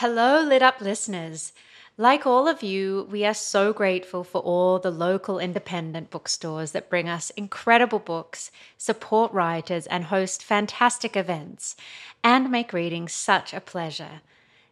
Hello, 0.00 0.42
Lit 0.42 0.60
Up 0.60 0.82
listeners. 0.82 1.54
Like 1.96 2.26
all 2.26 2.46
of 2.46 2.62
you, 2.62 3.08
we 3.10 3.24
are 3.24 3.32
so 3.32 3.72
grateful 3.72 4.24
for 4.24 4.42
all 4.42 4.78
the 4.78 4.90
local 4.90 5.38
independent 5.38 6.10
bookstores 6.10 6.72
that 6.72 6.90
bring 6.90 7.08
us 7.08 7.30
incredible 7.30 7.98
books, 7.98 8.50
support 8.76 9.32
writers, 9.32 9.86
and 9.86 10.04
host 10.04 10.44
fantastic 10.44 11.16
events, 11.16 11.76
and 12.22 12.50
make 12.50 12.74
reading 12.74 13.08
such 13.08 13.54
a 13.54 13.60
pleasure. 13.62 14.20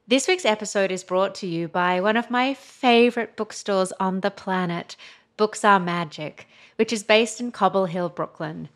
This 0.06 0.28
week's 0.28 0.44
episode 0.44 0.92
is 0.92 1.02
brought 1.02 1.34
to 1.36 1.46
you 1.46 1.68
by 1.68 2.02
one 2.02 2.18
of 2.18 2.30
my 2.30 2.52
favorite 2.52 3.34
bookstores 3.34 3.94
on 3.98 4.20
the 4.20 4.30
planet, 4.30 4.94
Books 5.38 5.64
Are 5.64 5.80
Magic, 5.80 6.46
which 6.76 6.92
is 6.92 7.02
based 7.02 7.40
in 7.40 7.50
Cobble 7.50 7.86
Hill, 7.86 8.10
Brooklyn. 8.10 8.68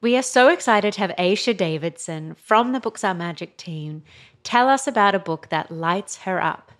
We 0.00 0.16
are 0.16 0.22
so 0.22 0.48
excited 0.48 0.94
to 0.94 1.00
have 1.00 1.14
Aisha 1.16 1.56
Davidson 1.56 2.34
from 2.34 2.72
the 2.72 2.80
Books 2.80 3.02
Are 3.02 3.14
Magic 3.14 3.56
team 3.56 4.02
tell 4.46 4.68
us 4.68 4.86
about 4.86 5.12
a 5.12 5.18
book 5.18 5.48
that 5.48 5.72
lights 5.72 6.18
her 6.18 6.40
up. 6.40 6.70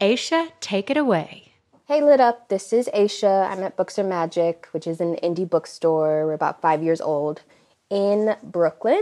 Aisha, 0.00 0.50
take 0.58 0.90
it 0.90 0.96
away. 0.96 1.52
Hey, 1.86 2.02
Lit 2.02 2.18
Up. 2.18 2.48
This 2.48 2.72
is 2.72 2.90
Aisha. 2.92 3.48
I'm 3.48 3.62
at 3.62 3.76
Books 3.76 3.96
Are 3.96 4.02
Magic, 4.02 4.66
which 4.72 4.88
is 4.88 5.00
an 5.00 5.14
indie 5.22 5.48
bookstore. 5.48 6.26
We're 6.26 6.32
about 6.32 6.60
five 6.60 6.82
years 6.82 7.00
old 7.00 7.42
in 7.88 8.34
Brooklyn. 8.42 9.00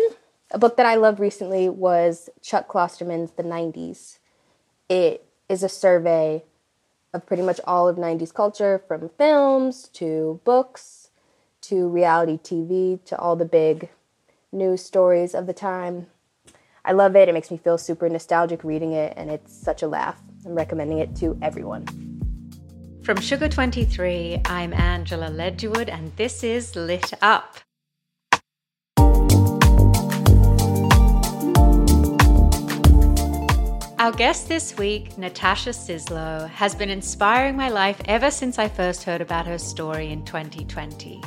A 0.51 0.59
book 0.59 0.77
that 0.77 0.85
I 0.85 0.97
loved 0.97 1.19
recently 1.19 1.71
was 1.71 2.29
Chuck 2.43 2.69
Klosterman's 2.69 3.31
The 3.31 3.43
90s. 3.43 4.19
It 4.91 5.25
is 5.49 5.63
a 5.63 5.69
survey 5.71 6.45
of 7.15 7.25
pretty 7.25 7.43
much 7.43 7.59
all 7.65 7.89
of 7.89 7.97
90s 7.97 8.35
culture 8.35 8.83
from 8.87 9.09
films 9.17 9.89
to 9.95 10.43
books 10.45 11.09
to 11.63 11.89
reality 11.89 12.37
TV 12.37 13.03
to 13.07 13.19
all 13.19 13.35
the 13.35 13.47
big 13.47 13.89
news 14.53 14.85
stories 14.85 15.35
of 15.35 15.47
the 15.47 15.55
time. 15.55 16.09
I 16.85 16.93
love 16.93 17.15
it. 17.17 17.29
It 17.29 17.35
makes 17.35 17.51
me 17.51 17.59
feel 17.59 17.79
super 17.79 18.09
nostalgic 18.09 18.65
reading 18.65 18.93
it, 18.93 19.13
and 19.17 19.31
it's 19.31 19.55
such 19.55 19.83
a 19.83 19.89
laugh. 19.89 20.21
I'm 20.47 20.55
recommending 20.55 20.99
it 20.99 21.15
to 21.17 21.39
everyone. 21.43 21.87
From 23.03 23.21
Sugar 23.21 23.49
23, 23.49 24.43
I'm 24.47 24.73
Angela 24.73 25.29
Ledgerwood, 25.29 25.89
and 25.89 26.15
this 26.17 26.43
is 26.43 26.75
Lit 26.77 27.13
Up. 27.23 27.59
Our 33.99 34.13
guest 34.13 34.49
this 34.49 34.79
week, 34.79 35.19
Natasha 35.19 35.71
Sizlo, 35.71 36.49
has 36.49 36.75
been 36.75 36.89
inspiring 36.89 37.57
my 37.57 37.69
life 37.69 38.01
ever 38.07 38.31
since 38.31 38.59
I 38.59 38.67
first 38.67 39.05
heard 39.05 39.21
about 39.21 39.47
her 39.47 39.59
story 39.59 40.11
in 40.11 40.25
2020. 40.25 41.21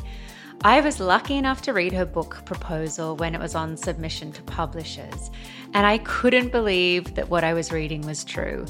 I 0.66 0.80
was 0.80 1.02
lucky 1.02 1.36
enough 1.36 1.62
to 1.64 1.74
read 1.74 1.92
her 1.92 2.06
book 2.06 2.46
proposal 2.46 3.18
when 3.18 3.36
it 3.36 3.42
was 3.42 3.54
on 3.54 3.76
submission 3.76 4.32
to 4.32 4.42
publishers, 4.44 5.30
and 5.74 5.86
I 5.86 5.98
couldn't 5.98 6.54
believe 6.54 7.16
that 7.16 7.30
what 7.30 7.44
I 7.44 7.54
was 7.54 7.74
reading 7.74 8.00
was 8.04 8.24
true. 8.24 8.66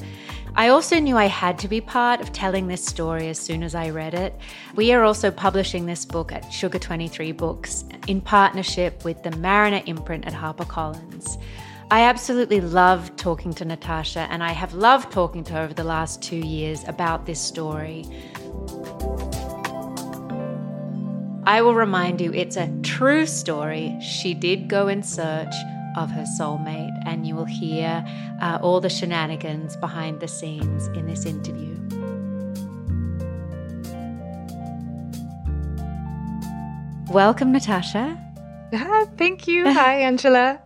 I 0.56 0.70
also 0.70 0.98
knew 0.98 1.18
I 1.18 1.28
had 1.28 1.60
to 1.60 1.68
be 1.68 1.82
part 1.82 2.20
of 2.20 2.34
telling 2.34 2.66
this 2.66 2.84
story 2.84 3.30
as 3.30 3.38
soon 3.38 3.62
as 3.62 3.76
I 3.76 3.92
read 3.92 4.16
it. 4.16 4.36
We 4.76 4.92
are 4.92 5.04
also 5.04 5.30
publishing 5.30 5.86
this 5.86 6.04
book 6.04 6.32
at 6.32 6.52
Sugar 6.52 6.80
23 6.80 7.32
Books 7.32 7.86
in 8.08 8.22
partnership 8.22 9.06
with 9.06 9.22
the 9.22 9.38
Mariner 9.38 9.84
imprint 9.86 10.26
at 10.26 10.34
HarperCollins. 10.34 11.40
I 11.92 12.06
absolutely 12.06 12.60
loved 12.60 13.20
talking 13.20 13.54
to 13.54 13.66
Natasha, 13.66 14.22
and 14.32 14.44
I 14.44 14.52
have 14.52 14.74
loved 14.74 15.12
talking 15.12 15.44
to 15.44 15.54
her 15.54 15.62
over 15.62 15.76
the 15.76 15.84
last 15.84 16.24
two 16.24 16.38
years 16.38 16.84
about 16.88 17.28
this 17.28 17.40
story. 17.40 18.04
I 21.46 21.62
will 21.62 21.76
remind 21.76 22.22
you 22.22 22.32
it's 22.32 22.56
a 22.56 22.70
true 22.84 23.26
story. 23.26 24.00
She 24.00 24.34
did 24.34 24.70
go 24.70 24.88
in 24.88 25.04
search 25.04 25.54
of 25.98 26.10
her 26.12 26.24
soulmate, 26.40 26.98
and 27.06 27.28
you 27.28 27.36
will 27.36 27.44
hear 27.44 28.06
uh, 28.42 28.60
all 28.62 28.80
the 28.80 28.90
shenanigans 28.90 29.76
behind 29.76 30.22
the 30.22 30.28
scenes 30.30 30.88
in 30.88 31.06
this 31.06 31.26
interview. 31.26 31.78
Welcome, 37.12 37.52
Natasha. 37.52 38.18
Thank 39.18 39.46
you. 39.46 39.66
Hi, 39.70 40.00
Angela. 40.00 40.62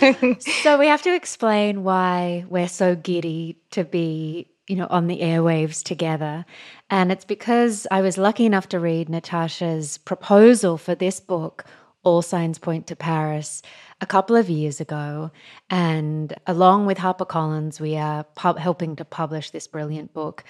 so, 0.62 0.78
we 0.78 0.86
have 0.86 1.02
to 1.02 1.14
explain 1.14 1.84
why 1.84 2.46
we're 2.48 2.68
so 2.68 2.96
giddy 2.96 3.58
to 3.72 3.84
be 3.84 4.48
you 4.68 4.76
know, 4.76 4.86
on 4.90 5.06
the 5.06 5.20
airwaves 5.20 5.82
together. 5.82 6.44
And 6.90 7.12
it's 7.12 7.24
because 7.24 7.86
I 7.90 8.00
was 8.00 8.18
lucky 8.18 8.46
enough 8.46 8.68
to 8.70 8.80
read 8.80 9.08
Natasha's 9.08 9.98
proposal 9.98 10.76
for 10.76 10.94
this 10.94 11.20
book, 11.20 11.64
All 12.02 12.22
Signs 12.22 12.58
Point 12.58 12.86
to 12.88 12.96
Paris, 12.96 13.62
a 14.00 14.06
couple 14.06 14.36
of 14.36 14.50
years 14.50 14.80
ago. 14.80 15.30
And 15.70 16.34
along 16.46 16.86
with 16.86 16.98
HarperCollins, 16.98 17.80
we 17.80 17.96
are 17.96 18.26
helping 18.36 18.96
to 18.96 19.04
publish 19.04 19.50
this 19.50 19.66
brilliant 19.66 20.12
book. 20.12 20.44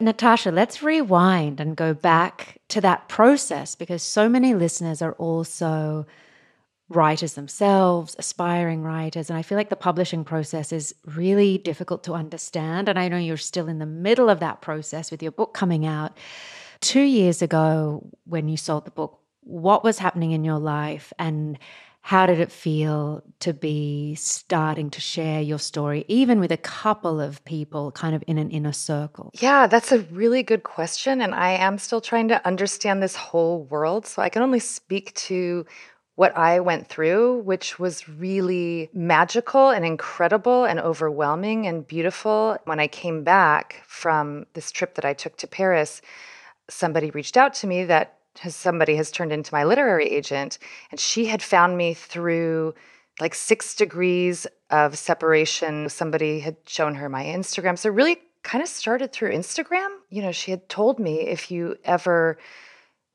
Natasha, 0.00 0.52
let's 0.52 0.82
rewind 0.82 1.58
and 1.58 1.76
go 1.76 1.92
back 1.92 2.58
to 2.68 2.80
that 2.80 3.08
process 3.08 3.74
because 3.74 4.02
so 4.02 4.28
many 4.28 4.54
listeners 4.54 5.02
are 5.02 5.14
also 5.14 6.06
writers 6.88 7.34
themselves, 7.34 8.16
aspiring 8.18 8.82
writers. 8.82 9.28
And 9.28 9.38
I 9.38 9.42
feel 9.42 9.58
like 9.58 9.68
the 9.68 9.76
publishing 9.76 10.24
process 10.24 10.72
is 10.72 10.94
really 11.04 11.58
difficult 11.58 12.02
to 12.04 12.14
understand. 12.14 12.88
And 12.88 12.98
I 12.98 13.08
know 13.08 13.18
you're 13.18 13.36
still 13.36 13.68
in 13.68 13.78
the 13.78 13.86
middle 13.86 14.30
of 14.30 14.40
that 14.40 14.62
process 14.62 15.10
with 15.10 15.22
your 15.22 15.32
book 15.32 15.52
coming 15.52 15.84
out. 15.84 16.16
Two 16.80 17.02
years 17.02 17.42
ago, 17.42 18.08
when 18.24 18.48
you 18.48 18.56
sold 18.56 18.86
the 18.86 18.90
book, 18.90 19.18
what 19.42 19.84
was 19.84 19.98
happening 19.98 20.32
in 20.32 20.44
your 20.44 20.58
life 20.58 21.12
and 21.18 21.58
how 22.00 22.24
did 22.24 22.40
it 22.40 22.50
feel 22.50 23.22
to 23.40 23.52
be 23.52 24.14
starting 24.14 24.88
to 24.88 25.00
share 25.00 25.42
your 25.42 25.58
story, 25.58 26.06
even 26.08 26.40
with 26.40 26.50
a 26.50 26.56
couple 26.56 27.20
of 27.20 27.44
people 27.44 27.92
kind 27.92 28.14
of 28.14 28.24
in 28.26 28.38
an 28.38 28.50
inner 28.50 28.72
circle? 28.72 29.30
Yeah, 29.34 29.66
that's 29.66 29.92
a 29.92 29.98
really 29.98 30.42
good 30.42 30.62
question. 30.62 31.20
And 31.20 31.34
I 31.34 31.50
am 31.50 31.76
still 31.76 32.00
trying 32.00 32.28
to 32.28 32.46
understand 32.46 33.02
this 33.02 33.14
whole 33.14 33.64
world. 33.64 34.06
So 34.06 34.22
I 34.22 34.30
can 34.30 34.42
only 34.42 34.60
speak 34.60 35.12
to 35.14 35.66
what 36.18 36.36
I 36.36 36.58
went 36.58 36.88
through, 36.88 37.42
which 37.42 37.78
was 37.78 38.08
really 38.08 38.90
magical 38.92 39.70
and 39.70 39.86
incredible 39.86 40.64
and 40.64 40.80
overwhelming 40.80 41.68
and 41.68 41.86
beautiful. 41.86 42.58
When 42.64 42.80
I 42.80 42.88
came 42.88 43.22
back 43.22 43.84
from 43.86 44.44
this 44.54 44.72
trip 44.72 44.96
that 44.96 45.04
I 45.04 45.12
took 45.12 45.36
to 45.36 45.46
Paris, 45.46 46.02
somebody 46.68 47.10
reached 47.12 47.36
out 47.36 47.54
to 47.54 47.68
me 47.68 47.84
that 47.84 48.18
has, 48.40 48.56
somebody 48.56 48.96
has 48.96 49.12
turned 49.12 49.30
into 49.30 49.54
my 49.54 49.62
literary 49.62 50.08
agent, 50.08 50.58
and 50.90 50.98
she 50.98 51.26
had 51.26 51.40
found 51.40 51.76
me 51.76 51.94
through 51.94 52.74
like 53.20 53.36
six 53.36 53.76
degrees 53.76 54.44
of 54.70 54.98
separation. 54.98 55.88
Somebody 55.88 56.40
had 56.40 56.56
shown 56.66 56.96
her 56.96 57.08
my 57.08 57.26
Instagram. 57.26 57.78
So, 57.78 57.90
really 57.90 58.18
kind 58.42 58.60
of 58.60 58.68
started 58.68 59.12
through 59.12 59.30
Instagram. 59.34 59.88
You 60.10 60.22
know, 60.22 60.32
she 60.32 60.50
had 60.50 60.68
told 60.68 60.98
me 60.98 61.20
if 61.20 61.52
you 61.52 61.76
ever 61.84 62.38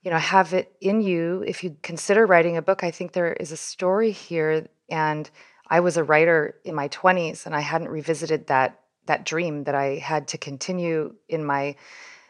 you 0.04 0.12
know 0.12 0.18
have 0.18 0.54
it 0.54 0.76
in 0.82 1.02
you 1.02 1.44
if 1.48 1.64
you 1.64 1.76
consider 1.82 2.26
writing 2.26 2.58
a 2.58 2.62
book 2.62 2.84
i 2.84 2.92
think 2.92 3.14
there 3.14 3.34
is 3.34 3.52
a 3.52 3.58
story 3.58 4.12
here 4.12 4.68
and 4.90 5.30
i 5.68 5.80
was 5.80 5.98
a 5.98 6.04
writer 6.04 6.56
in 6.64 6.76
my 6.76 6.88
20s 6.90 7.46
and 7.46 7.56
i 7.56 7.62
hadn't 7.62 7.90
revisited 7.90 8.48
that 8.48 8.80
that 9.06 9.26
dream 9.26 9.64
that 9.64 9.76
i 9.76 9.96
had 9.96 10.28
to 10.28 10.38
continue 10.38 11.14
in 11.30 11.44
my 11.44 11.76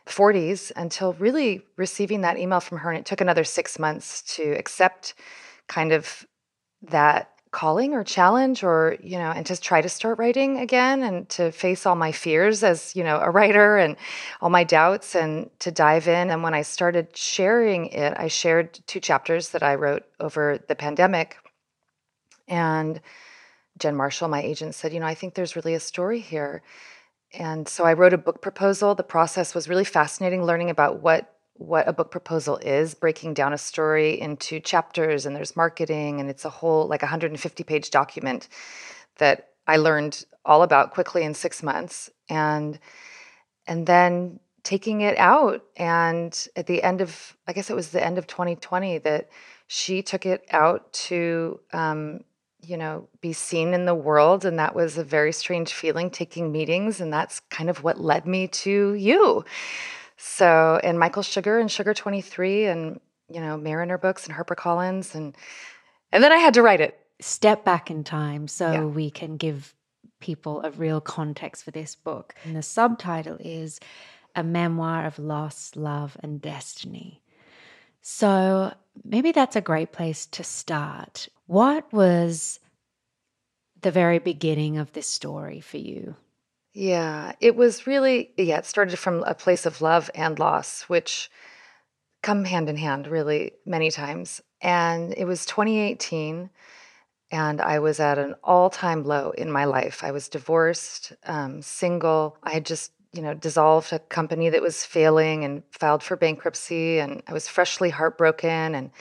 40s 0.05 0.71
until 0.75 1.13
really 1.13 1.63
receiving 1.77 2.21
that 2.21 2.37
email 2.37 2.59
from 2.59 2.77
her 2.79 2.91
and 2.91 2.99
it 2.99 3.05
took 3.05 3.21
another 3.21 3.43
6 3.43 3.79
months 3.79 4.21
to 4.35 4.51
accept 4.51 5.15
kind 5.67 5.91
of 5.91 6.25
that 6.81 7.32
calling 7.53 7.93
or 7.93 8.03
challenge 8.03 8.63
or 8.63 8.97
you 9.01 9.17
know 9.17 9.31
and 9.31 9.45
just 9.45 9.63
try 9.63 9.79
to 9.81 9.87
start 9.87 10.17
writing 10.17 10.57
again 10.59 11.03
and 11.03 11.29
to 11.29 11.51
face 11.51 11.85
all 11.85 11.95
my 11.95 12.11
fears 12.11 12.63
as 12.63 12.93
you 12.95 13.03
know 13.03 13.19
a 13.21 13.29
writer 13.29 13.77
and 13.77 13.95
all 14.41 14.49
my 14.49 14.63
doubts 14.65 15.15
and 15.15 15.49
to 15.59 15.71
dive 15.71 16.07
in. 16.07 16.29
And 16.31 16.43
when 16.43 16.53
i 16.53 16.63
started 16.63 17.15
sharing 17.15 17.87
it 17.87 18.13
i 18.17 18.27
shared 18.27 18.79
two 18.87 18.99
chapters 18.99 19.49
that 19.49 19.63
i 19.63 19.75
wrote 19.75 20.03
over 20.19 20.59
the 20.67 20.75
pandemic. 20.75 21.37
And 22.47 22.99
jen 23.77 23.95
marshall 23.95 24.27
my 24.27 24.41
agent 24.41 24.75
said 24.75 24.91
you 24.91 24.99
know 24.99 25.05
i 25.05 25.15
think 25.15 25.35
there's 25.35 25.55
really 25.55 25.75
a 25.75 25.79
story 25.79 26.19
here. 26.19 26.63
And 27.33 27.67
so 27.67 27.85
i 27.85 27.93
wrote 27.93 28.13
a 28.13 28.17
book 28.17 28.41
proposal. 28.41 28.95
The 28.95 29.03
process 29.03 29.55
was 29.55 29.69
really 29.69 29.85
fascinating 29.85 30.43
learning 30.43 30.71
about 30.71 31.01
what 31.01 31.32
what 31.55 31.87
a 31.87 31.93
book 31.93 32.11
proposal 32.11 32.57
is, 32.57 32.93
breaking 32.93 33.33
down 33.33 33.53
a 33.53 33.57
story 33.57 34.19
into 34.19 34.59
chapters, 34.59 35.25
and 35.25 35.35
there's 35.35 35.55
marketing, 35.55 36.19
and 36.19 36.29
it's 36.29 36.45
a 36.45 36.49
whole 36.49 36.87
like 36.87 37.01
150 37.01 37.63
page 37.63 37.89
document 37.91 38.47
that 39.17 39.49
I 39.67 39.77
learned 39.77 40.25
all 40.45 40.63
about 40.63 40.91
quickly 40.91 41.23
in 41.23 41.33
six 41.33 41.63
months. 41.63 42.09
And 42.29 42.79
and 43.67 43.85
then 43.85 44.39
taking 44.63 45.01
it 45.01 45.17
out. 45.17 45.63
And 45.75 46.47
at 46.55 46.67
the 46.67 46.81
end 46.81 47.01
of, 47.01 47.35
I 47.47 47.53
guess 47.53 47.69
it 47.69 47.75
was 47.75 47.89
the 47.89 48.03
end 48.03 48.17
of 48.17 48.27
2020 48.27 48.99
that 48.99 49.29
she 49.67 50.01
took 50.01 50.25
it 50.25 50.45
out 50.51 50.91
to, 50.93 51.59
um, 51.73 52.21
you 52.61 52.77
know, 52.77 53.09
be 53.19 53.33
seen 53.33 53.73
in 53.73 53.85
the 53.85 53.95
world. 53.95 54.45
And 54.45 54.57
that 54.59 54.73
was 54.73 54.97
a 54.97 55.03
very 55.03 55.33
strange 55.33 55.73
feeling 55.73 56.09
taking 56.09 56.51
meetings. 56.51 57.01
And 57.01 57.11
that's 57.11 57.41
kind 57.49 57.69
of 57.69 57.83
what 57.83 57.99
led 57.99 58.25
me 58.25 58.47
to 58.47 58.93
you. 58.93 59.43
So, 60.25 60.79
and 60.81 60.97
Michael 60.97 61.21
Sugar 61.21 61.59
and 61.59 61.69
Sugar 61.69 61.93
23 61.93 62.65
and, 62.67 63.01
you 63.29 63.41
know, 63.41 63.57
Mariner 63.57 63.97
books 63.97 64.25
and 64.25 64.33
HarperCollins. 64.33 65.15
And, 65.15 65.35
and 66.13 66.23
then 66.23 66.31
I 66.31 66.37
had 66.37 66.53
to 66.53 66.61
write 66.61 66.79
it. 66.79 66.97
Step 67.19 67.65
back 67.65 67.91
in 67.91 68.05
time 68.05 68.47
so 68.47 68.71
Yeah. 68.71 68.85
we 68.85 69.11
can 69.11 69.35
give 69.35 69.75
people 70.21 70.61
a 70.63 70.71
real 70.71 71.01
context 71.01 71.65
for 71.65 71.71
this 71.71 71.95
book. 71.95 72.33
And 72.45 72.55
the 72.55 72.63
subtitle 72.63 73.35
is 73.41 73.81
A 74.33 74.43
Memoir 74.45 75.05
of 75.05 75.19
Loss, 75.19 75.75
Love, 75.75 76.15
and 76.21 76.41
Destiny. 76.41 77.21
So 78.01 78.73
maybe 79.03 79.33
that's 79.33 79.57
a 79.57 79.61
great 79.61 79.91
place 79.91 80.25
to 80.27 80.43
start. 80.45 81.27
What 81.47 81.91
was 81.91 82.61
the 83.81 83.91
very 83.91 84.19
beginning 84.19 84.77
of 84.77 84.93
this 84.93 85.07
story 85.07 85.59
for 85.59 85.77
you? 85.77 86.15
Yeah, 86.73 87.33
it 87.39 87.55
was 87.55 87.85
really, 87.85 88.31
yeah, 88.35 88.57
it 88.57 88.65
started 88.65 88.97
from 88.97 89.23
a 89.23 89.35
place 89.35 89.65
of 89.65 89.81
love 89.81 90.09
and 90.15 90.39
loss, 90.39 90.83
which 90.83 91.29
come 92.23 92.45
hand 92.45 92.69
in 92.69 92.77
hand 92.77 93.07
really 93.07 93.53
many 93.65 93.91
times. 93.91 94.41
And 94.61 95.13
it 95.17 95.25
was 95.25 95.45
2018, 95.45 96.49
and 97.31 97.61
I 97.61 97.79
was 97.79 97.99
at 97.99 98.17
an 98.17 98.35
all 98.43 98.69
time 98.69 99.03
low 99.03 99.31
in 99.31 99.51
my 99.51 99.65
life. 99.65 100.03
I 100.03 100.11
was 100.11 100.29
divorced, 100.29 101.13
um, 101.25 101.61
single. 101.61 102.37
I 102.43 102.51
had 102.51 102.65
just, 102.65 102.91
you 103.13 103.21
know, 103.21 103.33
dissolved 103.35 103.93
a 103.93 103.99
company 103.99 104.49
that 104.49 104.61
was 104.61 104.85
failing 104.85 105.43
and 105.45 105.63
filed 105.71 106.03
for 106.03 106.15
bankruptcy, 106.17 106.99
and 106.99 107.21
I 107.27 107.33
was 107.33 107.47
freshly 107.47 107.89
heartbroken. 107.91 108.75
And 108.75 108.91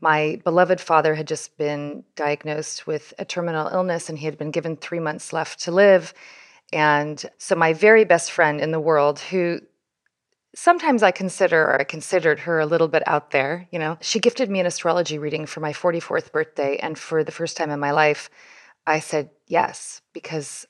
my 0.00 0.40
beloved 0.44 0.80
father 0.80 1.14
had 1.14 1.26
just 1.28 1.56
been 1.58 2.04
diagnosed 2.16 2.86
with 2.86 3.14
a 3.18 3.24
terminal 3.24 3.68
illness, 3.68 4.08
and 4.08 4.18
he 4.18 4.26
had 4.26 4.38
been 4.38 4.52
given 4.52 4.76
three 4.76 5.00
months 5.00 5.32
left 5.32 5.60
to 5.64 5.72
live. 5.72 6.14
And 6.72 7.24
so, 7.38 7.54
my 7.54 7.72
very 7.72 8.04
best 8.04 8.30
friend 8.30 8.60
in 8.60 8.72
the 8.72 8.80
world, 8.80 9.18
who 9.20 9.60
sometimes 10.54 11.02
I 11.02 11.10
consider, 11.10 11.62
or 11.62 11.80
I 11.80 11.84
considered 11.84 12.40
her 12.40 12.60
a 12.60 12.66
little 12.66 12.88
bit 12.88 13.02
out 13.06 13.30
there, 13.30 13.68
you 13.70 13.78
know, 13.78 13.96
she 14.00 14.20
gifted 14.20 14.50
me 14.50 14.60
an 14.60 14.66
astrology 14.66 15.18
reading 15.18 15.46
for 15.46 15.60
my 15.60 15.72
44th 15.72 16.32
birthday. 16.32 16.76
And 16.78 16.98
for 16.98 17.24
the 17.24 17.32
first 17.32 17.56
time 17.56 17.70
in 17.70 17.80
my 17.80 17.92
life, 17.92 18.28
I 18.86 19.00
said 19.00 19.30
yes, 19.46 20.02
because 20.12 20.66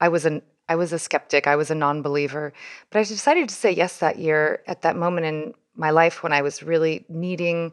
I 0.00 0.08
was 0.08 0.24
an 0.24 0.42
I 0.70 0.76
was 0.76 0.92
a 0.92 0.98
skeptic, 0.98 1.46
I 1.46 1.56
was 1.56 1.70
a 1.70 1.74
non-believer, 1.74 2.52
but 2.90 2.98
I 2.98 3.02
decided 3.04 3.48
to 3.48 3.54
say 3.54 3.70
yes 3.72 3.98
that 3.98 4.18
year 4.18 4.62
at 4.66 4.82
that 4.82 4.96
moment 4.96 5.26
in 5.26 5.54
my 5.74 5.90
life 5.90 6.22
when 6.22 6.32
I 6.32 6.42
was 6.42 6.62
really 6.62 7.06
needing 7.08 7.72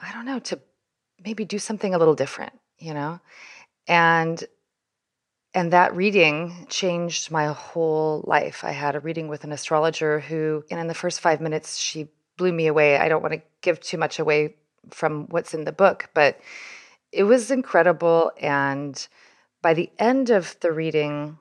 I 0.00 0.12
don't 0.12 0.26
know, 0.26 0.38
to 0.40 0.60
maybe 1.24 1.44
do 1.44 1.58
something 1.58 1.94
a 1.94 1.98
little 1.98 2.14
different, 2.14 2.52
you 2.78 2.94
know? 2.94 3.20
And 3.88 4.44
and 5.54 5.72
that 5.72 5.96
reading 5.96 6.66
changed 6.68 7.30
my 7.30 7.46
whole 7.46 8.22
life. 8.26 8.64
I 8.64 8.72
had 8.72 8.94
a 8.94 9.00
reading 9.00 9.28
with 9.28 9.44
an 9.44 9.52
astrologer 9.52 10.20
who, 10.20 10.64
and 10.70 10.78
in 10.78 10.86
the 10.86 10.94
first 10.94 11.20
five 11.20 11.40
minutes, 11.40 11.78
she 11.78 12.08
blew 12.36 12.52
me 12.52 12.66
away. 12.66 12.96
I 12.96 13.08
don't 13.08 13.22
want 13.22 13.34
to 13.34 13.42
give 13.62 13.80
too 13.80 13.98
much 13.98 14.18
away 14.18 14.56
from 14.90 15.26
what's 15.30 15.54
in 15.54 15.64
the 15.64 15.72
book, 15.72 16.10
but 16.14 16.38
it 17.12 17.24
was 17.24 17.50
incredible. 17.50 18.30
And 18.40 19.06
by 19.62 19.74
the 19.74 19.90
end 19.98 20.30
of 20.30 20.56
the 20.60 20.70
reading, 20.70 21.38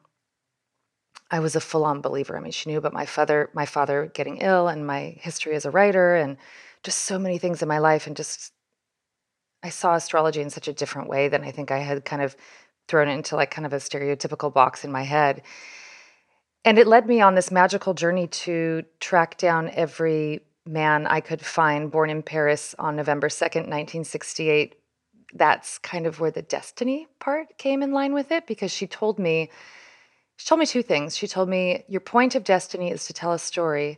I 1.30 1.39
was 1.39 1.56
a 1.56 1.62
full-on 1.62 2.01
believer. 2.01 2.38
I 2.38 2.39
mean, 2.39 2.51
she 2.51 2.69
knew 2.69 2.77
about 2.77 2.94
my 2.94 3.06
father, 3.06 3.50
my 3.54 3.65
father 3.65 4.09
getting 4.13 4.38
ill, 4.38 4.69
and 4.69 4.88
my 4.88 5.18
history 5.19 5.56
as 5.56 5.65
a 5.65 5.71
writer, 5.71 6.15
and 6.15 6.38
just 6.83 7.00
so 7.00 7.19
many 7.19 7.38
things 7.38 7.62
in 7.62 7.68
my 7.68 7.80
life. 7.80 8.07
And 8.07 8.15
just, 8.15 8.54
I 9.62 9.69
saw 9.69 9.95
astrology 9.95 10.42
in 10.42 10.50
such 10.50 10.69
a 10.69 10.74
different 10.74 11.09
way 11.09 11.27
than 11.27 11.44
I 11.44 11.51
think 11.51 11.69
I 11.69 11.80
had 11.80 12.06
kind 12.06 12.21
of 12.21 12.36
thrown 12.88 13.07
into 13.07 13.36
like 13.36 13.51
kind 13.51 13.66
of 13.66 13.74
a 13.74 13.78
stereotypical 13.78 14.54
box 14.54 14.84
in 14.84 14.92
my 14.92 15.04
head. 15.04 15.42
And 16.66 16.78
it 16.78 16.88
led 16.88 17.07
me 17.07 17.22
on 17.22 17.36
this 17.36 17.51
magical 17.51 17.94
journey 17.94 18.28
to 18.28 18.84
track 19.00 19.38
down 19.38 19.69
every 19.69 20.42
man 20.66 21.07
I 21.07 21.22
could 21.22 21.42
find 21.42 21.89
born 21.89 22.10
in 22.10 22.22
Paris 22.22 22.75
on 22.78 22.95
November 22.95 23.30
2nd, 23.30 23.68
1968. 23.68 24.75
That's 25.34 25.78
kind 25.78 26.06
of 26.06 26.19
where 26.19 26.31
the 26.31 26.42
destiny 26.42 27.07
part 27.19 27.57
came 27.57 27.84
in 27.84 27.92
line 27.92 28.13
with 28.13 28.31
it 28.31 28.48
because 28.48 28.72
she 28.72 28.88
told 28.88 29.19
me 29.19 29.50
she 30.38 30.45
told 30.45 30.60
me 30.60 30.66
two 30.68 30.83
things. 30.83 31.18
She 31.18 31.28
told 31.28 31.50
me 31.50 31.83
your 31.88 32.01
point 32.01 32.36
of 32.36 32.44
destiny 32.44 32.92
is 32.92 33.07
to 33.07 33.13
tell 33.13 33.33
a 33.33 33.40
story. 33.40 33.98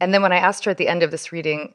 And 0.00 0.12
then 0.12 0.20
when 0.20 0.32
I 0.32 0.38
asked 0.38 0.64
her 0.64 0.72
at 0.72 0.78
the 0.78 0.88
end 0.88 1.04
of 1.04 1.12
this 1.12 1.30
reading 1.30 1.74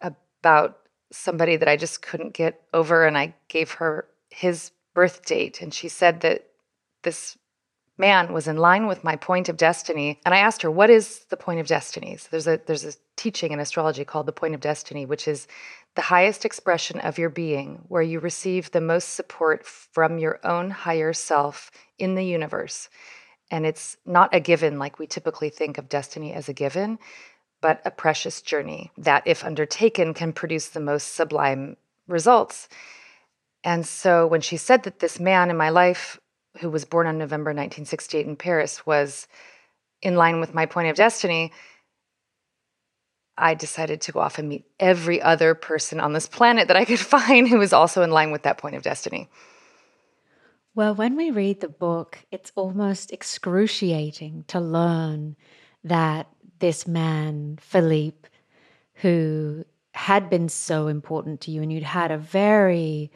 about 0.00 0.78
somebody 1.12 1.56
that 1.56 1.68
I 1.68 1.76
just 1.76 2.02
couldn't 2.02 2.34
get 2.34 2.60
over 2.74 3.06
and 3.06 3.16
I 3.16 3.34
gave 3.48 3.72
her 3.72 4.08
his 4.30 4.72
birth 4.94 5.24
date 5.24 5.60
and 5.60 5.74
she 5.74 5.88
said 5.88 6.20
that 6.20 6.46
this 7.02 7.36
man 7.98 8.32
was 8.32 8.48
in 8.48 8.56
line 8.56 8.86
with 8.86 9.04
my 9.04 9.14
point 9.14 9.48
of 9.48 9.56
destiny 9.56 10.20
and 10.24 10.34
i 10.34 10.38
asked 10.38 10.62
her 10.62 10.70
what 10.70 10.90
is 10.90 11.26
the 11.30 11.36
point 11.36 11.60
of 11.60 11.66
destiny? 11.66 12.16
So 12.16 12.28
there's 12.30 12.46
a 12.46 12.60
there's 12.66 12.84
a 12.84 12.92
teaching 13.16 13.52
in 13.52 13.60
astrology 13.60 14.04
called 14.04 14.26
the 14.26 14.32
point 14.32 14.54
of 14.54 14.60
destiny 14.60 15.06
which 15.06 15.28
is 15.28 15.46
the 15.94 16.02
highest 16.02 16.44
expression 16.44 16.98
of 17.00 17.18
your 17.18 17.30
being 17.30 17.80
where 17.88 18.02
you 18.02 18.18
receive 18.18 18.70
the 18.70 18.80
most 18.80 19.10
support 19.10 19.64
from 19.64 20.18
your 20.18 20.40
own 20.44 20.70
higher 20.70 21.12
self 21.12 21.70
in 21.98 22.14
the 22.14 22.24
universe. 22.24 22.88
And 23.50 23.64
it's 23.64 23.96
not 24.04 24.34
a 24.34 24.40
given 24.40 24.78
like 24.78 24.98
we 24.98 25.06
typically 25.06 25.50
think 25.50 25.78
of 25.78 25.88
destiny 25.88 26.32
as 26.32 26.48
a 26.48 26.52
given 26.52 26.98
but 27.60 27.80
a 27.84 27.90
precious 27.90 28.42
journey 28.42 28.90
that 28.98 29.22
if 29.26 29.44
undertaken 29.44 30.12
can 30.12 30.32
produce 30.32 30.68
the 30.68 30.80
most 30.80 31.14
sublime 31.14 31.76
results 32.08 32.68
and 33.64 33.86
so 33.86 34.26
when 34.26 34.42
she 34.42 34.58
said 34.58 34.82
that 34.82 34.98
this 34.98 35.18
man 35.18 35.50
in 35.50 35.56
my 35.56 35.70
life, 35.70 36.20
who 36.60 36.70
was 36.70 36.84
born 36.84 37.06
on 37.06 37.18
November 37.18 37.50
1968 37.50 38.26
in 38.26 38.36
Paris, 38.36 38.86
was 38.86 39.26
in 40.02 40.16
line 40.16 40.38
with 40.38 40.54
my 40.54 40.66
point 40.66 40.88
of 40.88 40.96
destiny, 40.96 41.50
I 43.36 43.54
decided 43.54 44.02
to 44.02 44.12
go 44.12 44.20
off 44.20 44.38
and 44.38 44.48
meet 44.48 44.66
every 44.78 45.20
other 45.20 45.54
person 45.54 45.98
on 45.98 46.12
this 46.12 46.28
planet 46.28 46.68
that 46.68 46.76
I 46.76 46.84
could 46.84 47.00
find 47.16 47.48
who 47.48 47.58
was 47.58 47.72
also 47.72 48.02
in 48.02 48.10
line 48.10 48.30
with 48.30 48.42
that 48.42 48.58
point 48.58 48.76
of 48.76 48.82
destiny. 48.82 49.28
Well, 50.74 50.94
when 50.94 51.16
we 51.16 51.30
read 51.30 51.60
the 51.60 51.68
book, 51.68 52.18
it's 52.30 52.52
almost 52.54 53.12
excruciating 53.12 54.44
to 54.48 54.60
learn 54.60 55.36
that 55.84 56.28
this 56.58 56.86
man, 56.86 57.58
Philippe, 57.60 58.28
who 58.94 59.64
had 59.92 60.28
been 60.28 60.48
so 60.48 60.88
important 60.88 61.40
to 61.42 61.50
you 61.50 61.62
and 61.62 61.72
you'd 61.72 61.84
had 61.84 62.10
a 62.10 62.18
very 62.18 63.10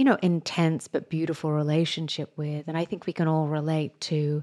you 0.00 0.04
know, 0.04 0.16
intense 0.22 0.88
but 0.88 1.10
beautiful 1.10 1.52
relationship 1.52 2.32
with. 2.34 2.68
And 2.68 2.78
I 2.78 2.86
think 2.86 3.04
we 3.04 3.12
can 3.12 3.28
all 3.28 3.48
relate 3.48 4.00
to 4.00 4.42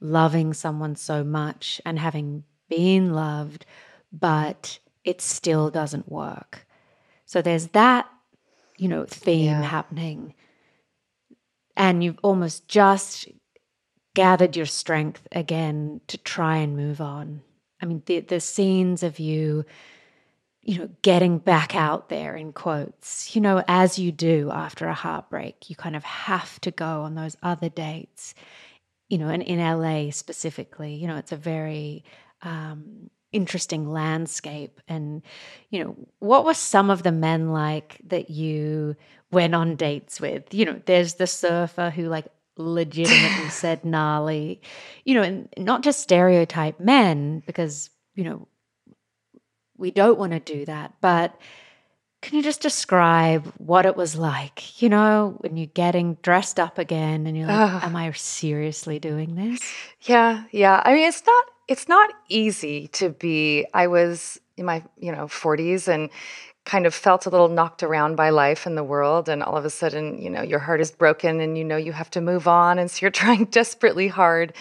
loving 0.00 0.54
someone 0.54 0.96
so 0.96 1.22
much 1.22 1.78
and 1.84 1.98
having 1.98 2.42
been 2.70 3.12
loved, 3.12 3.66
but 4.10 4.78
it 5.04 5.20
still 5.20 5.68
doesn't 5.68 6.10
work. 6.10 6.66
So 7.26 7.42
there's 7.42 7.68
that, 7.68 8.08
you 8.78 8.88
know, 8.88 9.04
theme 9.04 9.44
Yeah. 9.44 9.60
happening. 9.60 10.32
And 11.76 12.02
you've 12.02 12.20
almost 12.22 12.66
just 12.66 13.28
gathered 14.14 14.56
your 14.56 14.64
strength 14.64 15.28
again 15.32 16.00
to 16.06 16.16
try 16.16 16.56
and 16.56 16.78
move 16.78 17.02
on. 17.02 17.42
I 17.78 17.84
mean, 17.84 18.02
the, 18.06 18.20
the 18.20 18.40
scenes 18.40 19.02
of 19.02 19.18
you 19.18 19.66
you 20.64 20.78
know, 20.78 20.88
getting 21.02 21.38
back 21.38 21.76
out 21.76 22.08
there 22.08 22.34
in 22.34 22.52
quotes, 22.52 23.34
you 23.34 23.40
know, 23.40 23.62
as 23.68 23.98
you 23.98 24.10
do 24.10 24.50
after 24.50 24.86
a 24.86 24.94
heartbreak, 24.94 25.68
you 25.68 25.76
kind 25.76 25.94
of 25.94 26.04
have 26.04 26.58
to 26.62 26.70
go 26.70 27.02
on 27.02 27.14
those 27.14 27.36
other 27.42 27.68
dates, 27.68 28.34
you 29.08 29.18
know, 29.18 29.28
and 29.28 29.42
in 29.42 29.58
LA 29.58 30.10
specifically, 30.10 30.94
you 30.94 31.06
know, 31.06 31.16
it's 31.16 31.32
a 31.32 31.36
very 31.36 32.02
um, 32.42 33.10
interesting 33.30 33.90
landscape. 33.90 34.80
And, 34.88 35.22
you 35.68 35.84
know, 35.84 35.96
what 36.20 36.46
were 36.46 36.54
some 36.54 36.88
of 36.88 37.02
the 37.02 37.12
men 37.12 37.52
like 37.52 38.00
that 38.06 38.30
you 38.30 38.96
went 39.30 39.54
on 39.54 39.76
dates 39.76 40.18
with? 40.18 40.54
You 40.54 40.64
know, 40.64 40.80
there's 40.86 41.14
the 41.14 41.26
surfer 41.26 41.90
who 41.90 42.08
like 42.08 42.26
legitimately 42.56 43.48
said 43.50 43.84
gnarly, 43.84 44.62
you 45.04 45.14
know, 45.14 45.22
and 45.22 45.48
not 45.58 45.82
just 45.82 46.00
stereotype 46.00 46.80
men 46.80 47.42
because, 47.44 47.90
you 48.14 48.24
know, 48.24 48.48
we 49.76 49.90
don't 49.90 50.18
want 50.18 50.32
to 50.32 50.40
do 50.40 50.64
that. 50.66 50.94
But 51.00 51.38
can 52.22 52.36
you 52.36 52.42
just 52.42 52.62
describe 52.62 53.52
what 53.58 53.84
it 53.84 53.96
was 53.96 54.16
like, 54.16 54.80
you 54.80 54.88
know, 54.88 55.36
when 55.40 55.56
you're 55.56 55.66
getting 55.66 56.14
dressed 56.22 56.58
up 56.58 56.78
again 56.78 57.26
and 57.26 57.36
you're 57.36 57.46
like, 57.46 57.72
Ugh. 57.72 57.84
am 57.84 57.96
I 57.96 58.10
seriously 58.12 58.98
doing 58.98 59.34
this? 59.34 59.60
Yeah, 60.02 60.44
yeah. 60.50 60.80
I 60.84 60.94
mean, 60.94 61.06
it's 61.06 61.24
not 61.26 61.44
it's 61.68 61.88
not 61.88 62.10
easy 62.28 62.88
to 62.88 63.10
be. 63.10 63.66
I 63.74 63.86
was 63.88 64.40
in 64.56 64.64
my 64.64 64.82
you 64.98 65.12
know 65.12 65.26
40s 65.26 65.88
and 65.88 66.10
kind 66.64 66.86
of 66.86 66.94
felt 66.94 67.26
a 67.26 67.30
little 67.30 67.48
knocked 67.48 67.82
around 67.82 68.16
by 68.16 68.30
life 68.30 68.64
and 68.64 68.76
the 68.76 68.84
world 68.84 69.28
and 69.28 69.42
all 69.42 69.56
of 69.56 69.64
a 69.64 69.70
sudden 69.70 70.18
you 70.18 70.30
know 70.30 70.42
your 70.42 70.58
heart 70.58 70.80
is 70.80 70.90
broken 70.90 71.40
and 71.40 71.58
you 71.58 71.64
know 71.64 71.76
you 71.76 71.92
have 71.92 72.08
to 72.10 72.20
move 72.20 72.48
on 72.48 72.78
and 72.78 72.90
so 72.90 73.00
you're 73.02 73.10
trying 73.22 73.44
desperately 73.46 74.08
hard 74.08 74.54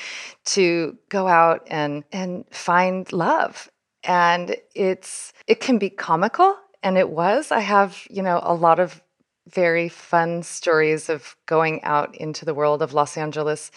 to 0.43 0.97
go 1.09 1.27
out 1.27 1.65
and 1.67 2.03
and 2.11 2.45
find 2.49 3.11
love 3.13 3.69
and 4.03 4.55
it's 4.75 5.33
it 5.47 5.59
can 5.59 5.77
be 5.77 5.89
comical 5.89 6.55
and 6.81 6.97
it 6.97 7.09
was 7.09 7.51
i 7.51 7.59
have 7.59 8.05
you 8.09 8.21
know 8.21 8.39
a 8.43 8.53
lot 8.53 8.79
of 8.79 9.01
very 9.47 9.89
fun 9.89 10.41
stories 10.41 11.09
of 11.09 11.35
going 11.45 11.83
out 11.83 12.15
into 12.15 12.45
the 12.45 12.53
world 12.53 12.81
of 12.81 12.93
los 12.93 13.17
angeles 13.17 13.71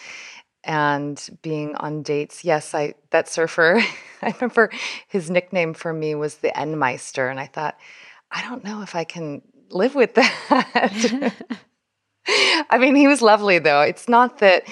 and 0.67 1.29
being 1.41 1.75
on 1.75 2.03
dates. 2.03 2.43
Yes, 2.43 2.75
I 2.75 2.93
that 3.11 3.29
surfer. 3.29 3.81
I 4.21 4.33
remember 4.39 4.69
his 5.07 5.31
nickname 5.31 5.73
for 5.73 5.93
me 5.93 6.13
was 6.13 6.35
the 6.35 6.49
Endmeister, 6.49 7.31
and 7.31 7.39
I 7.39 7.47
thought, 7.47 7.77
I 8.29 8.41
don't 8.41 8.63
know 8.63 8.81
if 8.81 8.93
I 8.93 9.05
can 9.05 9.41
live 9.69 9.95
with 9.95 10.13
that. 10.15 11.33
I 12.69 12.77
mean, 12.77 12.95
he 12.95 13.07
was 13.07 13.21
lovely 13.21 13.59
though. 13.59 13.81
It's 13.81 14.09
not 14.09 14.39
that 14.39 14.63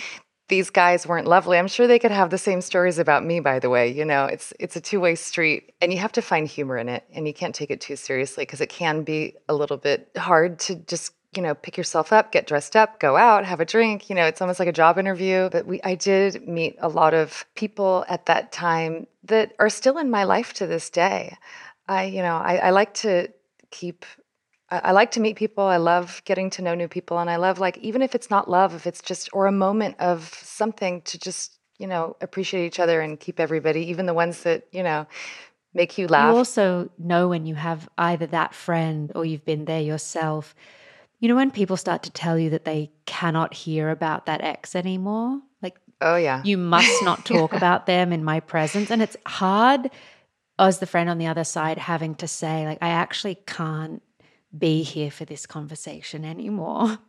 these 0.48 0.70
guys 0.70 1.08
weren't 1.08 1.28
lovely. 1.28 1.58
I'm 1.58 1.68
sure 1.68 1.88
they 1.88 2.00
could 2.00 2.12
have 2.12 2.30
the 2.30 2.38
same 2.38 2.62
stories 2.62 3.00
about 3.00 3.26
me, 3.26 3.40
by 3.40 3.60
the 3.60 3.70
way. 3.70 3.92
You 3.92 4.06
know, 4.06 4.26
it's 4.26 4.54
it's 4.60 4.76
a 4.76 4.82
two-way 4.82 5.16
street 5.16 5.74
and 5.82 5.92
you 5.92 6.00
have 6.00 6.12
to 6.14 6.22
find 6.22 6.48
humor 6.48 6.78
in 6.78 6.88
it 6.90 7.04
and 7.14 7.28
you 7.28 7.34
can't 7.34 7.56
take 7.56 7.72
it 7.72 7.82
too 7.82 7.96
seriously 7.96 8.44
because 8.44 8.62
it 8.62 8.70
can 8.70 9.04
be 9.04 9.36
a 9.50 9.56
little 9.56 9.78
bit 9.78 10.12
hard 10.16 10.60
to 10.60 10.76
just 10.76 11.14
you 11.36 11.42
know, 11.42 11.54
pick 11.54 11.78
yourself 11.78 12.14
up, 12.14 12.32
get 12.32 12.48
dressed 12.48 12.76
up, 12.76 13.00
go 13.00 13.18
out, 13.18 13.46
have 13.46 13.60
a 13.60 13.66
drink. 13.66 14.10
You 14.10 14.16
know, 14.16 14.26
it's 14.26 14.42
almost 14.42 14.60
like 14.60 14.70
a 14.70 14.74
job 14.74 14.98
interview. 14.98 15.50
But 15.52 15.66
we, 15.66 15.82
I 15.84 15.96
did 15.96 16.48
meet 16.48 16.78
a 16.80 16.88
lot 16.88 17.14
of 17.14 17.46
people 17.56 18.06
at 18.08 18.26
that 18.28 18.52
time 18.52 19.08
that 19.24 19.54
are 19.60 19.70
still 19.70 19.98
in 19.98 20.10
my 20.10 20.24
life 20.24 20.54
to 20.54 20.68
this 20.68 20.90
day. 20.90 21.38
I, 21.88 22.06
you 22.06 22.22
know, 22.22 22.38
I, 22.38 22.58
I 22.58 22.70
like 22.72 22.94
to 22.96 23.30
keep. 23.72 24.06
I, 24.70 24.80
I 24.86 24.92
like 24.92 25.12
to 25.12 25.20
meet 25.20 25.36
people. 25.36 25.64
I 25.64 25.78
love 25.78 26.22
getting 26.26 26.50
to 26.52 26.62
know 26.62 26.76
new 26.76 26.88
people, 26.88 27.20
and 27.20 27.30
I 27.30 27.36
love 27.38 27.60
like 27.60 27.78
even 27.80 28.02
if 28.02 28.16
it's 28.16 28.30
not 28.30 28.50
love, 28.50 28.74
if 28.74 28.88
it's 28.88 29.02
just 29.02 29.30
or 29.34 29.48
a 29.48 29.52
moment 29.52 29.96
of 30.00 30.34
something 30.44 31.02
to 31.04 31.20
just 31.20 31.60
you 31.78 31.88
know 31.88 32.16
appreciate 32.22 32.66
each 32.66 32.80
other 32.80 33.02
and 33.02 33.20
keep 33.20 33.40
everybody, 33.40 33.90
even 33.90 34.06
the 34.06 34.14
ones 34.14 34.44
that 34.44 34.68
you 34.72 34.84
know 34.84 35.08
make 35.74 35.98
you 35.98 36.08
laugh. 36.08 36.32
You 36.32 36.38
also 36.38 36.90
know 36.98 37.28
when 37.28 37.46
you 37.46 37.56
have 37.56 37.90
either 37.98 38.28
that 38.28 38.54
friend 38.54 39.12
or 39.14 39.26
you've 39.26 39.46
been 39.46 39.66
there 39.66 39.82
yourself 39.82 40.56
you 41.20 41.30
know, 41.30 41.36
when 41.36 41.52
people 41.52 41.78
start 41.78 42.04
to 42.04 42.12
tell 42.12 42.38
you 42.38 42.50
that 42.52 42.66
they 42.66 42.92
cannot 43.06 43.54
hear 43.54 43.90
about 43.90 44.26
that 44.26 44.42
ex 44.42 44.76
anymore, 44.76 45.42
like, 45.62 45.76
oh, 46.02 46.18
yeah, 46.18 46.42
you 46.44 46.58
must 46.58 47.04
not 47.04 47.26
talk 47.26 47.52
yeah. 47.52 47.58
about 47.58 47.86
them 47.86 48.12
in 48.12 48.24
my 48.24 48.40
presence. 48.40 48.92
And 48.92 49.02
it's 49.02 49.18
hard 49.26 49.90
as 50.60 50.80
the 50.80 50.86
friend 50.86 51.10
on 51.10 51.18
the 51.18 51.28
other 51.28 51.44
side 51.44 51.78
having 51.78 52.16
to 52.16 52.28
say, 52.28 52.66
like, 52.66 52.80
I 52.82 52.90
actually 52.90 53.36
can't 53.48 54.02
be 54.58 54.84
here 54.84 55.12
for 55.12 55.26
this 55.26 55.46
conversation 55.46 56.26
anymore. 56.26 57.00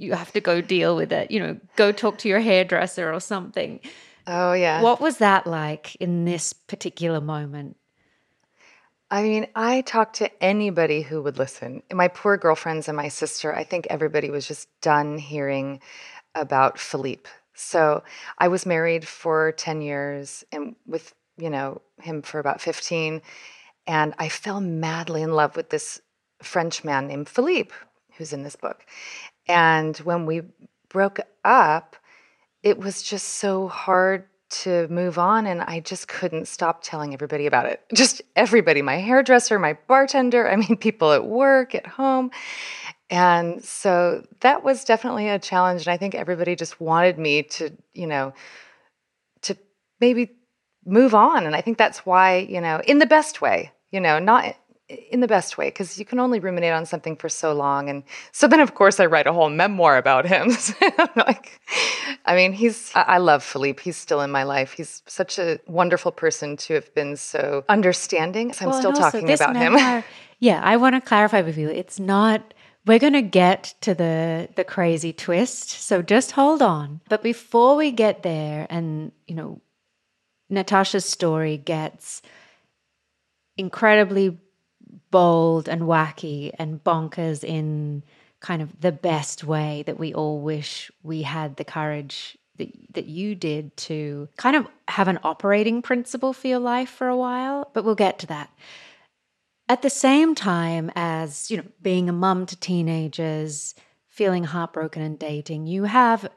You 0.00 0.12
have 0.12 0.30
to 0.34 0.40
go 0.40 0.60
deal 0.60 0.94
with 0.94 1.10
it, 1.10 1.32
you 1.32 1.40
know, 1.40 1.58
go 1.74 1.90
talk 1.90 2.18
to 2.18 2.28
your 2.28 2.38
hairdresser 2.38 3.12
or 3.12 3.18
something. 3.18 3.80
Oh, 4.28 4.52
yeah. 4.52 4.80
What 4.80 5.00
was 5.00 5.18
that 5.18 5.44
like 5.44 5.96
in 5.96 6.24
this 6.24 6.52
particular 6.52 7.20
moment? 7.20 7.76
I 9.10 9.22
mean, 9.22 9.46
I 9.56 9.80
talked 9.80 10.16
to 10.16 10.42
anybody 10.42 11.00
who 11.00 11.22
would 11.22 11.38
listen. 11.38 11.82
My 11.92 12.08
poor 12.08 12.36
girlfriends 12.36 12.88
and 12.88 12.96
my 12.96 13.08
sister, 13.08 13.54
I 13.54 13.64
think 13.64 13.86
everybody 13.88 14.30
was 14.30 14.46
just 14.46 14.68
done 14.82 15.16
hearing 15.16 15.80
about 16.34 16.78
Philippe. 16.78 17.28
So 17.54 18.02
I 18.38 18.48
was 18.48 18.66
married 18.66 19.08
for 19.08 19.52
10 19.52 19.80
years 19.80 20.44
and 20.52 20.76
with, 20.86 21.14
you 21.38 21.48
know, 21.48 21.80
him 22.00 22.20
for 22.22 22.38
about 22.38 22.60
15. 22.60 23.22
And 23.86 24.14
I 24.18 24.28
fell 24.28 24.60
madly 24.60 25.22
in 25.22 25.32
love 25.32 25.56
with 25.56 25.70
this 25.70 26.02
French 26.42 26.84
man 26.84 27.06
named 27.06 27.28
Philippe, 27.28 27.74
who's 28.16 28.32
in 28.32 28.42
this 28.42 28.56
book. 28.56 28.84
And 29.46 29.96
when 29.98 30.26
we 30.26 30.42
broke 30.88 31.20
up, 31.44 31.96
it 32.62 32.78
was 32.78 33.02
just 33.02 33.28
so 33.28 33.68
hard 33.68 34.24
to 34.50 34.88
move 34.88 35.18
on 35.18 35.46
and 35.46 35.60
I 35.60 35.80
just 35.80 36.08
couldn't 36.08 36.48
stop 36.48 36.82
telling 36.82 37.12
everybody 37.12 37.46
about 37.46 37.66
it. 37.66 37.82
Just 37.94 38.22
everybody, 38.34 38.80
my 38.80 38.96
hairdresser, 38.96 39.58
my 39.58 39.76
bartender, 39.86 40.50
I 40.50 40.56
mean 40.56 40.76
people 40.80 41.12
at 41.12 41.26
work, 41.26 41.74
at 41.74 41.86
home. 41.86 42.30
And 43.10 43.64
so 43.64 44.26
that 44.40 44.64
was 44.64 44.84
definitely 44.84 45.28
a 45.28 45.38
challenge 45.38 45.86
and 45.86 45.92
I 45.92 45.96
think 45.96 46.14
everybody 46.14 46.56
just 46.56 46.80
wanted 46.80 47.18
me 47.18 47.42
to, 47.44 47.70
you 47.92 48.06
know, 48.06 48.32
to 49.42 49.56
maybe 50.00 50.36
move 50.84 51.14
on 51.14 51.44
and 51.44 51.54
I 51.54 51.60
think 51.60 51.76
that's 51.76 52.06
why, 52.06 52.38
you 52.38 52.60
know, 52.60 52.80
in 52.86 52.98
the 52.98 53.06
best 53.06 53.40
way, 53.42 53.72
you 53.90 54.00
know, 54.00 54.18
not 54.18 54.56
in 54.88 55.20
the 55.20 55.28
best 55.28 55.58
way 55.58 55.68
because 55.68 55.98
you 55.98 56.04
can 56.04 56.18
only 56.18 56.40
ruminate 56.40 56.72
on 56.72 56.86
something 56.86 57.14
for 57.14 57.28
so 57.28 57.52
long 57.52 57.90
and 57.90 58.02
so 58.32 58.48
then 58.48 58.60
of 58.60 58.74
course 58.74 58.98
i 58.98 59.04
write 59.04 59.26
a 59.26 59.32
whole 59.32 59.50
memoir 59.50 59.98
about 59.98 60.26
him. 60.26 60.50
Like 61.16 61.60
i 62.24 62.34
mean 62.34 62.52
he's 62.52 62.90
I, 62.94 63.18
love 63.18 63.42
philippe. 63.42 63.82
He's 63.82 63.96
still 63.96 64.20
in 64.20 64.30
my 64.30 64.44
life. 64.44 64.72
He's 64.72 65.02
such 65.06 65.38
a 65.38 65.58
wonderful 65.66 66.12
person 66.12 66.56
to 66.58 66.74
have 66.74 66.92
been 66.94 67.16
so 67.16 67.64
understanding 67.68 68.52
so 68.52 68.64
i'm 68.64 68.70
well, 68.70 68.80
still 68.80 68.92
talking 68.92 69.30
about 69.30 69.52
memoir, 69.52 69.98
him 69.98 70.04
yeah 70.38 70.60
i 70.62 70.76
want 70.76 70.94
to 70.94 71.00
clarify 71.00 71.42
with 71.42 71.58
you 71.58 71.68
it's 71.68 72.00
not 72.00 72.54
we're 72.86 72.98
going 72.98 73.12
to 73.12 73.22
get 73.22 73.74
to 73.82 73.94
the 73.94 74.48
the 74.56 74.64
crazy 74.64 75.12
twist 75.12 75.70
so 75.70 76.00
just 76.02 76.32
hold 76.32 76.62
on. 76.62 77.00
But 77.08 77.22
before 77.22 77.76
we 77.76 77.92
get 77.92 78.22
there 78.22 78.66
and 78.70 79.12
you 79.26 79.34
know 79.34 79.60
natasha's 80.48 81.04
story 81.04 81.58
gets 81.58 82.22
incredibly 83.58 84.38
bold 85.10 85.68
and 85.68 85.82
wacky 85.82 86.52
and 86.58 86.82
bonkers 86.82 87.44
in 87.44 88.02
kind 88.40 88.62
of 88.62 88.80
the 88.80 88.92
best 88.92 89.44
way 89.44 89.82
that 89.86 89.98
we 89.98 90.14
all 90.14 90.40
wish 90.40 90.90
we 91.02 91.22
had 91.22 91.56
the 91.56 91.64
courage 91.64 92.36
that, 92.56 92.70
that 92.94 93.06
you 93.06 93.34
did 93.34 93.76
to 93.76 94.28
kind 94.36 94.56
of 94.56 94.66
have 94.88 95.08
an 95.08 95.18
operating 95.22 95.82
principle 95.82 96.32
for 96.32 96.46
your 96.48 96.58
life 96.58 96.88
for 96.88 97.08
a 97.08 97.16
while, 97.16 97.70
but 97.72 97.84
we'll 97.84 97.94
get 97.94 98.18
to 98.20 98.26
that. 98.26 98.50
At 99.68 99.82
the 99.82 99.90
same 99.90 100.34
time 100.34 100.90
as, 100.94 101.50
you 101.50 101.58
know, 101.58 101.64
being 101.82 102.08
a 102.08 102.12
mum 102.12 102.46
to 102.46 102.56
teenagers, 102.56 103.74
feeling 104.08 104.44
heartbroken 104.44 105.02
and 105.02 105.18
dating, 105.18 105.66
you 105.66 105.84
have 105.84 106.28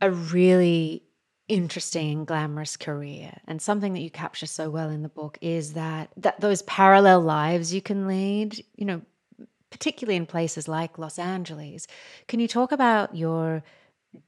a 0.00 0.10
really 0.10 1.02
interesting 1.48 2.18
and 2.18 2.26
glamorous 2.26 2.76
career. 2.76 3.32
And 3.46 3.60
something 3.60 3.92
that 3.92 4.00
you 4.00 4.10
capture 4.10 4.46
so 4.46 4.70
well 4.70 4.88
in 4.88 5.02
the 5.02 5.08
book 5.08 5.38
is 5.40 5.74
that 5.74 6.10
that 6.16 6.40
those 6.40 6.62
parallel 6.62 7.20
lives 7.20 7.74
you 7.74 7.82
can 7.82 8.06
lead 8.06 8.64
you 8.76 8.84
know 8.86 9.02
particularly 9.70 10.16
in 10.16 10.24
places 10.24 10.68
like 10.68 10.98
Los 10.98 11.18
Angeles. 11.18 11.88
Can 12.28 12.38
you 12.38 12.46
talk 12.46 12.70
about 12.70 13.16
your 13.16 13.64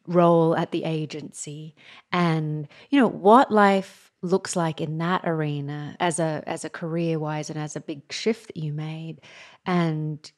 role 0.09 0.57
at 0.57 0.73
the 0.73 0.83
agency 0.83 1.77
and 2.11 2.67
you 2.91 2.99
know 3.01 3.07
what 3.07 3.53
life 3.53 4.11
looks 4.23 4.57
like 4.57 4.81
in 4.81 4.99
that 4.99 5.21
arena 5.25 5.97
as 6.01 6.19
a 6.19 6.43
as 6.47 6.65
a 6.65 6.71
career 6.71 7.17
wise 7.21 7.49
and 7.49 7.59
as 7.59 7.77
a 7.77 7.81
big 7.81 8.13
shift 8.13 8.49
that 8.49 8.57
you 8.57 8.73
made? 8.73 9.21
And 9.65 10.31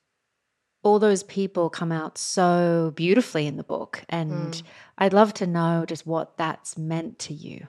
all 0.83 0.99
those 0.99 1.23
people 1.25 1.71
come 1.71 1.93
out 1.93 2.17
so 2.17 2.93
beautifully 2.95 3.47
in 3.47 3.57
the 3.57 3.65
book. 3.65 4.05
And 4.09 4.53
mm. 4.53 4.63
I'd 4.97 5.13
love 5.13 5.35
to 5.35 5.47
know 5.47 5.85
just 5.87 6.07
what 6.07 6.37
that's 6.37 6.79
meant 6.79 7.19
to 7.21 7.35
you. 7.35 7.67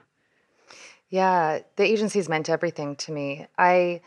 Yeah, 1.08 1.60
the 1.76 1.84
agency's 1.84 2.28
meant 2.28 2.48
everything 2.48 2.94
to 2.96 3.12
me. 3.12 3.46
I 3.58 4.00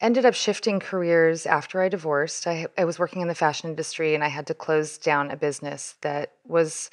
ended 0.00 0.24
up 0.24 0.34
shifting 0.34 0.78
careers 0.78 1.44
after 1.46 1.82
I 1.82 1.88
divorced. 1.88 2.46
I, 2.46 2.66
I 2.78 2.84
was 2.84 2.98
working 2.98 3.22
in 3.22 3.28
the 3.28 3.34
fashion 3.34 3.70
industry 3.70 4.14
and 4.14 4.22
I 4.22 4.28
had 4.28 4.46
to 4.46 4.54
close 4.54 4.98
down 4.98 5.30
a 5.30 5.36
business 5.36 5.96
that 6.02 6.34
was, 6.44 6.90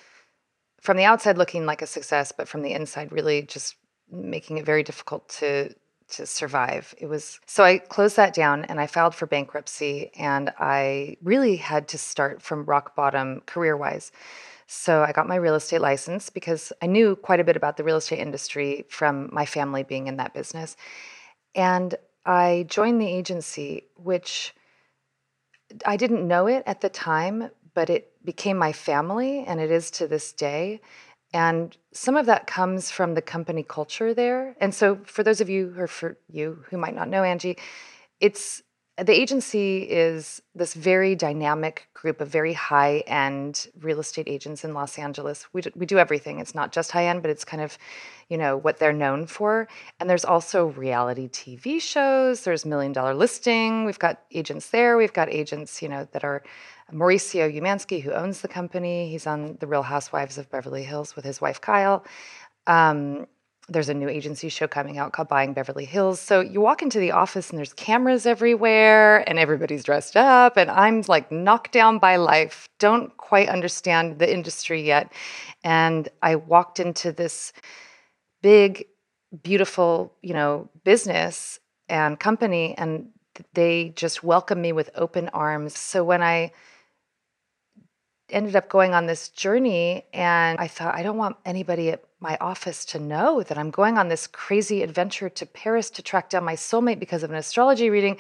from 0.82 0.98
the 0.98 1.04
outside, 1.04 1.38
looking 1.38 1.66
like 1.66 1.82
a 1.82 1.88
success, 1.88 2.32
but 2.36 2.48
from 2.48 2.64
the 2.64 2.74
inside, 2.74 3.12
really 3.12 3.44
just 3.44 3.76
making 4.10 4.58
it 4.58 4.66
very 4.66 4.84
difficult 4.84 5.30
to 5.30 5.74
to 6.16 6.26
survive. 6.26 6.94
It 6.98 7.08
was 7.08 7.40
so 7.46 7.64
I 7.64 7.78
closed 7.78 8.16
that 8.18 8.34
down 8.34 8.66
and 8.66 8.80
I 8.80 8.88
filed 8.88 9.16
for 9.16 9.26
bankruptcy 9.26 10.12
and 10.16 10.52
I 10.60 11.18
really 11.22 11.56
had 11.56 11.88
to 11.90 11.98
start 11.98 12.42
from 12.42 12.66
rock 12.66 12.96
bottom 12.96 13.42
career 13.46 13.76
wise. 13.76 14.12
So 14.68 15.04
I 15.04 15.12
got 15.12 15.28
my 15.28 15.36
real 15.36 15.56
estate 15.56 15.82
license 15.82 16.30
because 16.30 16.72
I 16.82 16.88
knew 16.88 17.16
quite 17.16 17.40
a 17.40 17.44
bit 17.44 17.56
about 17.56 17.78
the 17.78 17.84
real 17.84 17.98
estate 17.98 18.20
industry 18.20 18.86
from 18.90 19.30
my 19.32 19.46
family 19.46 19.84
being 19.84 20.08
in 20.08 20.18
that 20.18 20.34
business. 20.34 20.76
And 21.54 21.96
I 22.26 22.66
joined 22.70 23.02
the 23.02 23.08
agency, 23.08 23.88
which 23.96 24.56
I 25.86 25.98
didn't 25.98 26.28
know 26.28 26.48
it 26.48 26.64
at 26.66 26.82
the 26.82 26.90
time, 26.90 27.50
but 27.74 27.90
it 27.90 28.12
became 28.24 28.58
my 28.58 28.72
family 28.72 29.44
and 29.46 29.60
it 29.60 29.72
is 29.72 29.92
to 29.92 30.08
this 30.08 30.32
day. 30.32 30.82
And 31.34 31.76
some 31.92 32.16
of 32.16 32.28
that 32.28 32.46
comes 32.46 32.92
from 32.92 33.16
the 33.16 33.22
company 33.22 33.64
culture 33.64 34.14
there. 34.14 34.56
And 34.62 34.74
so, 34.74 35.00
for 35.06 35.24
those 35.24 35.42
of 35.42 35.50
you, 35.50 35.74
or 35.78 35.88
for 35.88 36.18
you 36.30 36.64
who 36.70 36.78
might 36.78 36.96
not 36.96 37.10
know 37.10 37.24
Angie, 37.24 37.58
it's 38.20 38.62
the 38.98 39.12
agency 39.12 39.80
is 39.80 40.44
this 40.54 40.76
very 40.76 41.16
dynamic 41.16 41.88
group 41.96 42.22
of 42.22 42.28
very 42.28 42.54
high 42.54 43.00
end 43.08 43.68
real 43.82 44.00
estate 44.00 44.28
agents 44.28 44.64
in 44.64 44.76
Los 44.76 45.00
Angeles. 45.00 45.48
We 45.52 45.62
do, 45.62 45.72
we 45.76 45.88
do 45.88 45.98
everything. 45.98 46.40
It's 46.40 46.54
not 46.54 46.72
just 46.72 46.92
high 46.92 47.08
end, 47.08 47.24
but 47.24 47.32
it's 47.32 47.44
kind 47.44 47.64
of, 47.64 47.76
you 48.30 48.38
know, 48.38 48.56
what 48.56 48.78
they're 48.78 48.94
known 48.94 49.26
for. 49.26 49.68
And 50.00 50.08
there's 50.08 50.26
also 50.26 50.68
reality 50.68 51.28
TV 51.28 51.82
shows. 51.82 52.44
There's 52.44 52.68
Million 52.68 52.94
Dollar 52.94 53.16
Listing. 53.16 53.84
We've 53.86 53.98
got 53.98 54.22
agents 54.32 54.70
there. 54.70 54.96
We've 54.96 55.14
got 55.14 55.28
agents, 55.30 55.82
you 55.82 55.90
know, 55.90 56.08
that 56.12 56.24
are 56.24 56.44
Mauricio 56.92 57.52
Umansky, 57.54 58.02
who 58.02 58.12
owns 58.12 58.42
the 58.42 58.48
company. 58.48 59.10
He's 59.10 59.28
on 59.28 59.58
The 59.60 59.68
Real 59.68 59.84
Housewives 59.84 60.38
of 60.38 60.50
Beverly 60.50 60.84
Hills 60.84 61.16
with 61.16 61.26
his 61.26 61.40
wife 61.40 61.62
Kyle. 61.62 62.04
Um, 62.68 63.28
there's 63.70 63.88
a 63.88 63.94
new 63.94 64.10
agency 64.10 64.50
show 64.50 64.68
coming 64.68 64.98
out 64.98 65.14
called 65.14 65.30
Buying 65.30 65.54
Beverly 65.54 65.86
Hills. 65.86 66.20
So 66.20 66.42
you 66.42 66.60
walk 66.60 66.82
into 66.82 67.00
the 67.00 67.12
office 67.12 67.50
and 67.50 67.58
there's 67.58 67.72
cameras 67.74 68.26
everywhere 68.26 69.28
and 69.28 69.40
everybody's 69.40 69.86
dressed 69.86 70.18
up. 70.18 70.58
And 70.58 70.70
I'm 70.70 71.02
like 71.08 71.32
knocked 71.32 71.72
down 71.72 71.98
by 71.98 72.18
life, 72.18 72.68
don't 72.80 73.16
quite 73.16 73.48
understand 73.48 74.20
the 74.20 74.32
industry 74.32 74.82
yet. 74.82 75.14
And 75.64 76.10
I 76.22 76.36
walked 76.36 76.82
into 76.82 77.14
this 77.14 77.54
big, 78.42 78.86
beautiful, 79.42 80.14
you 80.22 80.34
know, 80.34 80.70
business 80.84 81.60
and 81.88 82.20
company, 82.20 82.78
and 82.78 83.08
they 83.54 83.94
just 83.96 84.24
welcomed 84.24 84.62
me 84.62 84.74
with 84.74 84.90
open 84.96 85.30
arms. 85.30 85.78
So 85.78 86.04
when 86.04 86.22
I 86.22 86.52
ended 88.34 88.56
up 88.56 88.68
going 88.68 88.94
on 88.94 89.06
this 89.06 89.30
journey 89.30 90.06
and 90.14 90.60
I 90.60 90.68
thought, 90.68 90.96
I 90.96 91.04
don't 91.04 91.18
want 91.18 91.38
anybody 91.46 91.90
at 91.92 92.04
my 92.20 92.38
office 92.42 92.86
to 92.86 93.00
know 93.00 93.44
that 93.44 93.58
I'm 93.58 93.70
going 93.70 93.98
on 93.98 94.08
this 94.08 94.28
crazy 94.28 94.82
adventure 94.82 95.30
to 95.30 95.46
Paris 95.46 95.90
to 95.92 96.02
track 96.02 96.30
down 96.30 96.44
my 96.44 96.56
soulmate 96.56 97.00
because 97.00 97.24
of 97.24 97.30
an 97.30 97.36
astrology 97.36 97.90
reading. 97.90 98.18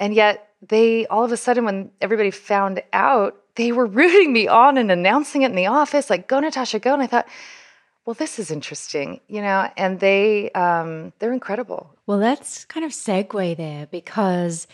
And 0.00 0.14
yet, 0.14 0.48
they 0.66 1.06
all 1.06 1.24
of 1.24 1.32
a 1.32 1.36
sudden, 1.36 1.64
when 1.64 1.90
everybody 2.00 2.30
found 2.30 2.82
out, 2.92 3.36
they 3.54 3.70
were 3.72 3.86
rooting 4.00 4.32
me 4.32 4.48
on 4.48 4.76
and 4.78 4.90
announcing 4.90 5.42
it 5.42 5.50
in 5.50 5.56
the 5.56 5.66
office, 5.66 6.10
like, 6.10 6.26
go, 6.26 6.40
Natasha, 6.40 6.78
go. 6.78 6.92
And 6.92 7.02
I 7.02 7.06
thought, 7.06 7.28
well, 8.04 8.14
this 8.14 8.38
is 8.40 8.50
interesting, 8.50 9.20
you 9.28 9.40
know, 9.40 9.70
and 9.76 10.00
they, 10.00 10.50
um, 10.52 11.12
they're 11.18 11.32
incredible. 11.32 11.94
Well, 12.06 12.18
let's 12.18 12.64
kind 12.64 12.84
of 12.84 12.90
segue 12.90 13.56
there 13.56 13.86
because 13.92 14.66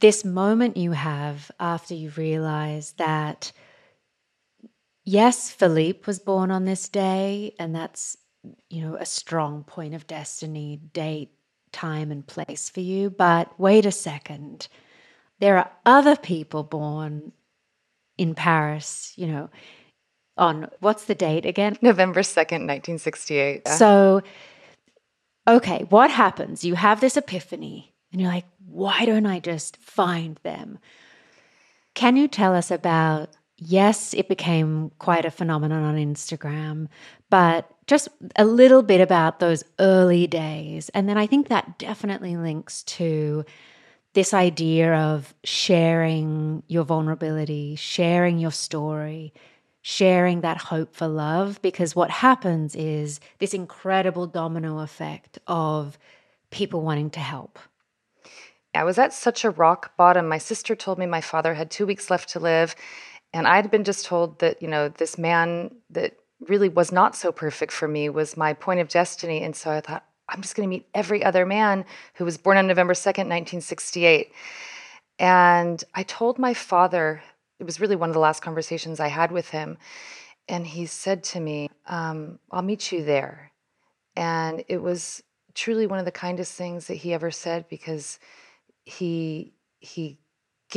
this 0.00 0.24
moment 0.24 0.76
you 0.76 0.90
have 0.90 1.50
after 1.60 1.94
you 1.94 2.10
realize 2.16 2.92
that 2.98 3.52
yes, 5.06 5.50
Philippe 5.50 6.02
was 6.06 6.18
born 6.18 6.50
on 6.50 6.64
this 6.64 6.88
day, 6.88 7.54
and 7.58 7.74
that's, 7.74 8.18
you 8.68 8.82
know, 8.82 8.96
a 8.96 9.06
strong 9.06 9.64
point 9.64 9.94
of 9.94 10.06
destiny, 10.06 10.80
date, 10.92 11.30
time, 11.72 12.10
and 12.10 12.26
place 12.26 12.68
for 12.68 12.80
you. 12.80 13.08
But 13.08 13.58
wait 13.58 13.86
a 13.86 13.92
second. 13.92 14.68
There 15.38 15.56
are 15.56 15.70
other 15.86 16.16
people 16.16 16.62
born 16.64 17.32
in 18.18 18.34
Paris, 18.34 19.12
you 19.16 19.26
know, 19.26 19.50
on 20.36 20.68
what's 20.80 21.04
the 21.04 21.14
date 21.14 21.46
again? 21.46 21.78
November 21.80 22.20
2nd, 22.20 22.66
1968. 22.66 23.62
Yeah. 23.64 23.72
Uh. 23.72 23.76
So, 23.76 24.22
okay, 25.48 25.86
what 25.88 26.10
happens? 26.10 26.64
You 26.64 26.74
have 26.74 27.00
this 27.00 27.16
epiphany, 27.16 27.94
and 28.12 28.20
you're 28.20 28.30
like, 28.30 28.46
why 28.66 29.04
don't 29.04 29.26
I 29.26 29.40
just 29.40 29.76
find 29.76 30.38
them? 30.42 30.78
Can 31.94 32.16
you 32.16 32.28
tell 32.28 32.54
us 32.54 32.70
about 32.70 33.30
yes, 33.58 34.14
it 34.14 34.28
became 34.28 34.90
quite 34.98 35.24
a 35.24 35.30
phenomenon 35.30 35.82
on 35.82 35.96
Instagram, 35.96 36.88
but 37.30 37.70
just 37.86 38.08
a 38.36 38.44
little 38.44 38.82
bit 38.82 39.00
about 39.00 39.40
those 39.40 39.64
early 39.78 40.26
days. 40.26 40.88
And 40.90 41.08
then 41.08 41.16
I 41.16 41.26
think 41.26 41.48
that 41.48 41.78
definitely 41.78 42.36
links 42.36 42.82
to 42.84 43.44
this 44.12 44.34
idea 44.34 44.94
of 44.94 45.34
sharing 45.44 46.62
your 46.68 46.84
vulnerability, 46.84 47.76
sharing 47.76 48.38
your 48.38 48.50
story, 48.50 49.32
sharing 49.82 50.40
that 50.40 50.56
hope 50.56 50.94
for 50.94 51.06
love. 51.06 51.60
Because 51.62 51.94
what 51.94 52.10
happens 52.10 52.74
is 52.74 53.20
this 53.38 53.54
incredible 53.54 54.26
domino 54.26 54.80
effect 54.80 55.38
of 55.46 55.98
people 56.50 56.82
wanting 56.82 57.10
to 57.10 57.20
help. 57.20 57.58
I 58.74 58.84
was 58.84 58.98
at 58.98 59.14
such 59.14 59.44
a 59.44 59.50
rock 59.50 59.96
bottom. 59.96 60.28
My 60.28 60.38
sister 60.38 60.74
told 60.74 60.98
me 60.98 61.06
my 61.06 61.22
father 61.22 61.54
had 61.54 61.70
two 61.70 61.86
weeks 61.86 62.10
left 62.10 62.28
to 62.30 62.40
live 62.40 62.74
and 63.38 63.46
I'd 63.46 63.70
been 63.70 63.84
just 63.84 64.06
told 64.06 64.38
that, 64.38 64.62
you 64.62 64.68
know, 64.68 64.88
this 64.88 65.18
man 65.18 65.74
that 65.90 66.16
really 66.40 66.68
was 66.68 66.92
not 66.92 67.16
so 67.16 67.32
perfect 67.32 67.72
for 67.72 67.88
me 67.88 68.08
was 68.08 68.36
my 68.36 68.52
point 68.52 68.80
of 68.80 68.88
destiny. 68.88 69.42
And 69.42 69.54
so 69.54 69.70
I 69.70 69.80
thought, 69.80 70.04
I'm 70.28 70.42
just 70.42 70.56
going 70.56 70.68
to 70.68 70.74
meet 70.74 70.86
every 70.94 71.22
other 71.22 71.46
man 71.46 71.84
who 72.14 72.24
was 72.24 72.36
born 72.36 72.56
on 72.56 72.66
November 72.66 72.94
2nd, 72.94 73.28
1968. 73.28 74.32
And 75.18 75.82
I 75.94 76.02
told 76.02 76.38
my 76.38 76.54
father, 76.54 77.22
it 77.58 77.64
was 77.64 77.80
really 77.80 77.96
one 77.96 78.08
of 78.08 78.14
the 78.14 78.20
last 78.20 78.42
conversations 78.42 79.00
I 79.00 79.08
had 79.08 79.30
with 79.30 79.50
him. 79.50 79.78
And 80.48 80.66
he 80.66 80.86
said 80.86 81.22
to 81.24 81.40
me, 81.40 81.68
um, 81.86 82.38
I'll 82.50 82.62
meet 82.62 82.92
you 82.92 83.04
there. 83.04 83.52
And 84.14 84.64
it 84.68 84.82
was 84.82 85.22
truly 85.54 85.86
one 85.86 85.98
of 85.98 86.04
the 86.04 86.12
kindest 86.12 86.54
things 86.54 86.86
that 86.86 86.94
he 86.94 87.12
ever 87.12 87.30
said 87.30 87.66
because 87.68 88.18
he 88.84 89.52
he 89.80 90.18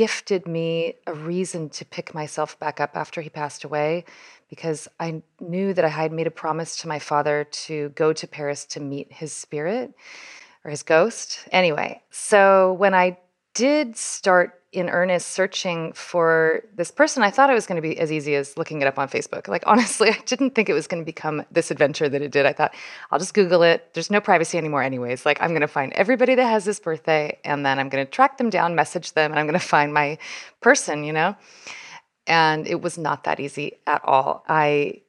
gifted 0.00 0.46
me 0.46 0.94
a 1.06 1.12
reason 1.12 1.68
to 1.68 1.84
pick 1.84 2.14
myself 2.14 2.58
back 2.58 2.80
up 2.80 2.96
after 2.96 3.20
he 3.20 3.28
passed 3.28 3.64
away 3.64 4.02
because 4.48 4.88
I 4.98 5.20
knew 5.40 5.74
that 5.74 5.84
I 5.84 5.88
had 5.88 6.10
made 6.10 6.26
a 6.26 6.30
promise 6.30 6.74
to 6.78 6.88
my 6.88 6.98
father 6.98 7.44
to 7.66 7.90
go 7.90 8.14
to 8.14 8.26
Paris 8.26 8.64
to 8.72 8.80
meet 8.80 9.12
his 9.12 9.30
spirit 9.30 9.92
or 10.64 10.70
his 10.70 10.82
ghost. 10.82 11.46
Anyway, 11.52 12.00
so 12.10 12.72
when 12.78 12.94
I 12.94 13.18
did 13.54 13.96
start 13.96 14.60
in 14.72 14.88
earnest 14.88 15.30
searching 15.30 15.92
for 15.92 16.62
this 16.76 16.92
person, 16.92 17.24
I 17.24 17.30
thought 17.30 17.50
it 17.50 17.54
was 17.54 17.66
going 17.66 17.82
to 17.82 17.86
be 17.86 17.98
as 17.98 18.12
easy 18.12 18.36
as 18.36 18.56
looking 18.56 18.80
it 18.82 18.86
up 18.86 18.98
on 18.98 19.08
Facebook. 19.08 19.48
Like, 19.48 19.64
honestly, 19.66 20.10
I 20.10 20.18
didn't 20.26 20.54
think 20.54 20.68
it 20.68 20.74
was 20.74 20.86
going 20.86 21.02
to 21.02 21.06
become 21.06 21.44
this 21.50 21.70
adventure 21.70 22.08
that 22.08 22.22
it 22.22 22.30
did. 22.30 22.46
I 22.46 22.52
thought, 22.52 22.74
I'll 23.10 23.18
just 23.18 23.34
Google 23.34 23.62
it. 23.62 23.92
There's 23.94 24.10
no 24.10 24.20
privacy 24.20 24.58
anymore, 24.58 24.82
anyways. 24.82 25.26
Like, 25.26 25.42
I'm 25.42 25.50
going 25.50 25.60
to 25.62 25.68
find 25.68 25.92
everybody 25.94 26.36
that 26.36 26.46
has 26.46 26.64
this 26.64 26.78
birthday, 26.78 27.38
and 27.44 27.66
then 27.66 27.78
I'm 27.78 27.88
going 27.88 28.04
to 28.04 28.10
track 28.10 28.38
them 28.38 28.50
down, 28.50 28.74
message 28.74 29.12
them, 29.14 29.32
and 29.32 29.40
I'm 29.40 29.46
going 29.46 29.58
to 29.58 29.66
find 29.66 29.92
my 29.92 30.18
person, 30.60 31.02
you 31.02 31.12
know? 31.12 31.34
And 32.26 32.66
it 32.68 32.80
was 32.80 32.96
not 32.96 33.24
that 33.24 33.40
easy 33.40 33.78
at 33.86 34.02
all. 34.04 34.44
I 34.48 35.02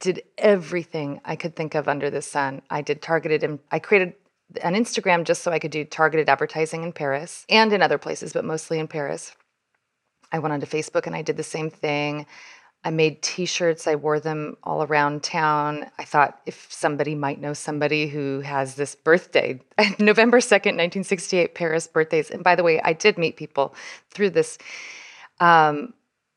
did 0.00 0.22
everything 0.38 1.20
I 1.24 1.36
could 1.36 1.54
think 1.54 1.76
of 1.76 1.88
under 1.88 2.10
the 2.10 2.22
sun. 2.22 2.62
I 2.68 2.82
did 2.82 3.00
targeted 3.00 3.44
and 3.44 3.60
I 3.70 3.78
created 3.78 4.14
an 4.62 4.74
Instagram 4.74 5.24
just 5.24 5.42
so 5.42 5.52
I 5.52 5.58
could 5.58 5.70
do 5.70 5.84
targeted 5.84 6.28
advertising 6.28 6.82
in 6.82 6.92
Paris 6.92 7.44
and 7.48 7.72
in 7.72 7.82
other 7.82 7.98
places, 7.98 8.32
but 8.32 8.44
mostly 8.44 8.78
in 8.78 8.88
Paris. 8.88 9.32
I 10.32 10.38
went 10.38 10.52
onto 10.52 10.66
Facebook 10.66 11.06
and 11.06 11.14
I 11.14 11.22
did 11.22 11.36
the 11.36 11.42
same 11.42 11.70
thing. 11.70 12.26
I 12.86 12.90
made 12.90 13.22
t 13.22 13.46
shirts, 13.46 13.86
I 13.86 13.94
wore 13.94 14.20
them 14.20 14.58
all 14.62 14.82
around 14.82 15.22
town. 15.22 15.90
I 15.98 16.04
thought 16.04 16.40
if 16.44 16.66
somebody 16.70 17.14
might 17.14 17.40
know 17.40 17.54
somebody 17.54 18.08
who 18.08 18.40
has 18.40 18.74
this 18.74 18.94
birthday, 18.94 19.60
November 19.98 20.38
2nd, 20.38 20.76
1968, 20.76 21.54
Paris 21.54 21.86
birthdays. 21.86 22.30
And 22.30 22.44
by 22.44 22.54
the 22.54 22.62
way, 22.62 22.80
I 22.82 22.92
did 22.92 23.16
meet 23.16 23.36
people 23.36 23.74
through 24.10 24.30
this. 24.30 24.58
Um, 25.40 25.94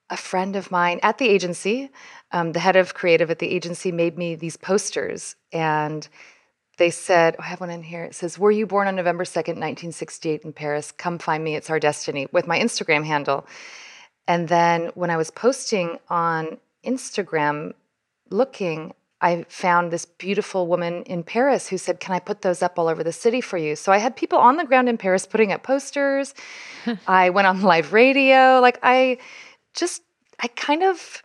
a 0.10 0.16
friend 0.16 0.56
of 0.56 0.72
mine 0.72 1.02
at 1.04 1.18
the 1.18 1.28
agency, 1.28 1.90
um, 2.32 2.54
the 2.54 2.62
head 2.62 2.78
of 2.78 2.94
creative 2.94 3.30
at 3.30 3.40
the 3.40 3.54
agency, 3.54 3.92
made 3.92 4.18
me 4.18 4.36
these 4.36 4.56
posters. 4.56 5.36
And 5.52 6.08
they 6.78 6.92
said, 6.92 7.36
oh, 7.38 7.44
I 7.44 7.48
have 7.48 7.60
one 7.60 7.70
in 7.70 7.84
here. 7.84 8.04
It 8.04 8.16
says, 8.16 8.40
Were 8.40 8.52
you 8.52 8.66
born 8.66 8.88
on 8.88 8.96
November 8.96 9.24
2nd, 9.24 9.58
1968 9.58 10.44
in 10.44 10.54
Paris? 10.54 10.92
Come 10.92 11.18
find 11.18 11.44
me. 11.44 11.56
It's 11.56 11.70
our 11.70 11.80
destiny 11.80 12.28
with 12.32 12.48
my 12.48 12.60
Instagram 12.60 13.04
handle. 13.04 13.46
And 14.28 14.48
then 14.48 14.92
when 14.94 15.10
I 15.10 15.18
was 15.18 15.32
posting 15.32 15.98
on 16.10 16.58
Instagram 16.86 17.74
looking, 18.30 18.94
I 19.20 19.46
found 19.50 19.92
this 19.92 20.06
beautiful 20.06 20.68
woman 20.68 21.02
in 21.04 21.24
Paris 21.24 21.68
who 21.68 21.78
said, 21.78 22.00
Can 22.00 22.14
I 22.14 22.20
put 22.20 22.44
those 22.44 22.62
up 22.62 22.78
all 22.78 22.88
over 22.88 23.04
the 23.04 23.12
city 23.12 23.42
for 23.42 23.58
you? 23.58 23.76
So 23.76 23.92
I 23.92 23.98
had 23.98 24.16
people 24.16 24.38
on 24.38 24.58
the 24.58 24.66
ground 24.66 24.88
in 24.88 24.98
Paris 24.98 25.26
putting 25.26 25.52
up 25.52 25.64
posters. 25.64 26.36
I 27.08 27.32
went 27.32 27.48
on 27.48 27.62
live 27.62 27.92
radio. 27.92 28.60
Like, 28.62 28.80
I 28.84 29.18
just, 29.74 30.04
I 30.40 30.48
kind 30.48 30.84
of 30.84 31.24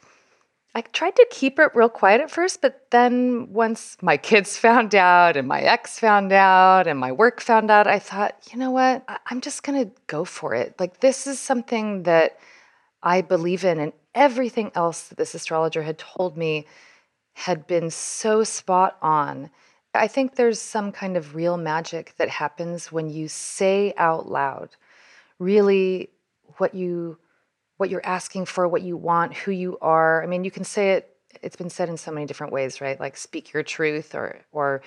I 0.74 0.80
tried 0.80 1.16
to 1.16 1.26
keep 1.30 1.58
it 1.58 1.70
real 1.74 1.90
quiet 1.90 2.22
at 2.22 2.30
first, 2.30 2.62
but 2.62 2.86
then 2.90 3.52
once 3.52 3.96
my 4.00 4.16
kids 4.16 4.56
found 4.66 4.94
out 4.94 5.36
and 5.36 5.46
my 5.46 5.60
ex 5.60 5.98
found 5.98 6.32
out 6.32 6.86
and 6.86 6.98
my 6.98 7.12
work 7.12 7.40
found 7.40 7.70
out, 7.70 7.86
I 7.86 7.98
thought, 7.98 8.36
you 8.50 8.58
know 8.58 8.70
what? 8.70 9.04
I'm 9.26 9.40
just 9.40 9.62
going 9.62 9.84
to 9.84 9.92
go 10.06 10.24
for 10.24 10.54
it. 10.54 10.74
Like, 10.78 11.00
this 11.00 11.26
is 11.26 11.38
something 11.38 12.04
that 12.04 12.38
I 13.02 13.20
believe 13.20 13.64
in, 13.64 13.80
and 13.80 13.92
everything 14.14 14.70
else 14.74 15.08
that 15.08 15.18
this 15.18 15.34
astrologer 15.34 15.82
had 15.82 15.98
told 15.98 16.36
me 16.36 16.66
had 17.34 17.66
been 17.66 17.90
so 17.90 18.44
spot 18.44 18.96
on. 19.02 19.50
I 19.94 20.06
think 20.08 20.36
there's 20.36 20.60
some 20.60 20.92
kind 20.92 21.16
of 21.16 21.34
real 21.34 21.56
magic 21.56 22.14
that 22.16 22.28
happens 22.28 22.90
when 22.90 23.10
you 23.10 23.28
say 23.28 23.92
out 23.96 24.28
loud 24.28 24.70
really 25.38 26.08
what 26.58 26.74
you 26.74 27.18
what 27.82 27.90
you're 27.90 28.06
asking 28.06 28.44
for, 28.44 28.68
what 28.68 28.82
you 28.82 28.96
want, 28.96 29.34
who 29.34 29.50
you 29.50 29.76
are. 29.82 30.22
I 30.22 30.26
mean, 30.26 30.44
you 30.44 30.52
can 30.52 30.62
say 30.62 30.92
it, 30.92 31.16
it's 31.42 31.56
been 31.56 31.68
said 31.68 31.88
in 31.88 31.96
so 31.96 32.12
many 32.12 32.26
different 32.26 32.52
ways, 32.52 32.80
right? 32.80 33.00
Like 33.00 33.16
speak 33.16 33.52
your 33.52 33.64
truth 33.64 34.14
or 34.14 34.38
or 34.52 34.82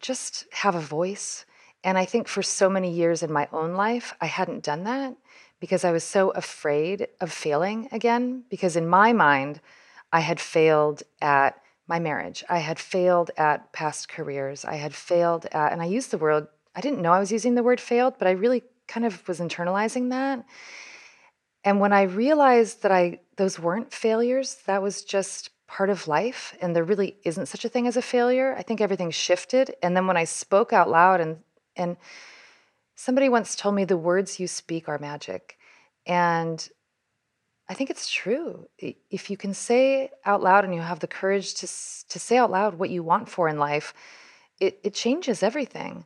just 0.00 0.44
have 0.50 0.74
a 0.74 0.80
voice. 0.80 1.44
And 1.84 1.96
I 1.96 2.06
think 2.06 2.26
for 2.26 2.42
so 2.42 2.68
many 2.68 2.90
years 2.90 3.22
in 3.22 3.30
my 3.32 3.46
own 3.52 3.74
life, 3.74 4.14
I 4.20 4.26
hadn't 4.26 4.64
done 4.64 4.82
that 4.82 5.14
because 5.60 5.84
I 5.84 5.92
was 5.92 6.02
so 6.02 6.30
afraid 6.30 7.06
of 7.20 7.30
failing 7.30 7.86
again. 7.92 8.42
Because 8.50 8.74
in 8.74 8.88
my 8.88 9.12
mind, 9.12 9.60
I 10.12 10.18
had 10.18 10.40
failed 10.40 11.04
at 11.22 11.62
my 11.86 12.00
marriage, 12.00 12.42
I 12.48 12.58
had 12.58 12.80
failed 12.80 13.30
at 13.36 13.72
past 13.72 14.08
careers, 14.08 14.64
I 14.64 14.74
had 14.74 14.92
failed 14.92 15.46
at, 15.52 15.70
and 15.72 15.80
I 15.80 15.84
used 15.84 16.10
the 16.10 16.18
word, 16.18 16.48
I 16.74 16.80
didn't 16.80 17.00
know 17.00 17.12
I 17.12 17.20
was 17.20 17.30
using 17.30 17.54
the 17.54 17.62
word 17.62 17.80
failed, 17.80 18.14
but 18.18 18.26
I 18.26 18.32
really 18.32 18.64
kind 18.88 19.06
of 19.06 19.28
was 19.28 19.38
internalizing 19.38 20.10
that. 20.10 20.44
And 21.64 21.80
when 21.80 21.94
I 21.94 22.02
realized 22.02 22.82
that 22.82 22.92
I 22.92 23.20
those 23.36 23.58
weren't 23.58 23.92
failures, 23.92 24.58
that 24.66 24.82
was 24.82 25.02
just 25.02 25.50
part 25.66 25.90
of 25.90 26.06
life 26.06 26.54
and 26.60 26.76
there 26.76 26.84
really 26.84 27.16
isn't 27.24 27.46
such 27.46 27.64
a 27.64 27.68
thing 27.68 27.86
as 27.86 27.96
a 27.96 28.02
failure. 28.02 28.54
I 28.56 28.62
think 28.62 28.80
everything 28.80 29.10
shifted 29.10 29.74
and 29.82 29.96
then 29.96 30.06
when 30.06 30.16
I 30.16 30.24
spoke 30.24 30.72
out 30.72 30.90
loud 30.90 31.20
and 31.20 31.38
and 31.74 31.96
somebody 32.94 33.28
once 33.28 33.56
told 33.56 33.74
me 33.74 33.84
the 33.84 33.96
words 33.96 34.38
you 34.38 34.46
speak 34.46 34.88
are 34.88 34.98
magic. 34.98 35.58
And 36.06 36.68
I 37.66 37.74
think 37.74 37.88
it's 37.88 38.10
true. 38.10 38.68
If 38.78 39.30
you 39.30 39.38
can 39.38 39.54
say 39.54 40.10
out 40.26 40.42
loud 40.42 40.64
and 40.64 40.74
you 40.74 40.82
have 40.82 41.00
the 41.00 41.06
courage 41.06 41.54
to 41.54 41.66
to 41.66 42.18
say 42.18 42.36
out 42.36 42.50
loud 42.50 42.78
what 42.78 42.90
you 42.90 43.02
want 43.02 43.28
for 43.30 43.48
in 43.48 43.58
life, 43.58 43.94
it 44.60 44.78
it 44.84 44.92
changes 44.92 45.42
everything. 45.42 46.04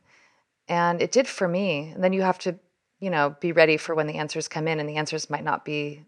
And 0.69 1.01
it 1.01 1.11
did 1.11 1.27
for 1.27 1.47
me. 1.47 1.91
And 1.93 2.03
then 2.03 2.13
you 2.13 2.21
have 2.21 2.39
to 2.39 2.59
you 2.99 3.09
know, 3.09 3.35
be 3.39 3.51
ready 3.51 3.77
for 3.77 3.95
when 3.95 4.07
the 4.07 4.15
answers 4.15 4.47
come 4.47 4.67
in, 4.67 4.79
and 4.79 4.87
the 4.87 4.97
answers 4.97 5.29
might 5.29 5.43
not 5.43 5.65
be 5.65 6.03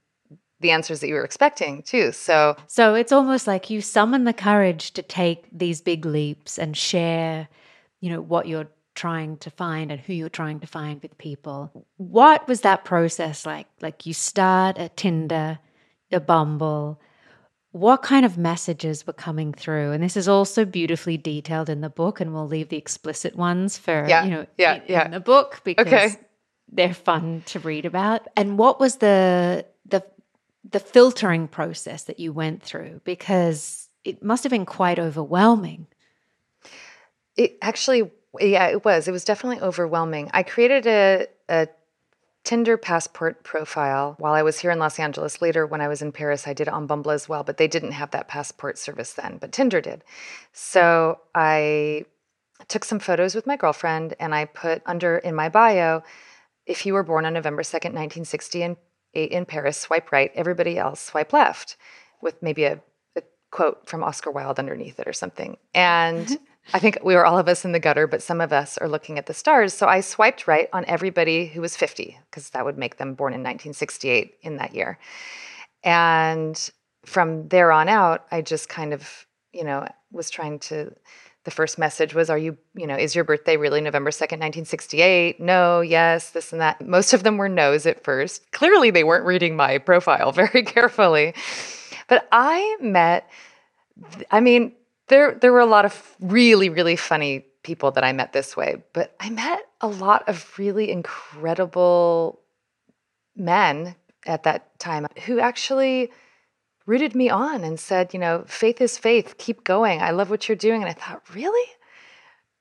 the 0.61 0.71
answers 0.71 0.99
that 0.99 1.07
you 1.07 1.15
were 1.15 1.25
expecting 1.25 1.81
too. 1.81 2.11
So, 2.11 2.55
so 2.67 2.95
it's 2.95 3.11
almost 3.11 3.47
like 3.47 3.69
you 3.69 3.81
summon 3.81 4.23
the 4.23 4.33
courage 4.33 4.91
to 4.91 5.01
take 5.01 5.45
these 5.51 5.81
big 5.81 6.05
leaps 6.05 6.57
and 6.57 6.77
share, 6.77 7.47
you 7.99 8.09
know, 8.09 8.21
what 8.21 8.47
you're 8.47 8.69
trying 8.93 9.37
to 9.37 9.49
find 9.49 9.91
and 9.91 9.99
who 9.99 10.13
you're 10.13 10.29
trying 10.29 10.59
to 10.59 10.67
find 10.67 11.01
with 11.01 11.17
people. 11.17 11.71
What 11.97 12.47
was 12.47 12.61
that 12.61 12.85
process 12.85 13.45
like? 13.45 13.67
Like 13.81 14.05
you 14.05 14.13
start 14.13 14.77
at 14.77 14.97
Tinder, 14.97 15.59
a 16.11 16.19
Bumble. 16.19 17.01
What 17.71 18.01
kind 18.03 18.25
of 18.25 18.37
messages 18.37 19.07
were 19.07 19.13
coming 19.13 19.53
through? 19.53 19.93
And 19.93 20.03
this 20.03 20.17
is 20.17 20.27
also 20.27 20.65
beautifully 20.65 21.17
detailed 21.17 21.69
in 21.69 21.79
the 21.79 21.89
book, 21.89 22.19
and 22.19 22.33
we'll 22.33 22.47
leave 22.47 22.67
the 22.67 22.77
explicit 22.77 23.35
ones 23.35 23.77
for 23.77 24.05
yeah, 24.07 24.25
you 24.25 24.31
know 24.31 24.45
yeah, 24.57 24.75
in, 24.75 24.81
yeah. 24.87 25.05
in 25.05 25.11
the 25.11 25.21
book 25.21 25.61
because 25.63 25.87
okay 25.87 26.15
they're 26.71 26.93
fun 26.93 27.43
to 27.47 27.59
read 27.59 27.85
about. 27.85 28.27
And 28.35 28.57
what 28.57 28.79
was 28.79 28.97
the 28.97 29.65
the 29.85 30.03
the 30.69 30.79
filtering 30.79 31.47
process 31.47 32.03
that 32.03 32.19
you 32.19 32.31
went 32.31 32.63
through? 32.63 33.01
Because 33.03 33.89
it 34.03 34.23
must 34.23 34.43
have 34.43 34.51
been 34.51 34.65
quite 34.65 34.99
overwhelming. 34.99 35.87
It 37.37 37.57
actually, 37.61 38.11
yeah, 38.39 38.67
it 38.67 38.83
was. 38.83 39.07
It 39.07 39.11
was 39.11 39.23
definitely 39.23 39.61
overwhelming. 39.61 40.29
I 40.33 40.43
created 40.43 40.87
a, 40.87 41.27
a 41.49 41.67
Tinder 42.43 42.77
passport 42.77 43.43
profile 43.43 44.15
while 44.17 44.33
I 44.33 44.41
was 44.41 44.59
here 44.59 44.71
in 44.71 44.79
Los 44.79 44.99
Angeles. 44.99 45.41
Later, 45.41 45.65
when 45.67 45.81
I 45.81 45.87
was 45.87 46.01
in 46.01 46.11
Paris, 46.11 46.47
I 46.47 46.53
did 46.53 46.67
it 46.67 46.73
on 46.73 46.87
Bumble 46.87 47.11
as 47.11 47.29
well, 47.29 47.43
but 47.43 47.57
they 47.57 47.67
didn't 47.67 47.91
have 47.91 48.11
that 48.11 48.27
passport 48.27 48.77
service 48.77 49.13
then, 49.13 49.37
but 49.39 49.51
Tinder 49.51 49.79
did. 49.79 50.03
So 50.51 51.19
I 51.35 52.05
took 52.67 52.83
some 52.83 52.99
photos 52.99 53.35
with 53.35 53.47
my 53.47 53.57
girlfriend 53.57 54.15
and 54.19 54.33
I 54.33 54.45
put 54.45 54.81
under 54.85 55.17
in 55.17 55.35
my 55.35 55.49
bio 55.49 56.03
if 56.71 56.85
you 56.85 56.93
were 56.93 57.03
born 57.03 57.25
on 57.25 57.33
November 57.33 57.63
2nd, 57.63 57.93
1960 57.93 58.63
in, 58.63 58.77
eh, 59.13 59.25
in 59.25 59.45
Paris, 59.45 59.77
swipe 59.77 60.11
right. 60.11 60.31
Everybody 60.33 60.77
else 60.77 61.01
swipe 61.01 61.33
left 61.33 61.75
with 62.21 62.41
maybe 62.41 62.63
a, 62.63 62.81
a 63.17 63.21
quote 63.51 63.87
from 63.87 64.03
Oscar 64.03 64.31
Wilde 64.31 64.57
underneath 64.57 64.99
it 64.99 65.07
or 65.07 65.13
something. 65.13 65.57
And 65.73 66.25
mm-hmm. 66.25 66.43
I 66.73 66.79
think 66.79 66.99
we 67.03 67.15
were 67.15 67.25
all 67.25 67.37
of 67.37 67.49
us 67.49 67.65
in 67.65 67.73
the 67.73 67.79
gutter, 67.79 68.07
but 68.07 68.23
some 68.23 68.39
of 68.39 68.53
us 68.53 68.77
are 68.77 68.87
looking 68.87 69.17
at 69.17 69.25
the 69.25 69.33
stars. 69.33 69.73
So 69.73 69.87
I 69.87 69.99
swiped 69.99 70.47
right 70.47 70.69
on 70.71 70.85
everybody 70.85 71.47
who 71.47 71.59
was 71.59 71.75
50, 71.75 72.17
because 72.29 72.51
that 72.51 72.63
would 72.63 72.77
make 72.77 72.97
them 72.97 73.15
born 73.15 73.33
in 73.33 73.41
1968 73.41 74.35
in 74.41 74.55
that 74.57 74.73
year. 74.73 74.97
And 75.83 76.71
from 77.05 77.49
there 77.49 77.71
on 77.71 77.89
out, 77.89 78.27
I 78.31 78.41
just 78.41 78.69
kind 78.69 78.93
of, 78.93 79.25
you 79.51 79.65
know, 79.65 79.87
was 80.11 80.29
trying 80.29 80.59
to 80.59 80.93
the 81.43 81.51
first 81.51 81.77
message 81.77 82.13
was, 82.13 82.29
Are 82.29 82.37
you, 82.37 82.57
you 82.75 82.85
know, 82.85 82.95
is 82.95 83.15
your 83.15 83.23
birthday 83.23 83.57
really 83.57 83.81
November 83.81 84.11
2nd, 84.11 84.39
1968? 84.39 85.39
No, 85.39 85.81
yes, 85.81 86.31
this 86.31 86.51
and 86.51 86.61
that. 86.61 86.85
Most 86.85 87.13
of 87.13 87.23
them 87.23 87.37
were 87.37 87.49
no's 87.49 87.85
at 87.85 88.03
first. 88.03 88.51
Clearly, 88.51 88.91
they 88.91 89.03
weren't 89.03 89.25
reading 89.25 89.55
my 89.55 89.77
profile 89.77 90.31
very 90.43 90.63
carefully. 90.63 91.33
But 92.07 92.27
I 92.31 92.77
met, 92.81 93.29
I 94.29 94.39
mean, 94.39 94.73
there, 95.07 95.33
there 95.33 95.51
were 95.51 95.59
a 95.59 95.65
lot 95.65 95.85
of 95.85 96.15
really, 96.19 96.69
really 96.69 96.95
funny 96.95 97.45
people 97.63 97.91
that 97.91 98.03
I 98.03 98.11
met 98.11 98.33
this 98.33 98.55
way, 98.57 98.83
but 98.93 99.15
I 99.19 99.29
met 99.29 99.67
a 99.81 99.87
lot 99.87 100.27
of 100.27 100.57
really 100.57 100.91
incredible 100.91 102.39
men 103.35 103.95
at 104.25 104.43
that 104.43 104.77
time 104.79 105.07
who 105.25 105.39
actually 105.39 106.11
rooted 106.85 107.15
me 107.15 107.29
on 107.29 107.63
and 107.63 107.79
said, 107.79 108.13
you 108.13 108.19
know, 108.19 108.43
faith 108.47 108.81
is 108.81 108.97
faith, 108.97 109.37
keep 109.37 109.63
going. 109.63 110.01
I 110.01 110.11
love 110.11 110.29
what 110.29 110.47
you're 110.47 110.55
doing. 110.55 110.81
And 110.81 110.89
I 110.89 110.93
thought, 110.93 111.23
really? 111.33 111.69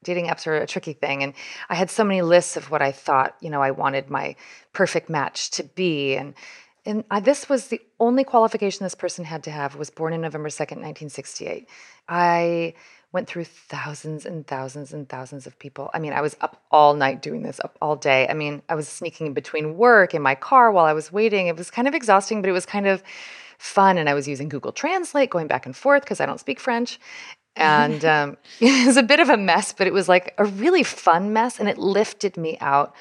Dating 0.03 0.27
apps 0.27 0.47
are 0.47 0.57
a 0.57 0.67
tricky 0.67 0.95
thing. 0.95 1.23
And 1.23 1.35
I 1.69 1.75
had 1.75 1.91
so 1.91 2.05
many 2.05 2.23
lists 2.23 2.57
of 2.57 2.71
what 2.71 2.83
I 2.83 2.93
thought, 2.93 3.37
you 3.41 3.51
know, 3.51 3.61
I 3.61 3.71
wanted 3.71 4.11
my 4.11 4.37
perfect 4.73 5.11
match 5.11 5.51
to 5.53 5.65
be. 5.65 6.17
And 6.17 6.35
and 6.87 7.05
I, 7.11 7.21
this 7.21 7.47
was 7.49 7.69
the 7.69 7.81
only 7.99 8.25
qualification 8.25 8.85
this 8.85 8.95
person 8.95 9.25
had 9.25 9.45
to 9.45 9.51
have 9.51 9.77
was 9.77 9.91
born 9.91 10.15
in 10.15 10.23
November 10.23 10.49
2nd, 10.49 10.81
1968. 10.81 11.69
I 12.09 12.73
went 13.13 13.29
through 13.29 13.45
thousands 13.45 14.25
and 14.25 14.47
thousands 14.47 14.93
and 14.93 15.09
thousands 15.09 15.47
of 15.47 15.59
people. 15.59 15.91
I 15.93 15.99
mean, 15.99 16.13
I 16.13 16.21
was 16.21 16.37
up 16.41 16.63
all 16.71 16.95
night 16.95 17.23
doing 17.23 17.43
this, 17.43 17.61
up 17.61 17.77
all 17.83 17.97
day. 17.97 18.27
I 18.29 18.35
mean, 18.35 18.63
I 18.69 18.77
was 18.77 18.89
sneaking 18.89 19.27
in 19.27 19.35
between 19.35 19.77
work 19.77 20.15
in 20.15 20.23
my 20.23 20.35
car 20.35 20.71
while 20.71 20.85
I 20.85 20.93
was 20.93 21.13
waiting. 21.13 21.49
It 21.49 21.57
was 21.57 21.71
kind 21.71 21.89
of 21.89 21.95
exhausting, 21.95 22.41
but 22.41 22.49
it 22.49 22.55
was 22.55 22.67
kind 22.67 22.87
of 22.87 23.03
fun. 23.61 23.99
And 23.99 24.09
I 24.09 24.15
was 24.15 24.27
using 24.27 24.49
Google 24.49 24.73
Translate, 24.73 25.31
going 25.31 25.47
back 25.47 25.67
and 25.67 25.77
forth 25.77 26.03
because 26.03 26.21
I 26.21 26.27
don't 26.27 26.41
speak 26.41 26.59
French. 26.59 26.99
And 27.57 28.05
um, 28.17 28.37
it 28.61 28.87
was 28.87 28.97
a 28.97 29.03
bit 29.03 29.21
of 29.21 29.29
a 29.29 29.37
mess, 29.37 29.73
but 29.73 29.87
it 29.87 29.93
was 29.93 30.09
like 30.09 30.35
a 30.39 30.45
really 30.45 30.83
fun 30.83 31.33
mess. 31.33 31.61
And 31.61 31.69
it 31.69 31.79
lifted 31.79 32.37
me 32.37 32.57
out 32.61 32.95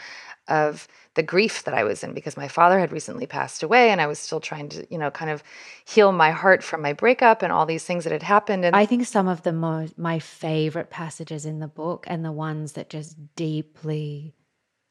of 0.50 0.88
the 1.14 1.24
grief 1.24 1.64
that 1.64 1.74
I 1.74 1.84
was 1.84 2.04
in 2.04 2.14
because 2.14 2.38
my 2.38 2.48
father 2.48 2.80
had 2.80 2.92
recently 2.92 3.26
passed 3.26 3.64
away 3.64 3.90
and 3.90 4.02
I 4.02 4.08
was 4.08 4.20
still 4.20 4.40
trying 4.40 4.70
to, 4.70 4.86
you 4.90 4.98
know, 4.98 5.12
kind 5.12 5.32
of 5.32 5.44
heal 5.86 6.12
my 6.12 6.32
heart 6.32 6.64
from 6.64 6.82
my 6.82 6.94
breakup 6.94 7.42
and 7.42 7.52
all 7.52 7.66
these 7.66 7.84
things 7.84 8.04
that 8.04 8.14
had 8.14 8.24
happened. 8.24 8.66
And 8.66 8.76
I 8.76 8.86
think 8.86 9.06
some 9.06 9.28
of 9.28 9.44
the 9.44 9.54
most 9.54 9.98
my 9.98 10.20
favorite 10.20 10.90
passages 10.90 11.46
in 11.46 11.60
the 11.60 11.68
book 11.68 12.06
and 12.08 12.24
the 12.26 12.32
ones 12.32 12.74
that 12.74 12.90
just 12.90 13.18
deeply 13.36 14.34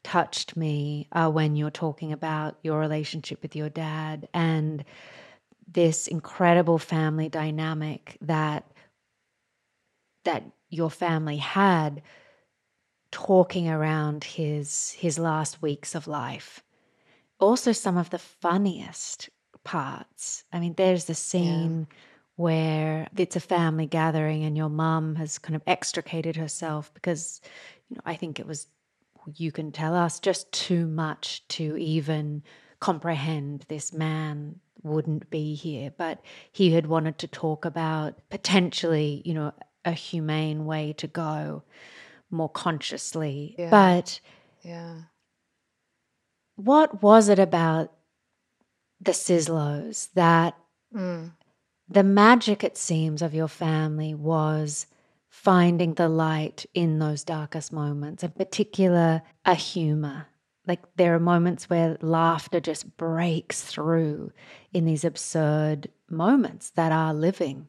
touched 0.03 0.55
me 0.55 1.07
are 1.11 1.29
when 1.29 1.55
you're 1.55 1.69
talking 1.69 2.11
about 2.13 2.57
your 2.63 2.79
relationship 2.79 3.41
with 3.41 3.55
your 3.55 3.69
dad 3.69 4.27
and 4.33 4.85
this 5.71 6.07
incredible 6.07 6.77
family 6.77 7.29
dynamic 7.29 8.17
that 8.21 8.65
that 10.25 10.43
your 10.69 10.89
family 10.89 11.37
had 11.37 12.01
talking 13.11 13.69
around 13.69 14.23
his 14.23 14.91
his 14.91 15.17
last 15.17 15.61
weeks 15.61 15.95
of 15.95 16.07
life 16.07 16.63
also 17.39 17.71
some 17.71 17.97
of 17.97 18.09
the 18.09 18.19
funniest 18.19 19.29
parts 19.63 20.43
i 20.53 20.59
mean 20.59 20.73
there's 20.75 21.05
the 21.05 21.15
scene 21.15 21.87
yeah. 21.89 21.95
where 22.35 23.07
it's 23.17 23.35
a 23.35 23.39
family 23.39 23.85
gathering 23.85 24.43
and 24.43 24.55
your 24.55 24.69
mom 24.69 25.15
has 25.15 25.39
kind 25.39 25.55
of 25.55 25.63
extricated 25.65 26.35
herself 26.35 26.93
because 26.93 27.41
you 27.89 27.95
know 27.95 28.01
i 28.05 28.15
think 28.15 28.39
it 28.39 28.47
was 28.47 28.67
you 29.35 29.51
can 29.51 29.71
tell 29.71 29.95
us 29.95 30.19
just 30.19 30.51
too 30.51 30.87
much 30.87 31.47
to 31.49 31.77
even 31.77 32.41
comprehend 32.79 33.65
this 33.67 33.91
man 33.93 34.55
wouldn't 34.83 35.29
be 35.29 35.55
here, 35.55 35.91
but 35.97 36.21
he 36.51 36.71
had 36.71 36.87
wanted 36.87 37.17
to 37.19 37.27
talk 37.27 37.65
about 37.65 38.19
potentially, 38.29 39.21
you 39.25 39.33
know, 39.33 39.53
a 39.85 39.91
humane 39.91 40.65
way 40.65 40.93
to 40.93 41.07
go 41.07 41.63
more 42.29 42.49
consciously. 42.49 43.55
Yeah. 43.57 43.69
But 43.69 44.19
yeah. 44.61 44.95
What 46.55 47.01
was 47.01 47.29
it 47.29 47.39
about 47.39 47.93
the 48.99 49.11
Sizlos 49.11 50.09
that 50.13 50.57
mm. 50.93 51.31
the 51.87 52.03
magic, 52.03 52.63
it 52.63 52.77
seems, 52.77 53.21
of 53.21 53.33
your 53.33 53.47
family 53.47 54.13
was 54.13 54.85
finding 55.29 55.93
the 55.93 56.09
light 56.09 56.65
in 56.73 56.99
those 56.99 57.23
darkest 57.23 57.71
moments, 57.71 58.23
in 58.23 58.31
particular, 58.31 59.21
a 59.45 59.55
humor 59.55 60.27
like 60.69 60.83
there 60.97 61.15
are 61.15 61.19
moments 61.19 61.67
where 61.67 61.97
laughter 61.99 62.59
just 62.59 62.95
breaks 62.95 63.63
through 63.63 64.31
in 64.71 64.85
these 64.85 65.03
absurd 65.03 65.89
moments 66.09 66.69
that 66.71 66.91
are 66.91 67.13
living. 67.13 67.67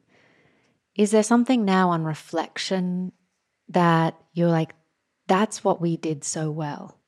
Is 0.95 1.09
there 1.09 1.23
something 1.23 1.65
now 1.65 1.89
on 1.89 2.03
reflection 2.03 3.11
that 3.69 4.15
you're 4.33 4.49
like, 4.49 4.75
that's 5.27 5.63
what 5.63 5.81
we 5.81 5.97
did 5.97 6.23
so 6.23 6.51
well? 6.51 6.99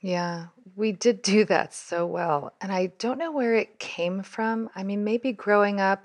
Yeah, 0.00 0.48
we 0.76 0.92
did 0.92 1.22
do 1.22 1.46
that 1.46 1.72
so 1.72 2.04
well. 2.04 2.52
And 2.60 2.70
I 2.70 2.88
don't 2.98 3.18
know 3.18 3.32
where 3.32 3.54
it 3.54 3.78
came 3.78 4.22
from. 4.22 4.68
I 4.74 4.82
mean, 4.82 5.04
maybe 5.04 5.32
growing 5.32 5.80
up, 5.80 6.04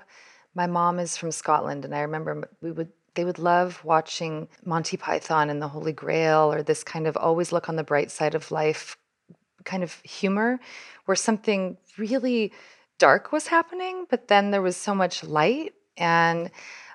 my 0.55 0.65
mom 0.65 0.99
is 0.99 1.17
from 1.17 1.31
Scotland, 1.31 1.83
and 1.83 1.93
I 1.93 2.01
remember 2.01 2.49
we 2.61 2.71
would 2.71 2.91
they 3.17 3.25
would 3.25 3.39
love 3.39 3.83
watching 3.83 4.47
Monty 4.63 4.95
Python 4.95 5.49
and 5.49 5.59
the 5.59 5.67
Holy 5.67 5.91
Grail 5.91 6.53
or 6.53 6.61
this 6.61 6.83
kind 6.83 7.07
of 7.07 7.17
always 7.17 7.51
look 7.51 7.67
on 7.67 7.75
the 7.75 7.83
bright 7.83 8.11
side 8.11 8.35
of 8.35 8.51
life 8.51 8.95
kind 9.65 9.81
of 9.81 9.99
humor 10.01 10.59
where 11.05 11.15
something 11.15 11.77
really 11.97 12.53
dark 12.99 13.31
was 13.31 13.47
happening, 13.47 14.05
but 14.07 14.27
then 14.27 14.51
there 14.51 14.61
was 14.61 14.77
so 14.77 14.93
much 14.93 15.23
light. 15.23 15.73
And 15.97 16.51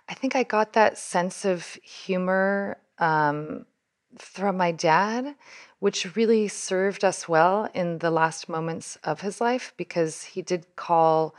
I 0.09 0.15
think 0.15 0.37
I 0.37 0.45
got 0.45 0.75
that 0.75 0.97
sense 0.97 1.45
of 1.45 1.77
humor 1.83 2.79
um, 2.99 3.67
from 4.17 4.57
my 4.57 4.71
dad, 4.71 5.35
which 5.81 6.15
really 6.15 6.47
served 6.47 7.03
us 7.05 7.29
well 7.29 7.69
in 7.75 7.99
the 7.99 8.13
last 8.13 8.49
moments 8.49 8.97
of 9.03 9.23
his 9.23 9.41
life 9.41 9.75
because 9.77 10.23
he 10.23 10.41
did 10.41 10.77
call 10.77 11.35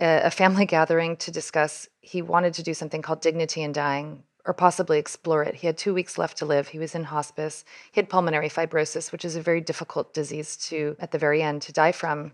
a 0.00 0.30
family 0.30 0.66
gathering 0.76 1.16
to 1.18 1.30
discuss. 1.30 1.88
He 2.00 2.22
wanted 2.22 2.54
to 2.54 2.62
do 2.62 2.74
something 2.74 3.02
called 3.02 3.20
Dignity 3.20 3.62
in 3.62 3.72
Dying, 3.72 4.22
or 4.46 4.54
possibly 4.54 4.98
explore 4.98 5.42
it. 5.42 5.56
He 5.56 5.66
had 5.66 5.76
two 5.76 5.94
weeks 5.94 6.18
left 6.18 6.38
to 6.38 6.46
live. 6.46 6.68
He 6.68 6.78
was 6.78 6.94
in 6.94 7.04
hospice. 7.04 7.64
He 7.92 8.00
had 8.00 8.08
pulmonary 8.08 8.48
fibrosis, 8.48 9.12
which 9.12 9.24
is 9.24 9.36
a 9.36 9.42
very 9.42 9.60
difficult 9.60 10.14
disease 10.14 10.56
to, 10.68 10.96
at 10.98 11.10
the 11.10 11.18
very 11.18 11.42
end, 11.42 11.62
to 11.62 11.72
die 11.72 11.92
from. 11.92 12.32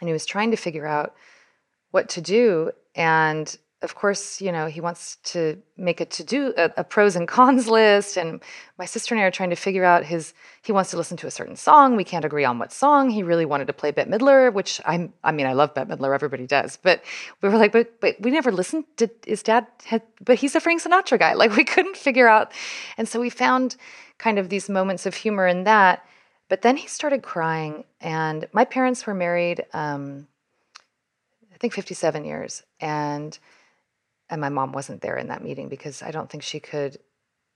And 0.00 0.08
he 0.08 0.12
was 0.12 0.26
trying 0.26 0.50
to 0.50 0.56
figure 0.56 0.86
out 0.86 1.14
what 1.90 2.08
to 2.10 2.20
do. 2.20 2.72
And 2.94 3.56
of 3.82 3.96
course, 3.96 4.40
you 4.40 4.52
know, 4.52 4.66
he 4.66 4.80
wants 4.80 5.16
to 5.24 5.60
make 5.76 6.00
a 6.00 6.04
to 6.06 6.22
do 6.22 6.54
a, 6.56 6.70
a, 6.78 6.84
pros 6.84 7.16
and 7.16 7.26
cons 7.26 7.68
list. 7.78 8.16
And 8.16 8.40
my 8.78 8.84
sister 8.84 9.14
and 9.14 9.22
I 9.22 9.26
are 9.26 9.30
trying 9.30 9.50
to 9.50 9.56
figure 9.56 9.84
out 9.84 10.04
his. 10.04 10.34
He 10.62 10.72
wants 10.72 10.90
to 10.92 10.96
listen 10.96 11.16
to 11.18 11.26
a 11.26 11.30
certain 11.30 11.56
song. 11.56 11.96
We 11.96 12.04
can't 12.04 12.24
agree 12.24 12.44
on 12.44 12.58
what 12.58 12.72
song. 12.72 13.10
He 13.10 13.22
really 13.22 13.44
wanted 13.44 13.66
to 13.66 13.72
play 13.72 13.90
Bette 13.90 14.10
Midler, 14.10 14.52
which 14.52 14.80
I'm. 14.86 15.12
I 15.24 15.32
mean, 15.32 15.46
I 15.46 15.52
love 15.52 15.74
Bette 15.74 15.90
Midler. 15.90 16.14
Everybody 16.14 16.46
does. 16.46 16.78
But 16.80 17.02
we 17.40 17.48
were 17.48 17.58
like, 17.58 17.72
but 17.72 18.00
but 18.00 18.16
we 18.20 18.30
never 18.30 18.52
listened. 18.52 18.84
Did 18.96 19.10
his 19.26 19.42
dad 19.42 19.66
had? 19.84 20.02
But 20.24 20.38
he's 20.38 20.54
a 20.54 20.60
Frank 20.60 20.82
Sinatra 20.82 21.18
guy. 21.18 21.34
Like 21.42 21.56
we 21.56 21.64
couldn't 21.64 21.96
figure 21.96 22.28
out. 22.28 22.52
And 22.96 23.08
so 23.08 23.20
we 23.20 23.28
found 23.28 23.74
kind 24.18 24.38
of 24.38 24.48
these 24.48 24.68
moments 24.68 25.06
of 25.06 25.16
humor 25.16 25.48
in 25.48 25.64
that. 25.64 26.06
But 26.48 26.62
then 26.62 26.76
he 26.76 26.86
started 26.86 27.22
crying, 27.22 27.84
and 28.00 28.46
my 28.52 28.64
parents 28.64 29.06
were 29.06 29.14
married. 29.14 29.64
Um, 29.72 30.28
I 31.52 31.56
think 31.58 31.72
57 31.72 32.24
years, 32.24 32.62
and 32.80 33.36
and 34.32 34.40
my 34.40 34.48
mom 34.48 34.72
wasn't 34.72 35.02
there 35.02 35.18
in 35.18 35.28
that 35.28 35.44
meeting 35.44 35.68
because 35.68 36.02
I 36.02 36.10
don't 36.10 36.28
think 36.28 36.42
she 36.42 36.58
could 36.58 36.98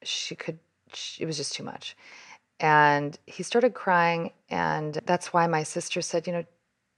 she 0.02 0.36
could 0.36 0.58
she, 0.92 1.22
it 1.22 1.26
was 1.26 1.38
just 1.38 1.54
too 1.54 1.64
much. 1.64 1.96
And 2.60 3.18
he 3.24 3.42
started 3.42 3.72
crying 3.72 4.32
and 4.50 5.00
that's 5.06 5.32
why 5.32 5.46
my 5.46 5.62
sister 5.62 6.02
said, 6.02 6.26
you 6.26 6.34
know, 6.34 6.44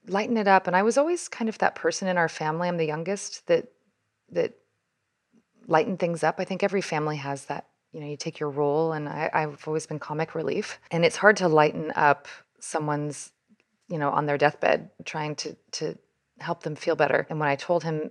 lighten 0.08 0.36
it 0.36 0.48
up 0.48 0.66
and 0.66 0.74
I 0.74 0.82
was 0.82 0.98
always 0.98 1.28
kind 1.28 1.48
of 1.48 1.58
that 1.58 1.76
person 1.76 2.08
in 2.08 2.18
our 2.18 2.28
family, 2.28 2.68
I'm 2.68 2.76
the 2.76 2.86
youngest 2.86 3.46
that 3.46 3.68
that 4.32 4.54
lighten 5.68 5.96
things 5.96 6.24
up. 6.24 6.36
I 6.38 6.44
think 6.44 6.64
every 6.64 6.82
family 6.82 7.16
has 7.16 7.44
that 7.44 7.66
you 7.92 8.00
know 8.00 8.06
you 8.06 8.16
take 8.16 8.38
your 8.38 8.50
role 8.50 8.92
and 8.92 9.08
I, 9.08 9.30
i've 9.32 9.66
always 9.66 9.86
been 9.86 9.98
comic 9.98 10.34
relief 10.34 10.78
and 10.90 11.06
it's 11.06 11.16
hard 11.16 11.38
to 11.38 11.48
lighten 11.48 11.90
up 11.96 12.28
someone's 12.60 13.32
you 13.88 13.96
know 13.96 14.10
on 14.10 14.26
their 14.26 14.36
deathbed 14.36 14.90
trying 15.06 15.34
to 15.36 15.56
to 15.72 15.96
help 16.38 16.64
them 16.64 16.76
feel 16.76 16.96
better 16.96 17.26
and 17.30 17.40
when 17.40 17.48
i 17.48 17.56
told 17.56 17.84
him 17.84 18.10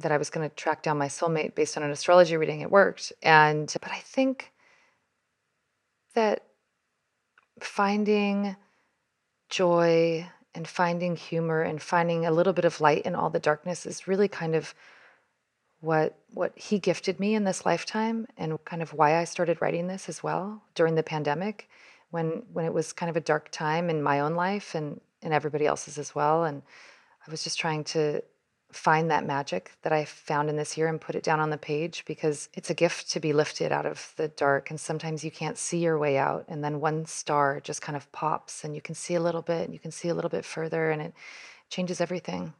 that 0.00 0.12
I 0.12 0.16
was 0.16 0.30
going 0.30 0.48
to 0.48 0.54
track 0.54 0.82
down 0.82 0.98
my 0.98 1.08
soulmate 1.08 1.54
based 1.54 1.76
on 1.76 1.82
an 1.82 1.90
astrology 1.90 2.36
reading. 2.36 2.60
It 2.60 2.70
worked. 2.70 3.12
And, 3.22 3.72
but 3.80 3.90
I 3.90 3.98
think 3.98 4.52
that 6.14 6.44
finding 7.60 8.56
joy 9.48 10.26
and 10.54 10.66
finding 10.66 11.16
humor 11.16 11.62
and 11.62 11.80
finding 11.80 12.26
a 12.26 12.30
little 12.30 12.52
bit 12.52 12.64
of 12.64 12.80
light 12.80 13.02
in 13.02 13.14
all 13.14 13.30
the 13.30 13.38
darkness 13.38 13.86
is 13.86 14.08
really 14.08 14.28
kind 14.28 14.54
of 14.54 14.74
what 15.80 16.18
what 16.34 16.52
he 16.58 16.78
gifted 16.78 17.20
me 17.20 17.34
in 17.34 17.44
this 17.44 17.64
lifetime 17.64 18.26
and 18.36 18.62
kind 18.64 18.82
of 18.82 18.92
why 18.92 19.16
I 19.16 19.24
started 19.24 19.62
writing 19.62 19.86
this 19.86 20.08
as 20.08 20.22
well 20.22 20.62
during 20.74 20.96
the 20.96 21.02
pandemic 21.02 21.68
when 22.10 22.42
when 22.52 22.64
it 22.64 22.74
was 22.74 22.92
kind 22.92 23.08
of 23.08 23.16
a 23.16 23.20
dark 23.20 23.50
time 23.52 23.88
in 23.88 24.02
my 24.02 24.20
own 24.20 24.34
life 24.34 24.74
and 24.74 25.00
and 25.22 25.32
everybody 25.32 25.66
else's 25.66 25.98
as 25.98 26.14
well 26.14 26.44
and 26.44 26.62
I 27.26 27.30
was 27.30 27.44
just 27.44 27.60
trying 27.60 27.84
to 27.84 28.22
find 28.72 29.10
that 29.10 29.26
magic 29.26 29.72
that 29.82 29.92
I 29.92 30.04
found 30.04 30.50
in 30.50 30.56
this 30.56 30.76
year 30.76 30.88
and 30.88 31.00
put 31.00 31.14
it 31.14 31.22
down 31.22 31.40
on 31.40 31.50
the 31.50 31.56
page 31.56 32.04
because 32.06 32.48
it's 32.52 32.68
a 32.68 32.74
gift 32.74 33.10
to 33.12 33.20
be 33.20 33.32
lifted 33.32 33.72
out 33.72 33.86
of 33.86 34.12
the 34.16 34.28
dark. 34.28 34.70
And 34.70 34.78
sometimes 34.78 35.24
you 35.24 35.30
can't 35.30 35.56
see 35.56 35.78
your 35.78 35.98
way 35.98 36.18
out. 36.18 36.44
And 36.48 36.62
then 36.62 36.80
one 36.80 37.06
star 37.06 37.60
just 37.60 37.80
kind 37.80 37.96
of 37.96 38.10
pops 38.12 38.64
and 38.64 38.74
you 38.74 38.82
can 38.82 38.94
see 38.94 39.14
a 39.14 39.20
little 39.20 39.42
bit 39.42 39.64
and 39.64 39.72
you 39.72 39.78
can 39.78 39.90
see 39.90 40.08
a 40.08 40.14
little 40.14 40.28
bit 40.28 40.44
further 40.44 40.90
and 40.90 41.00
it 41.00 41.14
changes 41.70 42.00
everything. 42.00 42.52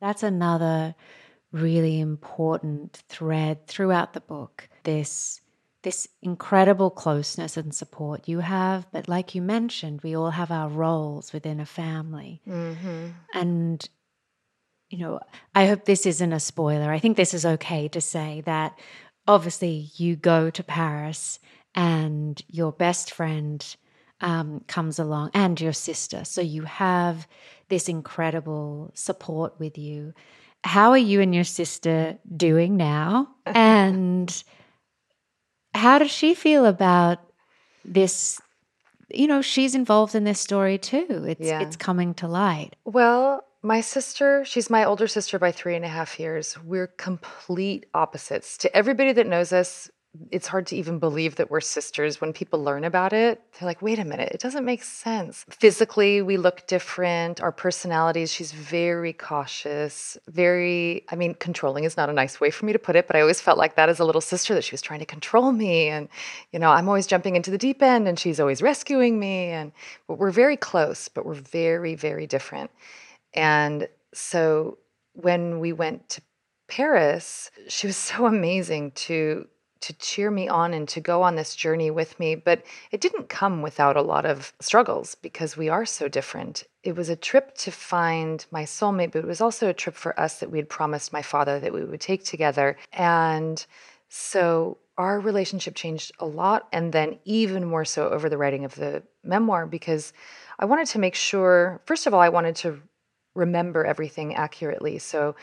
That's 0.00 0.22
another 0.22 0.94
really 1.50 1.98
important 1.98 3.02
thread 3.08 3.66
throughout 3.66 4.12
the 4.12 4.20
book. 4.20 4.68
This 4.84 5.40
this 5.82 6.08
incredible 6.22 6.90
closeness 6.90 7.56
and 7.56 7.72
support 7.72 8.28
you 8.28 8.40
have. 8.40 8.90
But 8.90 9.08
like 9.08 9.34
you 9.34 9.42
mentioned, 9.42 10.00
we 10.02 10.14
all 10.14 10.30
have 10.30 10.50
our 10.50 10.68
roles 10.68 11.32
within 11.32 11.60
a 11.60 11.66
family. 11.66 12.42
Mm-hmm. 12.46 13.06
And 13.32 13.88
you 14.90 14.98
know, 14.98 15.20
I 15.54 15.66
hope 15.66 15.84
this 15.84 16.06
isn't 16.06 16.32
a 16.32 16.40
spoiler. 16.40 16.90
I 16.90 16.98
think 16.98 17.16
this 17.16 17.34
is 17.34 17.44
okay 17.44 17.88
to 17.88 18.00
say 18.00 18.42
that 18.46 18.78
obviously 19.26 19.90
you 19.96 20.16
go 20.16 20.50
to 20.50 20.62
Paris 20.62 21.38
and 21.74 22.42
your 22.48 22.72
best 22.72 23.12
friend 23.12 23.64
um, 24.20 24.64
comes 24.66 24.98
along 24.98 25.30
and 25.34 25.60
your 25.60 25.72
sister. 25.72 26.24
So 26.24 26.40
you 26.40 26.62
have 26.62 27.28
this 27.68 27.88
incredible 27.88 28.90
support 28.94 29.58
with 29.58 29.78
you. 29.78 30.14
How 30.64 30.90
are 30.90 30.98
you 30.98 31.20
and 31.20 31.34
your 31.34 31.44
sister 31.44 32.18
doing 32.36 32.76
now? 32.76 33.28
and 33.46 34.42
how 35.74 35.98
does 35.98 36.10
she 36.10 36.34
feel 36.34 36.66
about 36.66 37.18
this? 37.84 38.40
You 39.10 39.26
know, 39.26 39.42
she's 39.42 39.74
involved 39.74 40.14
in 40.14 40.24
this 40.24 40.40
story 40.40 40.78
too. 40.78 41.24
It's 41.28 41.46
yeah. 41.46 41.60
it's 41.60 41.76
coming 41.76 42.14
to 42.14 42.26
light. 42.26 42.74
Well, 42.84 43.44
my 43.62 43.80
sister, 43.80 44.44
she's 44.44 44.70
my 44.70 44.84
older 44.84 45.08
sister 45.08 45.38
by 45.38 45.52
three 45.52 45.74
and 45.74 45.84
a 45.84 45.88
half 45.88 46.20
years. 46.20 46.56
We're 46.62 46.86
complete 46.86 47.86
opposites. 47.94 48.56
To 48.58 48.76
everybody 48.76 49.12
that 49.12 49.26
knows 49.26 49.52
us, 49.52 49.90
it's 50.30 50.46
hard 50.46 50.66
to 50.66 50.76
even 50.76 50.98
believe 50.98 51.36
that 51.36 51.50
we're 51.50 51.60
sisters 51.60 52.20
when 52.20 52.32
people 52.32 52.62
learn 52.62 52.84
about 52.84 53.12
it. 53.12 53.42
They're 53.52 53.66
like, 53.66 53.82
wait 53.82 53.98
a 53.98 54.04
minute, 54.04 54.30
it 54.32 54.40
doesn't 54.40 54.64
make 54.64 54.82
sense. 54.82 55.44
Physically, 55.50 56.22
we 56.22 56.36
look 56.36 56.66
different. 56.66 57.40
Our 57.40 57.52
personalities, 57.52 58.32
she's 58.32 58.52
very 58.52 59.12
cautious, 59.12 60.16
very, 60.28 61.04
I 61.10 61.16
mean, 61.16 61.34
controlling 61.34 61.84
is 61.84 61.96
not 61.96 62.08
a 62.08 62.12
nice 62.12 62.40
way 62.40 62.50
for 62.50 62.64
me 62.64 62.72
to 62.72 62.78
put 62.78 62.96
it, 62.96 63.06
but 63.06 63.16
I 63.16 63.20
always 63.20 63.40
felt 63.40 63.58
like 63.58 63.76
that 63.76 63.88
as 63.88 64.00
a 64.00 64.04
little 64.04 64.20
sister 64.20 64.54
that 64.54 64.64
she 64.64 64.72
was 64.72 64.82
trying 64.82 65.00
to 65.00 65.06
control 65.06 65.52
me. 65.52 65.88
And, 65.88 66.08
you 66.52 66.58
know, 66.58 66.70
I'm 66.70 66.88
always 66.88 67.06
jumping 67.06 67.36
into 67.36 67.50
the 67.50 67.58
deep 67.58 67.82
end 67.82 68.08
and 68.08 68.18
she's 68.18 68.40
always 68.40 68.62
rescuing 68.62 69.18
me. 69.18 69.48
And 69.48 69.72
we're 70.08 70.30
very 70.30 70.56
close, 70.56 71.08
but 71.08 71.26
we're 71.26 71.34
very, 71.34 71.94
very 71.94 72.26
different. 72.26 72.70
And 73.34 73.88
so 74.14 74.78
when 75.12 75.60
we 75.60 75.72
went 75.72 76.08
to 76.10 76.22
Paris, 76.68 77.50
she 77.68 77.86
was 77.86 77.96
so 78.10 78.26
amazing 78.26 78.92
to 78.92 79.46
to 79.80 79.92
cheer 79.94 80.30
me 80.30 80.48
on 80.48 80.74
and 80.74 80.88
to 80.88 81.00
go 81.00 81.22
on 81.22 81.36
this 81.36 81.54
journey 81.54 81.90
with 81.90 82.18
me, 82.18 82.34
but 82.34 82.62
it 82.90 83.00
didn't 83.00 83.28
come 83.28 83.62
without 83.62 83.96
a 83.96 84.02
lot 84.02 84.26
of 84.26 84.52
struggles 84.60 85.14
because 85.14 85.56
we 85.56 85.68
are 85.68 85.86
so 85.86 86.08
different. 86.08 86.64
It 86.82 86.96
was 86.96 87.08
a 87.08 87.14
trip 87.14 87.54
to 87.58 87.70
find 87.70 88.44
my 88.50 88.64
soulmate, 88.64 89.12
but 89.12 89.20
it 89.20 89.26
was 89.26 89.40
also 89.40 89.68
a 89.68 89.74
trip 89.74 89.94
for 89.94 90.18
us 90.18 90.40
that 90.40 90.50
we 90.50 90.58
had 90.58 90.68
promised 90.68 91.12
my 91.12 91.22
father 91.22 91.60
that 91.60 91.72
we 91.72 91.84
would 91.84 92.00
take 92.00 92.24
together. 92.24 92.76
And 92.92 93.64
so 94.08 94.78
our 94.96 95.20
relationship 95.20 95.76
changed 95.76 96.12
a 96.18 96.26
lot 96.26 96.66
and 96.72 96.92
then 96.92 97.18
even 97.24 97.64
more 97.64 97.84
so 97.84 98.08
over 98.08 98.28
the 98.28 98.38
writing 98.38 98.64
of 98.64 98.74
the 98.74 99.02
memoir 99.22 99.66
because 99.66 100.12
I 100.58 100.64
wanted 100.64 100.88
to 100.88 100.98
make 100.98 101.14
sure 101.14 101.80
first 101.86 102.06
of 102.06 102.14
all 102.14 102.20
I 102.20 102.30
wanted 102.30 102.56
to 102.56 102.80
remember 103.34 103.84
everything 103.84 104.34
accurately. 104.34 104.98
So 104.98 105.36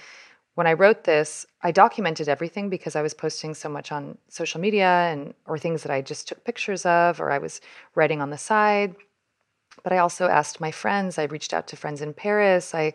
when 0.56 0.68
I 0.68 0.74
wrote 0.74 1.04
this, 1.04 1.46
I 1.62 1.72
documented 1.72 2.30
everything 2.30 2.70
because 2.70 2.96
I 2.96 3.02
was 3.02 3.14
posting 3.14 3.54
so 3.54 3.70
much 3.70 3.92
on 3.92 4.18
social 4.30 4.62
media 4.62 5.10
and 5.12 5.34
or 5.46 5.58
things 5.58 5.84
that 5.84 5.92
I 5.92 6.02
just 6.02 6.28
took 6.28 6.44
pictures 6.44 6.86
of 6.86 7.20
or 7.20 7.32
I 7.32 7.40
was 7.40 7.62
writing 7.94 8.22
on 8.22 8.30
the 8.30 8.38
side. 8.38 8.96
But 9.84 9.92
I 9.92 9.98
also 9.98 10.28
asked 10.28 10.62
my 10.62 10.72
friends, 10.72 11.18
I 11.18 11.26
reached 11.26 11.54
out 11.54 11.68
to 11.68 11.76
friends 11.76 12.02
in 12.02 12.14
Paris. 12.14 12.74
I 12.74 12.94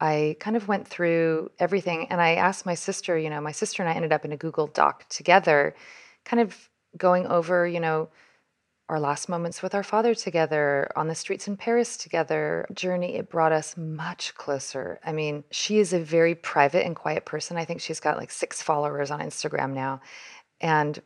I 0.00 0.36
kind 0.38 0.56
of 0.56 0.68
went 0.68 0.86
through 0.86 1.50
everything 1.58 2.06
and 2.10 2.20
I 2.20 2.36
asked 2.36 2.64
my 2.64 2.74
sister, 2.74 3.18
you 3.18 3.28
know, 3.30 3.40
my 3.40 3.52
sister 3.52 3.82
and 3.82 3.90
I 3.90 3.94
ended 3.94 4.12
up 4.12 4.24
in 4.24 4.32
a 4.32 4.36
Google 4.36 4.68
Doc 4.68 5.08
together, 5.08 5.74
kind 6.24 6.40
of 6.40 6.70
going 6.96 7.26
over, 7.26 7.66
you 7.66 7.80
know, 7.80 8.08
our 8.88 8.98
last 8.98 9.28
moments 9.28 9.62
with 9.62 9.74
our 9.74 9.82
father 9.82 10.14
together, 10.14 10.90
on 10.96 11.08
the 11.08 11.14
streets 11.14 11.46
in 11.46 11.56
Paris 11.56 11.96
together, 11.96 12.66
journey, 12.72 13.16
it 13.16 13.28
brought 13.28 13.52
us 13.52 13.76
much 13.76 14.34
closer. 14.34 14.98
I 15.04 15.12
mean, 15.12 15.44
she 15.50 15.78
is 15.78 15.92
a 15.92 16.00
very 16.00 16.34
private 16.34 16.86
and 16.86 16.96
quiet 16.96 17.26
person. 17.26 17.56
I 17.56 17.64
think 17.64 17.80
she's 17.80 18.00
got 18.00 18.16
like 18.16 18.30
six 18.30 18.62
followers 18.62 19.10
on 19.10 19.20
Instagram 19.20 19.74
now. 19.74 20.00
And 20.60 21.00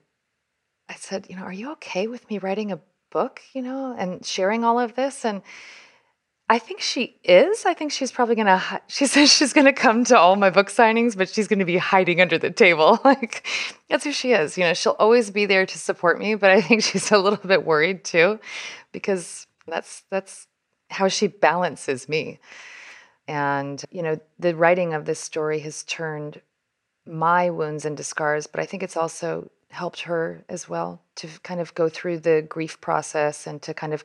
I 0.89 0.95
said, 0.95 1.27
you 1.29 1.37
know, 1.37 1.43
are 1.43 1.53
you 1.53 1.73
okay 1.73 2.07
with 2.07 2.29
me 2.31 2.39
writing 2.39 2.71
a 2.71 2.81
book, 3.11 3.41
you 3.53 3.63
know, 3.63 3.95
and 3.99 4.25
sharing 4.25 4.65
all 4.65 4.79
of 4.79 4.95
this? 4.95 5.25
And 5.25 5.43
I 6.49 6.59
think 6.59 6.81
she 6.81 7.17
is. 7.25 7.65
I 7.65 7.73
think 7.75 7.93
she's 7.93 8.13
probably 8.13 8.35
gonna. 8.35 8.63
She 8.87 9.07
says 9.07 9.33
she's 9.33 9.53
gonna 9.53 9.73
come 9.73 10.05
to 10.05 10.19
all 10.19 10.37
my 10.37 10.51
book 10.51 10.69
signings, 10.69 11.17
but 11.17 11.29
she's 11.29 11.49
gonna 11.49 11.65
be 11.65 11.79
hiding 11.79 12.21
under 12.21 12.39
the 12.39 12.51
table. 12.51 12.99
Like 13.05 13.47
that's 13.89 14.05
who 14.05 14.13
she 14.13 14.33
is. 14.33 14.59
You 14.59 14.65
know, 14.65 14.75
she'll 14.75 14.97
always 14.99 15.31
be 15.31 15.47
there 15.47 15.67
to 15.67 15.79
support 15.79 16.19
me, 16.19 16.35
but 16.35 16.51
I 16.51 16.61
think 16.61 16.83
she's 16.89 17.11
a 17.11 17.19
little 17.19 17.47
bit 17.47 17.65
worried 17.65 18.05
too, 18.05 18.39
because 18.93 19.47
that's 19.67 20.05
that's 20.11 20.47
how 20.91 21.09
she 21.09 21.27
balances 21.27 22.09
me. 22.09 22.39
And 23.29 23.83
you 23.91 24.03
know, 24.03 24.21
the 24.39 24.55
writing 24.55 24.95
of 24.95 25.05
this 25.05 25.21
story 25.21 25.61
has 25.61 25.85
turned 25.85 26.41
my 27.07 27.51
wounds 27.51 27.85
into 27.85 28.05
scars, 28.05 28.47
but 28.47 28.61
I 28.61 28.67
think 28.67 28.83
it's 28.83 28.97
also 28.97 29.51
helped 29.71 30.03
her 30.03 30.45
as 30.51 30.69
well 30.69 31.01
to 31.17 31.27
kind 31.43 31.61
of 31.61 31.75
go 31.75 31.89
through 31.89 32.19
the 32.19 32.45
grief 32.47 32.81
process 32.81 33.47
and 33.47 33.63
to 33.63 33.73
kind 33.73 33.95
of 33.95 34.05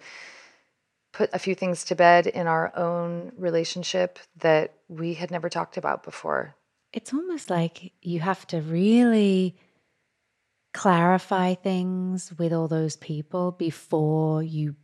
put 1.13 1.29
a 1.33 1.39
few 1.39 1.55
things 1.55 1.83
to 1.85 1.95
bed 1.95 2.27
in 2.27 2.47
our 2.47 2.75
own 2.77 3.31
relationship 3.37 4.19
that 4.37 4.73
we 4.87 5.13
had 5.13 5.31
never 5.31 5.49
talked 5.49 5.77
about 5.77 6.03
before. 6.03 6.55
It's 6.93 7.13
almost 7.13 7.49
like 7.49 7.93
you 8.01 8.19
have 8.19 8.45
to 8.47 8.61
really 8.61 9.55
clarify 10.73 11.55
things 11.55 12.31
with 12.37 12.53
all 12.53 12.67
those 12.67 12.95
people 12.95 13.51
before 13.51 14.43
you 14.43 14.75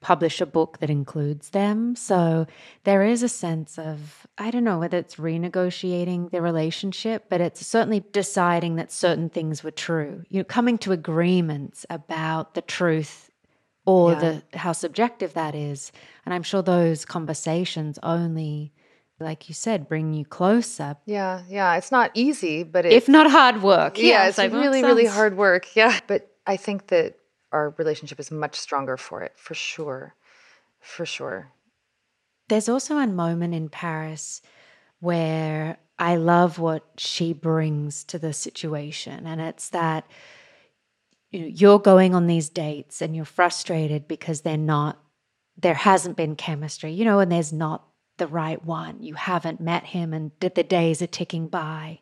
publish 0.00 0.40
a 0.40 0.46
book 0.46 0.78
that 0.80 0.90
includes 0.90 1.50
them. 1.50 1.94
So 1.94 2.46
there 2.84 3.04
is 3.04 3.22
a 3.22 3.28
sense 3.28 3.78
of, 3.78 4.26
I 4.36 4.50
don't 4.50 4.64
know 4.64 4.78
whether 4.78 4.98
it's 4.98 5.16
renegotiating 5.16 6.30
the 6.30 6.42
relationship, 6.42 7.26
but 7.28 7.40
it's 7.40 7.64
certainly 7.64 8.04
deciding 8.12 8.76
that 8.76 8.90
certain 8.90 9.30
things 9.30 9.62
were 9.62 9.70
true. 9.70 10.24
You 10.28 10.40
know, 10.40 10.44
coming 10.44 10.76
to 10.78 10.92
agreements 10.92 11.86
about 11.88 12.54
the 12.54 12.62
truth 12.62 13.30
or 13.84 14.12
yeah. 14.12 14.18
the 14.52 14.58
how 14.58 14.72
subjective 14.72 15.34
that 15.34 15.54
is. 15.54 15.92
And 16.24 16.34
I'm 16.34 16.42
sure 16.42 16.62
those 16.62 17.04
conversations 17.04 17.98
only 18.02 18.72
like 19.22 19.48
you 19.48 19.54
said, 19.54 19.88
bring 19.88 20.12
you 20.12 20.24
closer. 20.24 20.96
Yeah, 21.06 21.42
yeah. 21.48 21.76
It's 21.76 21.92
not 21.92 22.10
easy, 22.14 22.62
but 22.62 22.84
if 22.84 23.08
not 23.08 23.30
hard 23.30 23.62
work. 23.62 23.98
Yeah, 23.98 24.04
yeah 24.04 24.28
it's 24.28 24.38
like, 24.38 24.52
really, 24.52 24.82
really 24.82 25.06
hard 25.06 25.36
work. 25.36 25.66
Yeah. 25.74 25.98
But 26.06 26.30
I 26.46 26.56
think 26.56 26.88
that 26.88 27.14
our 27.52 27.70
relationship 27.78 28.20
is 28.20 28.30
much 28.30 28.56
stronger 28.56 28.96
for 28.96 29.22
it, 29.22 29.32
for 29.36 29.54
sure. 29.54 30.14
For 30.80 31.06
sure. 31.06 31.52
There's 32.48 32.68
also 32.68 32.98
a 32.98 33.06
moment 33.06 33.54
in 33.54 33.68
Paris 33.68 34.42
where 35.00 35.78
I 35.98 36.16
love 36.16 36.58
what 36.58 36.84
she 36.98 37.32
brings 37.32 38.04
to 38.04 38.18
the 38.18 38.32
situation. 38.32 39.26
And 39.26 39.40
it's 39.40 39.70
that 39.70 40.04
you 41.32 41.40
know, 41.40 41.46
you're 41.46 41.78
going 41.78 42.14
on 42.14 42.26
these 42.26 42.50
dates 42.50 43.00
and 43.00 43.16
you're 43.16 43.24
frustrated 43.24 44.06
because 44.06 44.42
they're 44.42 44.56
not, 44.56 45.02
there 45.56 45.74
hasn't 45.74 46.16
been 46.16 46.36
chemistry, 46.36 46.92
you 46.92 47.04
know, 47.04 47.18
and 47.18 47.32
there's 47.32 47.52
not 47.52 47.88
the 48.18 48.26
right 48.26 48.62
one. 48.64 49.02
You 49.02 49.14
haven't 49.14 49.60
met 49.60 49.84
him 49.84 50.12
and 50.12 50.30
the 50.40 50.50
days 50.50 51.00
are 51.00 51.06
ticking 51.06 51.48
by. 51.48 52.00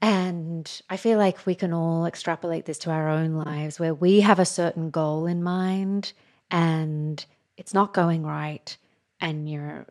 And 0.00 0.70
I 0.88 0.96
feel 0.96 1.18
like 1.18 1.44
we 1.44 1.54
can 1.54 1.74
all 1.74 2.06
extrapolate 2.06 2.64
this 2.64 2.78
to 2.78 2.90
our 2.90 3.08
own 3.08 3.34
lives 3.34 3.78
where 3.78 3.92
we 3.92 4.20
have 4.20 4.38
a 4.38 4.46
certain 4.46 4.90
goal 4.90 5.26
in 5.26 5.42
mind 5.42 6.12
and 6.50 7.22
it's 7.56 7.74
not 7.74 7.92
going 7.92 8.22
right 8.22 8.74
and 9.20 9.50
you're 9.50 9.86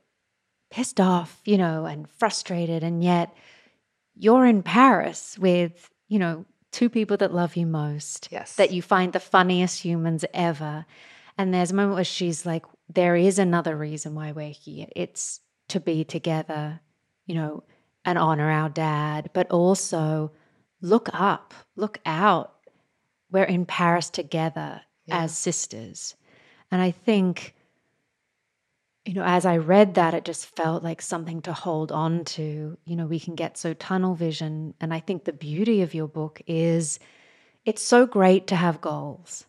pissed 0.71 0.99
off, 0.99 1.39
you 1.45 1.57
know, 1.57 1.85
and 1.85 2.09
frustrated. 2.09 2.81
And 2.81 3.03
yet 3.03 3.35
you're 4.15 4.45
in 4.45 4.63
Paris 4.63 5.37
with, 5.37 5.91
you 6.07 6.17
know, 6.17 6.45
two 6.71 6.89
people 6.89 7.17
that 7.17 7.33
love 7.33 7.55
you 7.55 7.65
most. 7.65 8.29
Yes. 8.31 8.55
That 8.55 8.71
you 8.71 8.81
find 8.81 9.13
the 9.13 9.19
funniest 9.19 9.83
humans 9.83 10.25
ever. 10.33 10.85
And 11.37 11.53
there's 11.53 11.71
a 11.71 11.75
moment 11.75 11.95
where 11.95 12.03
she's 12.03 12.45
like, 12.45 12.65
there 12.87 13.15
is 13.15 13.39
another 13.39 13.75
reason 13.75 14.15
why 14.15 14.31
we're 14.31 14.49
here. 14.49 14.87
It's 14.95 15.41
to 15.69 15.79
be 15.79 16.03
together, 16.03 16.81
you 17.25 17.35
know, 17.35 17.63
and 18.05 18.17
honor 18.17 18.49
our 18.49 18.69
dad, 18.69 19.29
but 19.33 19.49
also 19.51 20.31
look 20.81 21.09
up, 21.13 21.53
look 21.75 21.99
out. 22.05 22.55
We're 23.31 23.43
in 23.43 23.65
Paris 23.65 24.09
together 24.09 24.81
yeah. 25.05 25.23
as 25.23 25.37
sisters. 25.37 26.15
And 26.71 26.81
I 26.81 26.91
think 26.91 27.55
you 29.09 29.15
know, 29.15 29.23
as 29.23 29.43
I 29.43 29.57
read 29.57 29.95
that, 29.95 30.13
it 30.13 30.23
just 30.23 30.55
felt 30.55 30.83
like 30.83 31.01
something 31.01 31.41
to 31.41 31.51
hold 31.51 31.91
on 31.91 32.25
to. 32.25 32.77
You 32.85 32.95
know, 32.95 33.07
we 33.07 33.19
can 33.19 33.33
get 33.33 33.57
so 33.57 33.73
tunnel 33.73 34.13
vision. 34.13 34.75
And 34.79 34.93
I 34.93 34.99
think 34.99 35.23
the 35.23 35.33
beauty 35.33 35.81
of 35.81 35.95
your 35.95 36.07
book 36.07 36.43
is 36.45 36.99
it's 37.65 37.81
so 37.81 38.05
great 38.05 38.45
to 38.47 38.55
have 38.55 38.81
goals, 38.81 39.47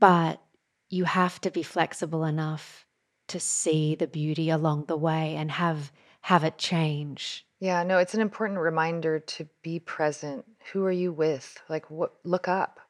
but 0.00 0.42
you 0.88 1.04
have 1.04 1.40
to 1.42 1.52
be 1.52 1.62
flexible 1.62 2.24
enough 2.24 2.84
to 3.28 3.38
see 3.38 3.94
the 3.94 4.08
beauty 4.08 4.50
along 4.50 4.86
the 4.86 4.96
way 4.96 5.36
and 5.36 5.52
have 5.52 5.92
have 6.22 6.42
it 6.42 6.58
change. 6.58 7.46
Yeah, 7.60 7.84
no, 7.84 7.98
it's 7.98 8.14
an 8.14 8.20
important 8.20 8.58
reminder 8.58 9.20
to 9.20 9.48
be 9.62 9.78
present. 9.78 10.44
Who 10.72 10.84
are 10.84 10.90
you 10.90 11.12
with? 11.12 11.62
Like 11.68 11.88
what 11.92 12.14
look 12.24 12.48
up. 12.48 12.80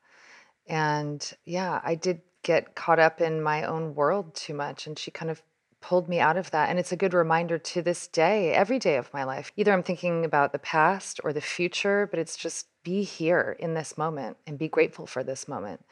And 0.67 1.31
yeah, 1.45 1.83
I 1.85 1.95
did 1.95 2.23
get 2.43 2.75
caught 2.75 2.99
up 2.99 3.21
in 3.21 3.43
my 3.43 3.65
own 3.65 3.95
world 3.95 4.35
too 4.35 4.55
much 4.55 4.87
and 4.87 4.99
she 4.99 5.11
kind 5.11 5.31
of 5.31 5.43
pulled 5.81 6.09
me 6.09 6.21
out 6.21 6.37
of 6.37 6.51
that. 6.51 6.69
And 6.69 6.79
it's 6.79 6.93
a 6.93 6.97
good 6.97 7.15
reminder 7.15 7.59
to 7.59 7.83
this 7.83 8.07
day, 8.07 8.53
every 8.53 8.79
day 8.79 8.97
of 8.97 9.13
my 9.13 9.25
life. 9.25 9.53
Either 9.57 9.73
I'm 9.73 9.83
thinking 9.83 10.25
about 10.25 10.53
the 10.53 10.59
past 10.59 11.21
or 11.25 11.33
the 11.33 11.41
future, 11.41 12.07
but 12.11 12.19
it's 12.19 12.37
just 12.37 12.67
be 12.83 13.03
here 13.03 13.57
in 13.59 13.75
this 13.75 13.99
moment 13.99 14.37
and 14.47 14.59
be 14.59 14.69
grateful 14.69 15.07
for 15.07 15.23
this 15.23 15.49
moment. 15.49 15.85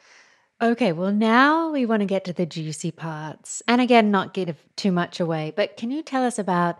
Okay, 0.61 0.91
well, 0.91 1.11
now 1.11 1.71
we 1.71 1.85
want 1.85 2.01
to 2.01 2.05
get 2.05 2.25
to 2.25 2.33
the 2.33 2.45
juicy 2.45 2.91
parts. 2.91 3.61
And 3.67 3.79
again, 3.79 4.11
not 4.11 4.33
give 4.33 4.57
too 4.75 4.91
much 4.91 5.19
away, 5.19 5.53
but 5.55 5.77
can 5.77 5.89
you 5.89 6.03
tell 6.03 6.25
us 6.25 6.37
about 6.37 6.79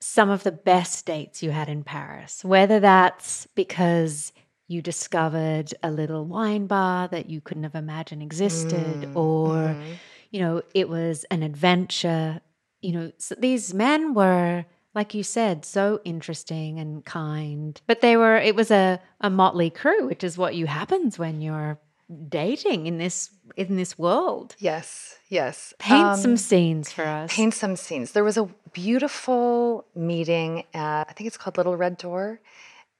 some 0.00 0.28
of 0.28 0.42
the 0.42 0.52
best 0.52 1.06
dates 1.06 1.42
you 1.42 1.50
had 1.50 1.68
in 1.68 1.84
Paris? 1.84 2.44
Whether 2.44 2.80
that's 2.80 3.46
because 3.54 4.32
you 4.66 4.82
discovered 4.82 5.72
a 5.84 5.90
little 5.90 6.24
wine 6.24 6.66
bar 6.66 7.06
that 7.08 7.30
you 7.30 7.40
couldn't 7.40 7.62
have 7.62 7.76
imagined 7.76 8.22
existed, 8.22 9.02
mm, 9.02 9.16
or 9.16 9.52
mm-hmm 9.52 9.92
you 10.36 10.42
know, 10.42 10.60
it 10.74 10.90
was 10.90 11.24
an 11.30 11.42
adventure. 11.42 12.42
You 12.82 12.92
know, 12.92 13.12
so 13.16 13.34
these 13.36 13.72
men 13.72 14.12
were, 14.12 14.66
like 14.94 15.14
you 15.14 15.22
said, 15.22 15.64
so 15.64 15.98
interesting 16.04 16.78
and 16.78 17.02
kind. 17.06 17.80
But 17.86 18.02
they 18.02 18.18
were, 18.18 18.36
it 18.36 18.54
was 18.54 18.70
a, 18.70 19.00
a 19.22 19.30
motley 19.30 19.70
crew, 19.70 20.06
which 20.06 20.22
is 20.22 20.36
what 20.36 20.54
you 20.54 20.66
happens 20.66 21.18
when 21.18 21.40
you're 21.40 21.78
dating 22.28 22.86
in 22.86 22.98
this 22.98 23.30
in 23.56 23.76
this 23.76 23.98
world. 23.98 24.54
Yes, 24.58 25.16
yes. 25.30 25.72
Paint 25.78 26.06
um, 26.06 26.18
some 26.18 26.36
scenes 26.36 26.92
for 26.92 27.06
us. 27.06 27.34
Paint 27.34 27.54
some 27.54 27.74
scenes. 27.74 28.12
There 28.12 28.22
was 28.22 28.36
a 28.36 28.46
beautiful 28.74 29.86
meeting 29.94 30.64
at 30.74 31.08
I 31.08 31.12
think 31.14 31.28
it's 31.28 31.38
called 31.38 31.56
Little 31.56 31.78
Red 31.78 31.96
Door. 31.96 32.40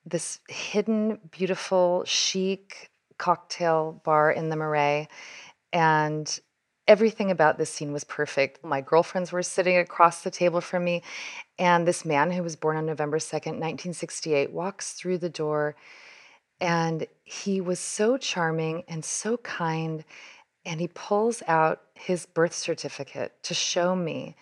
This 0.07 0.40
hidden, 0.49 1.20
beautiful, 1.31 2.03
chic 2.07 2.90
cocktail 3.18 4.01
bar 4.07 4.33
in 4.33 4.49
the 4.49 4.57
Marais. 4.57 5.09
And 5.70 6.40
everything 6.88 7.31
about 7.31 7.59
this 7.59 7.72
scene 7.72 7.92
was 7.92 8.05
perfect. 8.05 8.64
My 8.64 8.81
girlfriends 8.81 9.33
were 9.33 9.42
sitting 9.42 9.77
across 9.77 10.22
the 10.22 10.31
table 10.31 10.61
from 10.61 10.85
me, 10.85 11.03
and 11.59 11.87
this 11.87 12.05
man 12.05 12.31
who 12.31 12.42
was 12.42 12.57
born 12.57 12.77
on 12.77 12.87
November 12.87 13.18
2nd, 13.18 13.59
1968, 13.59 14.53
walks 14.53 14.92
through 14.92 15.18
the 15.18 15.29
door, 15.29 15.75
and 16.61 17.07
he 17.25 17.61
was 17.61 17.79
so 17.79 18.16
charming 18.16 18.85
and 18.88 19.05
so 19.05 19.37
kind. 19.38 20.05
And 20.64 20.81
he 20.81 20.88
pulls 20.88 21.42
out 21.46 21.83
his 21.94 22.27
birth 22.27 22.53
certificate 22.53 23.40
to 23.44 23.55
show 23.55 23.94
me. 23.94 24.35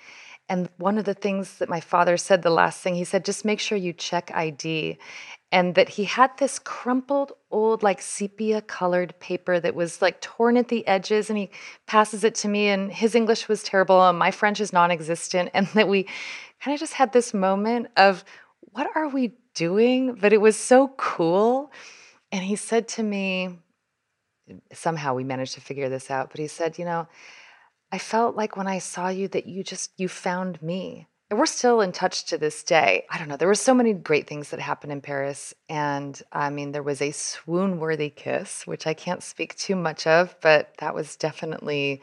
And 0.49 0.71
one 0.79 0.97
of 0.97 1.05
the 1.05 1.15
things 1.15 1.59
that 1.59 1.69
my 1.69 1.81
father 1.81 2.17
said, 2.17 2.43
the 2.43 2.51
last 2.51 2.81
thing, 2.81 2.95
he 2.95 3.05
said, 3.05 3.25
just 3.25 3.45
make 3.45 3.61
sure 3.61 3.77
you 3.77 3.93
check 3.93 4.31
ID 4.35 4.99
and 5.55 5.75
that 5.77 5.89
he 5.89 6.05
had 6.05 6.31
this 6.39 6.59
crumpled 6.59 7.33
old 7.51 7.83
like 7.83 8.03
sepia 8.03 8.61
colored 8.61 9.19
paper 9.21 9.61
that 9.61 9.75
was 9.75 10.03
like 10.03 10.21
torn 10.21 10.57
at 10.57 10.69
the 10.69 10.87
edges 10.87 11.31
and 11.31 11.39
he 11.39 11.49
passes 11.87 12.25
it 12.25 12.35
to 12.35 12.49
me 12.49 12.69
and 12.69 12.93
his 12.93 13.15
english 13.15 13.49
was 13.49 13.63
terrible 13.63 14.01
and 14.09 14.19
my 14.19 14.31
french 14.31 14.61
is 14.61 14.73
non-existent 14.73 15.49
and 15.55 15.67
that 15.69 15.89
we 15.89 16.07
kind 16.61 16.75
of 16.75 16.81
just 16.81 16.95
had 16.95 17.13
this 17.13 17.33
moment 17.33 17.87
of 17.97 18.25
what 18.75 18.89
are 18.97 19.09
we 19.09 19.35
doing? 19.55 20.15
But 20.15 20.33
it 20.33 20.41
was 20.41 20.57
so 20.57 20.89
cool. 20.97 21.71
And 22.33 22.43
he 22.43 22.57
said 22.57 22.89
to 22.89 23.03
me 23.03 23.59
somehow 24.73 25.15
we 25.15 25.25
managed 25.25 25.55
to 25.55 25.61
figure 25.63 25.89
this 25.89 26.11
out 26.11 26.29
but 26.29 26.39
he 26.39 26.47
said 26.47 26.79
you 26.79 26.85
know 26.85 27.09
i 27.91 27.97
felt 27.97 28.37
like 28.37 28.59
when 28.59 28.67
i 28.67 28.79
saw 28.79 29.09
you 29.09 29.27
that 29.27 29.47
you 29.47 29.65
just 29.65 29.91
you 29.97 30.07
found 30.07 30.61
me 30.61 31.09
we're 31.35 31.47
still 31.47 31.81
in 31.81 31.93
touch 31.93 32.25
to 32.27 32.39
this 32.39 32.63
day. 32.63 33.07
I 33.11 33.19
don't 33.19 33.29
know. 33.29 33.37
There 33.37 33.49
were 33.49 33.55
so 33.55 33.75
many 33.75 33.93
great 33.93 34.27
things 34.27 34.51
that 34.51 34.61
happened 34.61 34.93
in 34.93 35.01
Paris. 35.01 35.55
And 35.69 36.21
I 36.33 36.51
mean, 36.51 36.73
there 36.73 36.83
was 36.83 37.03
a 37.03 37.13
swoon 37.13 37.79
worthy 37.79 38.11
kiss, 38.11 38.67
which 38.67 38.87
I 38.87 38.95
can't 38.95 39.23
speak 39.23 39.55
too 39.57 39.77
much 39.77 40.07
of, 40.07 40.35
but 40.41 40.75
that 40.79 40.95
was 40.95 41.17
definitely 41.17 42.01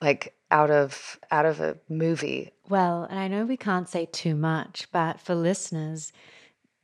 like 0.00 0.34
out 0.50 0.70
of 0.70 1.18
out 1.30 1.46
of 1.46 1.60
a 1.60 1.76
movie. 1.88 2.52
Well, 2.68 3.04
and 3.04 3.18
I 3.18 3.28
know 3.28 3.44
we 3.44 3.56
can't 3.56 3.88
say 3.88 4.06
too 4.06 4.34
much, 4.34 4.88
but 4.92 5.20
for 5.20 5.34
listeners, 5.34 6.12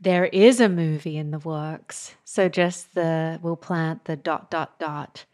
there 0.00 0.26
is 0.26 0.60
a 0.60 0.68
movie 0.68 1.16
in 1.16 1.30
the 1.30 1.38
works. 1.38 2.14
So 2.24 2.48
just 2.48 2.94
the 2.94 3.38
we'll 3.42 3.56
plant 3.56 4.04
the 4.06 4.16
dot 4.16 4.50
dot 4.50 4.78
dot 4.78 5.24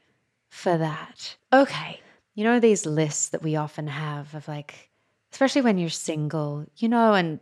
for 0.51 0.77
that. 0.77 1.37
Okay. 1.53 2.01
You 2.35 2.45
know, 2.45 2.61
these 2.61 2.87
lists 2.87 3.31
that 3.31 3.43
we 3.43 3.57
often 3.57 3.89
have 3.89 4.35
of 4.35 4.47
like, 4.47 4.88
especially 5.33 5.63
when 5.63 5.79
you're 5.79 5.91
single, 5.91 6.67
you 6.77 6.89
know, 6.89 7.15
and 7.15 7.41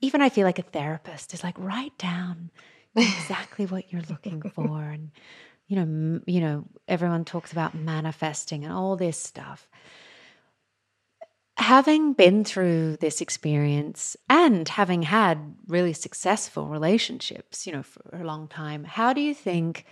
even 0.00 0.20
I 0.22 0.28
feel 0.28 0.44
like 0.44 0.58
a 0.58 0.62
therapist 0.62 1.34
is 1.34 1.44
like, 1.44 1.58
write 1.58 1.96
down 1.98 2.50
exactly 2.96 3.66
what 3.66 3.92
you're 3.92 4.02
looking 4.08 4.42
for. 4.54 4.82
And, 4.82 5.10
you 5.68 5.76
know, 5.76 5.82
m- 5.82 6.24
you 6.26 6.40
know, 6.40 6.64
everyone 6.88 7.24
talks 7.24 7.52
about 7.52 7.74
manifesting 7.74 8.64
and 8.64 8.72
all 8.72 8.96
this 8.96 9.18
stuff 9.18 9.68
having 11.60 12.14
been 12.14 12.42
through 12.42 12.96
this 12.96 13.20
experience 13.20 14.16
and 14.30 14.66
having 14.66 15.02
had 15.02 15.54
really 15.66 15.92
successful 15.92 16.68
relationships, 16.68 17.66
you 17.66 17.72
know, 17.72 17.82
for 17.82 18.02
a 18.12 18.24
long 18.24 18.48
time, 18.48 18.82
how 18.82 19.12
do 19.12 19.20
you 19.20 19.34
think 19.34 19.84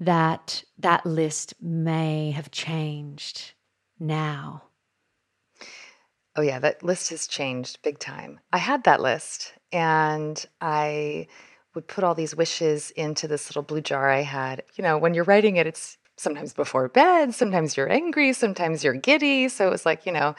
that 0.00 0.64
that 0.78 1.04
list 1.04 1.54
may 1.60 2.30
have 2.30 2.50
changed 2.50 3.52
now? 4.00 4.62
Oh, 6.36 6.42
yeah, 6.42 6.58
that 6.58 6.82
list 6.82 7.10
has 7.10 7.26
changed 7.26 7.82
big 7.82 7.98
time. 7.98 8.40
I 8.52 8.58
had 8.58 8.84
that 8.84 9.00
list 9.00 9.52
and 9.72 10.44
I 10.60 11.28
would 11.74 11.86
put 11.86 12.04
all 12.04 12.14
these 12.14 12.34
wishes 12.34 12.90
into 12.92 13.28
this 13.28 13.48
little 13.48 13.62
blue 13.62 13.80
jar 13.80 14.10
I 14.10 14.22
had. 14.22 14.62
You 14.74 14.82
know, 14.82 14.98
when 14.98 15.14
you're 15.14 15.24
writing 15.24 15.56
it, 15.56 15.66
it's 15.66 15.96
sometimes 16.16 16.52
before 16.52 16.88
bed, 16.88 17.34
sometimes 17.34 17.76
you're 17.76 17.90
angry, 17.90 18.32
sometimes 18.32 18.82
you're 18.84 18.94
giddy. 18.94 19.48
So 19.48 19.66
it 19.66 19.70
was 19.70 19.86
like, 19.86 20.06
you 20.06 20.12
know, 20.12 20.34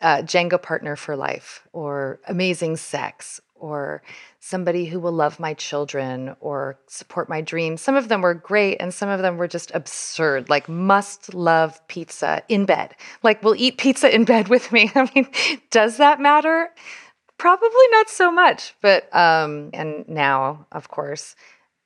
uh, 0.00 0.18
Jenga 0.18 0.60
partner 0.60 0.96
for 0.96 1.16
life, 1.16 1.66
or 1.72 2.18
amazing 2.26 2.76
sex, 2.76 3.40
or 3.62 4.02
somebody 4.40 4.86
who 4.86 4.98
will 4.98 5.12
love 5.12 5.38
my 5.38 5.54
children 5.54 6.34
or 6.40 6.78
support 6.88 7.28
my 7.28 7.40
dreams. 7.40 7.80
Some 7.80 7.94
of 7.94 8.08
them 8.08 8.20
were 8.20 8.34
great, 8.34 8.76
and 8.80 8.92
some 8.92 9.08
of 9.08 9.22
them 9.22 9.36
were 9.36 9.46
just 9.46 9.70
absurd, 9.72 10.50
like 10.50 10.68
must 10.68 11.32
love 11.32 11.80
pizza 11.86 12.42
in 12.48 12.66
bed. 12.66 12.94
Like, 13.22 13.42
will 13.42 13.54
eat 13.54 13.78
pizza 13.78 14.12
in 14.12 14.24
bed 14.24 14.48
with 14.48 14.72
me. 14.72 14.90
I 14.94 15.08
mean, 15.14 15.28
does 15.70 15.96
that 15.98 16.20
matter? 16.20 16.70
Probably 17.38 17.88
not 17.92 18.10
so 18.10 18.32
much. 18.32 18.74
But, 18.82 19.14
um, 19.14 19.70
and 19.72 20.06
now, 20.08 20.66
of 20.72 20.88
course, 20.88 21.36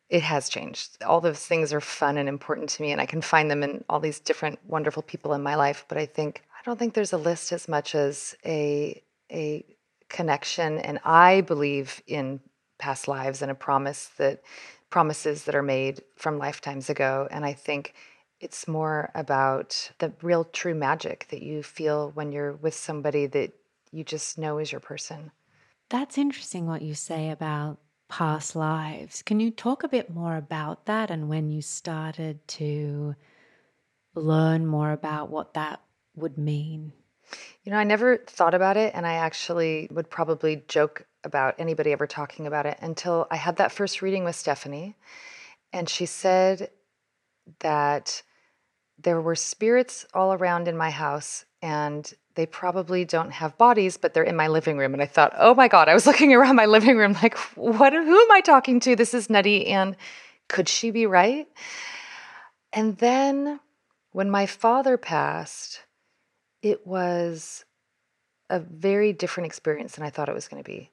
it 0.09 0.23
has 0.23 0.49
changed. 0.49 1.03
All 1.05 1.21
those 1.21 1.45
things 1.45 1.75
are 1.75 1.81
fun 1.81 2.17
and 2.17 2.29
important 2.29 2.71
to 2.71 2.83
me, 2.83 2.93
and 2.93 3.01
I 3.01 3.07
can 3.07 3.21
find 3.21 3.51
them 3.51 3.63
in 3.63 3.85
all 3.89 4.01
these 4.01 4.21
different 4.21 4.59
wonderful 4.67 5.03
people 5.03 5.35
in 5.35 5.43
my 5.43 5.57
life. 5.57 5.85
But 5.89 5.99
I 5.99 6.07
think 6.07 6.43
I 6.53 6.63
don't 6.65 6.79
think 6.79 6.95
there's 6.95 7.13
a 7.13 7.19
list 7.19 7.53
as 7.53 7.69
much 7.69 7.95
as 7.95 8.35
a 8.45 9.03
a 9.31 9.76
connection, 10.17 10.79
and 10.79 10.99
I 11.05 11.43
believe 11.43 12.03
in 12.07 12.41
past 12.79 13.07
lives 13.07 13.43
and 13.43 13.51
a 13.51 13.55
promise 13.55 14.09
that 14.17 14.41
promises 14.89 15.45
that 15.45 15.55
are 15.55 15.63
made 15.63 16.03
from 16.17 16.39
lifetimes 16.39 16.89
ago. 16.89 17.29
And 17.31 17.45
I 17.45 17.53
think 17.53 17.93
it's 18.41 18.67
more 18.67 19.11
about 19.15 19.91
the 19.99 20.15
real 20.23 20.45
true 20.45 20.75
magic 20.75 21.27
that 21.31 21.43
you 21.43 21.63
feel 21.63 22.13
when 22.15 22.33
you're 22.33 22.55
with 22.55 22.73
somebody 22.73 23.27
that 23.27 23.53
you 23.93 24.05
just 24.05 24.39
know 24.39 24.57
is 24.57 24.73
your 24.73 24.81
person. 24.81 25.33
That's 25.91 26.17
interesting 26.17 26.67
what 26.67 26.81
you 26.81 26.95
say 26.95 27.29
about 27.31 27.77
past 28.09 28.57
lives. 28.57 29.21
Can 29.21 29.39
you 29.39 29.51
talk 29.51 29.83
a 29.83 29.89
bit 29.89 30.09
more 30.09 30.37
about 30.37 30.87
that 30.87 31.11
and 31.11 31.29
when 31.29 31.51
you 31.51 31.61
started 31.61 32.47
to 32.49 33.15
learn 34.15 34.67
more 34.67 34.93
about 34.93 35.29
what 35.29 35.53
that 35.55 35.83
would 36.15 36.39
mean? 36.39 36.95
You 37.65 37.73
know, 37.73 37.79
I 37.79 37.85
never 37.85 38.19
thought 38.19 38.55
about 38.55 38.77
it, 38.77 38.93
and 38.95 39.07
I 39.07 39.15
actually 39.15 39.89
would 39.91 40.09
probably 40.09 40.63
joke 40.69 41.05
about 41.25 41.57
anybody 41.59 41.93
ever 41.93 42.07
talking 42.07 42.47
about 42.47 42.67
it 42.67 42.79
until 42.81 43.27
I 43.31 43.37
had 43.37 43.57
that 43.57 43.73
first 43.73 44.03
reading 44.03 44.25
with 44.25 44.37
Stephanie. 44.37 44.97
And 45.73 45.89
she 45.89 46.07
said 46.07 46.71
that 47.61 48.23
there 48.99 49.21
were 49.21 49.35
spirits 49.35 50.07
all 50.15 50.33
around 50.33 50.69
in 50.69 50.77
my 50.77 50.91
house, 50.91 51.45
and 51.61 52.13
they 52.35 52.47
probably 52.47 53.05
don't 53.05 53.33
have 53.33 53.59
bodies, 53.59 53.97
but 53.97 54.15
they're 54.15 54.23
in 54.23 54.37
my 54.37 54.49
living 54.49 54.79
room. 54.79 54.93
And 54.95 55.03
I 55.03 55.07
thought, 55.07 55.35
oh 55.37 55.55
my 55.55 55.69
God, 55.69 55.89
I 55.89 55.95
was 55.95 56.07
looking 56.11 56.33
around 56.33 56.57
my 56.57 56.67
living 56.67 56.97
room 56.97 57.15
like, 57.15 57.37
what, 57.57 57.93
who 57.93 58.21
am 58.21 58.33
I 58.33 58.41
talking 58.41 58.81
to? 58.81 58.95
This 58.95 59.15
is 59.15 59.29
nutty. 59.29 59.67
And 59.67 59.97
could 60.49 60.69
she 60.69 60.91
be 60.91 61.07
right? 61.07 61.49
And 62.73 62.97
then 62.99 63.61
when 64.13 64.31
my 64.31 64.47
father 64.47 64.97
passed, 64.97 65.81
it 66.71 66.87
was 66.87 67.65
a 68.51 68.59
very 68.59 69.13
different 69.13 69.47
experience 69.47 69.95
than 69.95 70.05
I 70.05 70.11
thought 70.11 70.29
it 70.29 70.35
was 70.35 70.49
going 70.49 70.63
to 70.63 70.69
be. 70.69 70.91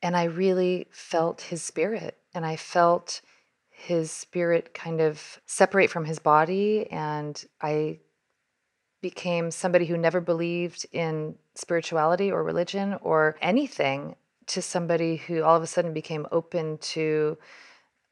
And 0.00 0.16
I 0.16 0.24
really 0.24 0.86
felt 0.90 1.40
his 1.40 1.62
spirit 1.62 2.16
and 2.34 2.46
I 2.46 2.56
felt 2.56 3.20
his 3.70 4.10
spirit 4.10 4.74
kind 4.74 5.00
of 5.00 5.40
separate 5.46 5.90
from 5.90 6.04
his 6.04 6.18
body. 6.18 6.88
And 6.90 7.42
I 7.60 7.98
became 9.00 9.50
somebody 9.50 9.86
who 9.86 9.96
never 9.96 10.20
believed 10.20 10.86
in 10.92 11.34
spirituality 11.54 12.30
or 12.30 12.42
religion 12.42 12.96
or 13.02 13.36
anything 13.40 14.16
to 14.46 14.62
somebody 14.62 15.16
who 15.16 15.42
all 15.42 15.56
of 15.56 15.62
a 15.62 15.66
sudden 15.66 15.92
became 15.92 16.26
open 16.32 16.78
to 16.78 17.38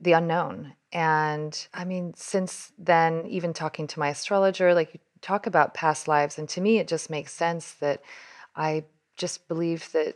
the 0.00 0.12
unknown. 0.12 0.74
And 0.92 1.66
I 1.72 1.84
mean, 1.84 2.14
since 2.16 2.72
then, 2.78 3.26
even 3.26 3.52
talking 3.52 3.86
to 3.88 3.98
my 3.98 4.08
astrologer, 4.08 4.74
like 4.74 5.00
talk 5.26 5.46
about 5.46 5.74
past 5.74 6.06
lives, 6.06 6.38
and 6.38 6.48
to 6.48 6.60
me, 6.60 6.78
it 6.78 6.86
just 6.86 7.10
makes 7.10 7.32
sense 7.32 7.72
that 7.74 8.00
I 8.54 8.84
just 9.16 9.48
believe 9.48 9.90
that 9.92 10.14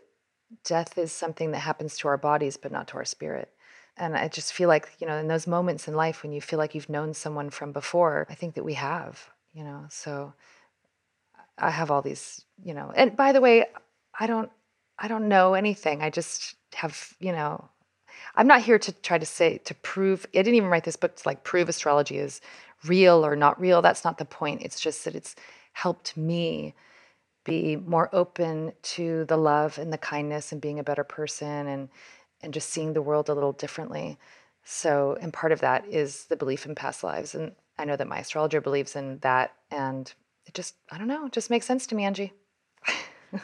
death 0.65 0.97
is 0.99 1.11
something 1.11 1.51
that 1.51 1.59
happens 1.59 1.99
to 1.99 2.09
our 2.09 2.17
bodies, 2.17 2.57
but 2.57 2.71
not 2.71 2.87
to 2.89 2.95
our 2.95 3.05
spirit. 3.05 3.51
And 3.97 4.17
I 4.17 4.29
just 4.29 4.53
feel 4.53 4.69
like, 4.69 4.89
you 5.01 5.09
know, 5.09 5.17
in 5.17 5.27
those 5.27 5.49
moments 5.49 5.89
in 5.89 5.95
life 5.95 6.23
when 6.23 6.33
you 6.33 6.41
feel 6.41 6.59
like 6.59 6.75
you've 6.77 6.89
known 6.89 7.13
someone 7.13 7.51
from 7.51 7.73
before, 7.73 8.27
I 8.31 8.35
think 8.35 8.55
that 8.55 8.65
we 8.65 8.75
have, 8.75 9.29
you 9.53 9.65
know, 9.65 9.87
so 9.89 10.33
I 11.59 11.71
have 11.71 11.91
all 11.91 12.03
these, 12.03 12.45
you 12.63 12.73
know, 12.73 12.93
and 12.95 13.17
by 13.17 13.33
the 13.33 13.41
way, 13.41 13.67
I 14.19 14.29
don't, 14.29 14.51
I 14.97 15.09
don't 15.09 15.29
know 15.29 15.55
anything. 15.55 16.03
I 16.03 16.11
just 16.11 16.55
have, 16.75 17.15
you 17.19 17.33
know, 17.33 17.69
I'm 18.37 18.47
not 18.47 18.63
here 18.63 18.79
to 18.79 18.93
try 18.93 19.19
to 19.19 19.27
say, 19.27 19.59
to 19.59 19.75
prove, 19.75 20.25
I 20.33 20.39
didn't 20.39 20.55
even 20.55 20.69
write 20.71 20.85
this 20.85 20.97
book 20.97 21.17
to 21.17 21.29
like 21.29 21.43
prove 21.43 21.69
astrology 21.69 22.19
is 22.19 22.41
real 22.87 23.25
or 23.25 23.37
not 23.37 23.61
real. 23.61 23.83
That's 23.83 24.05
not 24.05 24.19
the 24.19 24.25
point. 24.25 24.63
It's 24.63 24.81
just 24.81 25.05
that 25.05 25.15
it's 25.15 25.37
helped 25.73 26.17
me 26.17 26.75
be 27.45 27.77
more 27.77 28.09
open 28.15 28.73
to 28.83 29.25
the 29.27 29.37
love 29.37 29.79
and 29.79 29.93
the 29.93 29.99
kindness 29.99 30.53
and 30.53 30.61
being 30.61 30.79
a 30.79 30.85
better 30.85 31.05
person 31.05 31.67
and 31.67 31.89
and 32.43 32.55
just 32.55 32.71
seeing 32.71 32.93
the 32.93 33.03
world 33.03 33.29
a 33.29 33.35
little 33.35 33.53
differently. 33.53 34.19
So, 34.65 35.19
and 35.21 35.33
part 35.33 35.53
of 35.53 35.61
that 35.61 35.87
is 35.89 36.27
the 36.27 36.37
belief 36.37 36.67
in 36.67 36.75
past 36.75 37.03
lives. 37.05 37.35
And 37.35 37.53
I 37.79 37.85
know 37.85 37.97
that 37.97 38.09
my 38.09 38.19
astrologer 38.19 38.61
believes 38.61 38.97
in 38.97 39.19
that. 39.19 39.55
And 39.71 40.13
it 40.47 40.55
just, 40.55 40.75
I 40.91 40.99
don't 40.99 41.09
know, 41.09 41.27
it 41.27 41.33
just 41.33 41.51
makes 41.51 41.67
sense 41.67 41.87
to 41.89 41.95
me, 41.95 42.05
Angie. 42.05 42.33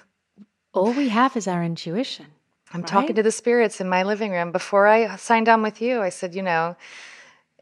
All 0.72 0.92
we 0.92 1.08
have 1.08 1.36
is 1.36 1.46
our 1.46 1.62
intuition. 1.62 2.26
I'm 2.72 2.80
right? 2.80 2.88
talking 2.88 3.16
to 3.16 3.22
the 3.22 3.30
spirits 3.30 3.80
in 3.80 3.88
my 3.88 4.02
living 4.02 4.32
room. 4.32 4.52
Before 4.52 4.86
I 4.86 5.16
signed 5.16 5.48
on 5.48 5.62
with 5.62 5.80
you, 5.80 6.00
I 6.00 6.08
said, 6.08 6.34
you 6.34 6.42
know, 6.42 6.76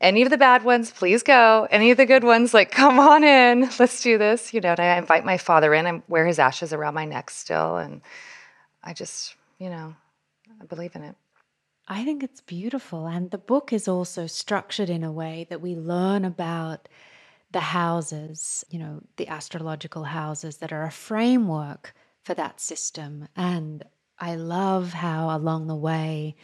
any 0.04 0.22
of 0.22 0.30
the 0.30 0.38
bad 0.38 0.64
ones, 0.64 0.90
please 0.90 1.22
go. 1.22 1.66
Any 1.70 1.90
of 1.90 1.96
the 1.96 2.06
good 2.06 2.24
ones, 2.24 2.52
like, 2.52 2.70
come 2.70 3.00
on 3.00 3.24
in, 3.24 3.70
let's 3.78 4.02
do 4.02 4.18
this. 4.18 4.52
You 4.52 4.60
know, 4.60 4.70
and 4.70 4.80
I 4.80 4.98
invite 4.98 5.24
my 5.24 5.38
father 5.38 5.72
in. 5.74 5.86
I 5.86 6.02
wear 6.06 6.26
his 6.26 6.38
ashes 6.38 6.72
around 6.72 6.94
my 6.94 7.06
neck 7.06 7.30
still. 7.30 7.78
And 7.78 8.02
I 8.82 8.92
just, 8.92 9.34
you 9.58 9.70
know, 9.70 9.94
I 10.60 10.64
believe 10.66 10.94
in 10.94 11.02
it. 11.02 11.16
I 11.88 12.04
think 12.04 12.22
it's 12.22 12.40
beautiful. 12.42 13.06
And 13.06 13.30
the 13.30 13.38
book 13.38 13.72
is 13.72 13.88
also 13.88 14.26
structured 14.26 14.90
in 14.90 15.02
a 15.02 15.12
way 15.12 15.46
that 15.48 15.60
we 15.60 15.74
learn 15.74 16.24
about 16.24 16.88
the 17.50 17.60
houses, 17.60 18.64
you 18.70 18.78
know, 18.78 19.02
the 19.16 19.28
astrological 19.28 20.04
houses 20.04 20.58
that 20.58 20.72
are 20.72 20.84
a 20.84 20.90
framework 20.90 21.94
for 22.22 22.34
that 22.34 22.60
system. 22.60 23.28
And 23.36 23.84
I 24.18 24.34
love 24.34 24.92
how 24.92 25.34
along 25.34 25.66
the 25.66 25.74
way, 25.76 26.36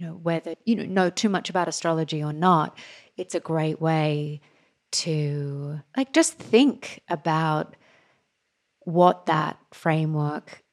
you 0.00 0.06
know, 0.06 0.14
whether 0.14 0.54
you 0.64 0.76
know, 0.76 0.84
know 0.84 1.10
too 1.10 1.28
much 1.28 1.50
about 1.50 1.68
astrology 1.68 2.24
or 2.24 2.32
not, 2.32 2.76
it's 3.16 3.34
a 3.34 3.40
great 3.40 3.80
way 3.80 4.40
to 4.92 5.80
like 5.96 6.12
just 6.12 6.38
think 6.38 7.02
about 7.08 7.76
what 8.80 9.26
that 9.26 9.58
framework 9.72 10.64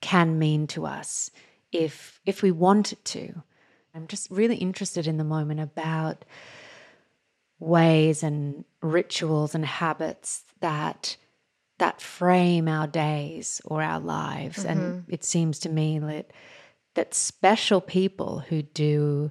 can 0.00 0.38
mean 0.38 0.66
to 0.66 0.84
us 0.84 1.30
if 1.72 2.20
if 2.26 2.42
we 2.42 2.50
wanted 2.50 3.02
to. 3.06 3.42
I'm 3.94 4.06
just 4.06 4.30
really 4.30 4.56
interested 4.56 5.06
in 5.06 5.16
the 5.16 5.24
moment 5.24 5.60
about 5.60 6.24
ways 7.58 8.22
and 8.22 8.64
rituals 8.82 9.54
and 9.54 9.64
habits 9.64 10.44
that 10.60 11.16
that 11.78 12.02
frame 12.02 12.68
our 12.68 12.86
days 12.86 13.62
or 13.64 13.82
our 13.82 13.98
lives 13.98 14.58
mm-hmm. 14.58 14.68
and 14.68 15.04
it 15.08 15.24
seems 15.24 15.58
to 15.60 15.68
me 15.70 15.98
that 15.98 16.30
that 16.94 17.14
special 17.14 17.80
people 17.80 18.40
who 18.48 18.62
do 18.62 19.30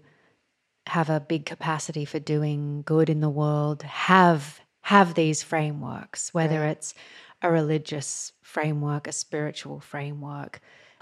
have 0.88 1.10
a 1.10 1.20
big 1.20 1.46
capacity 1.46 2.06
for 2.06 2.20
doing 2.20 2.84
good 2.86 3.10
in 3.10 3.22
the 3.22 3.30
world 3.30 3.84
have 3.84 4.60
have 4.82 5.14
these 5.14 5.42
frameworks 5.42 6.34
whether 6.34 6.60
right. 6.60 6.72
it's 6.72 6.94
a 7.42 7.50
religious 7.50 8.34
framework 8.42 9.08
a 9.08 9.12
spiritual 9.12 9.80
framework 9.80 10.60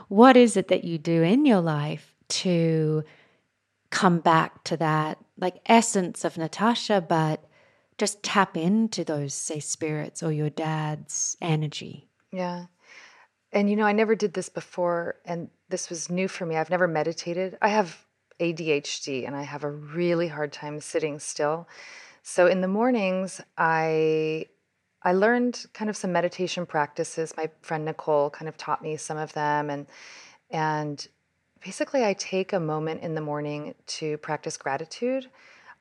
what 0.08 0.38
is 0.38 0.56
it 0.56 0.68
that 0.68 0.84
you 0.84 0.98
do 0.98 1.24
in 1.24 1.46
your 1.46 1.62
life 1.62 2.14
to 2.28 3.04
come 3.90 4.20
back 4.20 4.64
to 4.64 4.78
that 4.78 5.18
like 5.42 5.60
essence 5.66 6.24
of 6.24 6.38
Natasha, 6.38 7.04
but 7.08 7.44
just 7.98 8.24
tap 8.24 8.56
into 8.56 9.04
those, 9.04 9.34
say, 9.34 9.60
spirits 9.60 10.24
or 10.24 10.32
your 10.32 10.50
dad's 10.50 11.36
energy. 11.42 12.08
Yeah. 12.32 12.66
And 13.54 13.70
you 13.70 13.76
know, 13.76 13.86
I 13.86 13.92
never 13.92 14.16
did 14.16 14.34
this 14.34 14.50
before, 14.50 15.16
and 15.26 15.50
this 15.70 15.90
was 15.90 16.10
new 16.10 16.28
for 16.28 16.46
me. 16.46 16.56
I've 16.56 16.70
never 16.70 16.88
meditated. 16.88 17.58
I 17.62 17.70
have 17.70 18.06
ADHD 18.42 19.28
and 19.28 19.36
I 19.36 19.44
have 19.44 19.64
a 19.64 19.70
really 19.70 20.28
hard 20.28 20.52
time 20.52 20.80
sitting 20.80 21.20
still. 21.20 21.68
So 22.24 22.48
in 22.48 22.62
the 22.62 22.68
mornings, 22.68 23.40
I 23.58 24.48
I 25.04 25.14
learned 25.14 25.66
kind 25.74 25.90
of 25.90 25.98
some 25.98 26.12
meditation 26.12 26.66
practices. 26.66 27.34
My 27.38 27.50
friend 27.62 27.86
Nicole 27.86 28.30
kind 28.30 28.50
of 28.50 28.58
taught 28.58 28.84
me 28.84 28.98
some 28.98 29.18
of 29.18 29.34
them 29.34 29.70
and 29.70 29.86
and 30.50 31.08
basically 31.64 32.04
I 32.04 32.14
take 32.14 32.52
a 32.52 32.60
moment 32.60 33.02
in 33.02 33.16
the 33.16 33.22
morning 33.22 33.76
to 33.88 34.18
practice 34.18 34.58
gratitude 34.58 35.30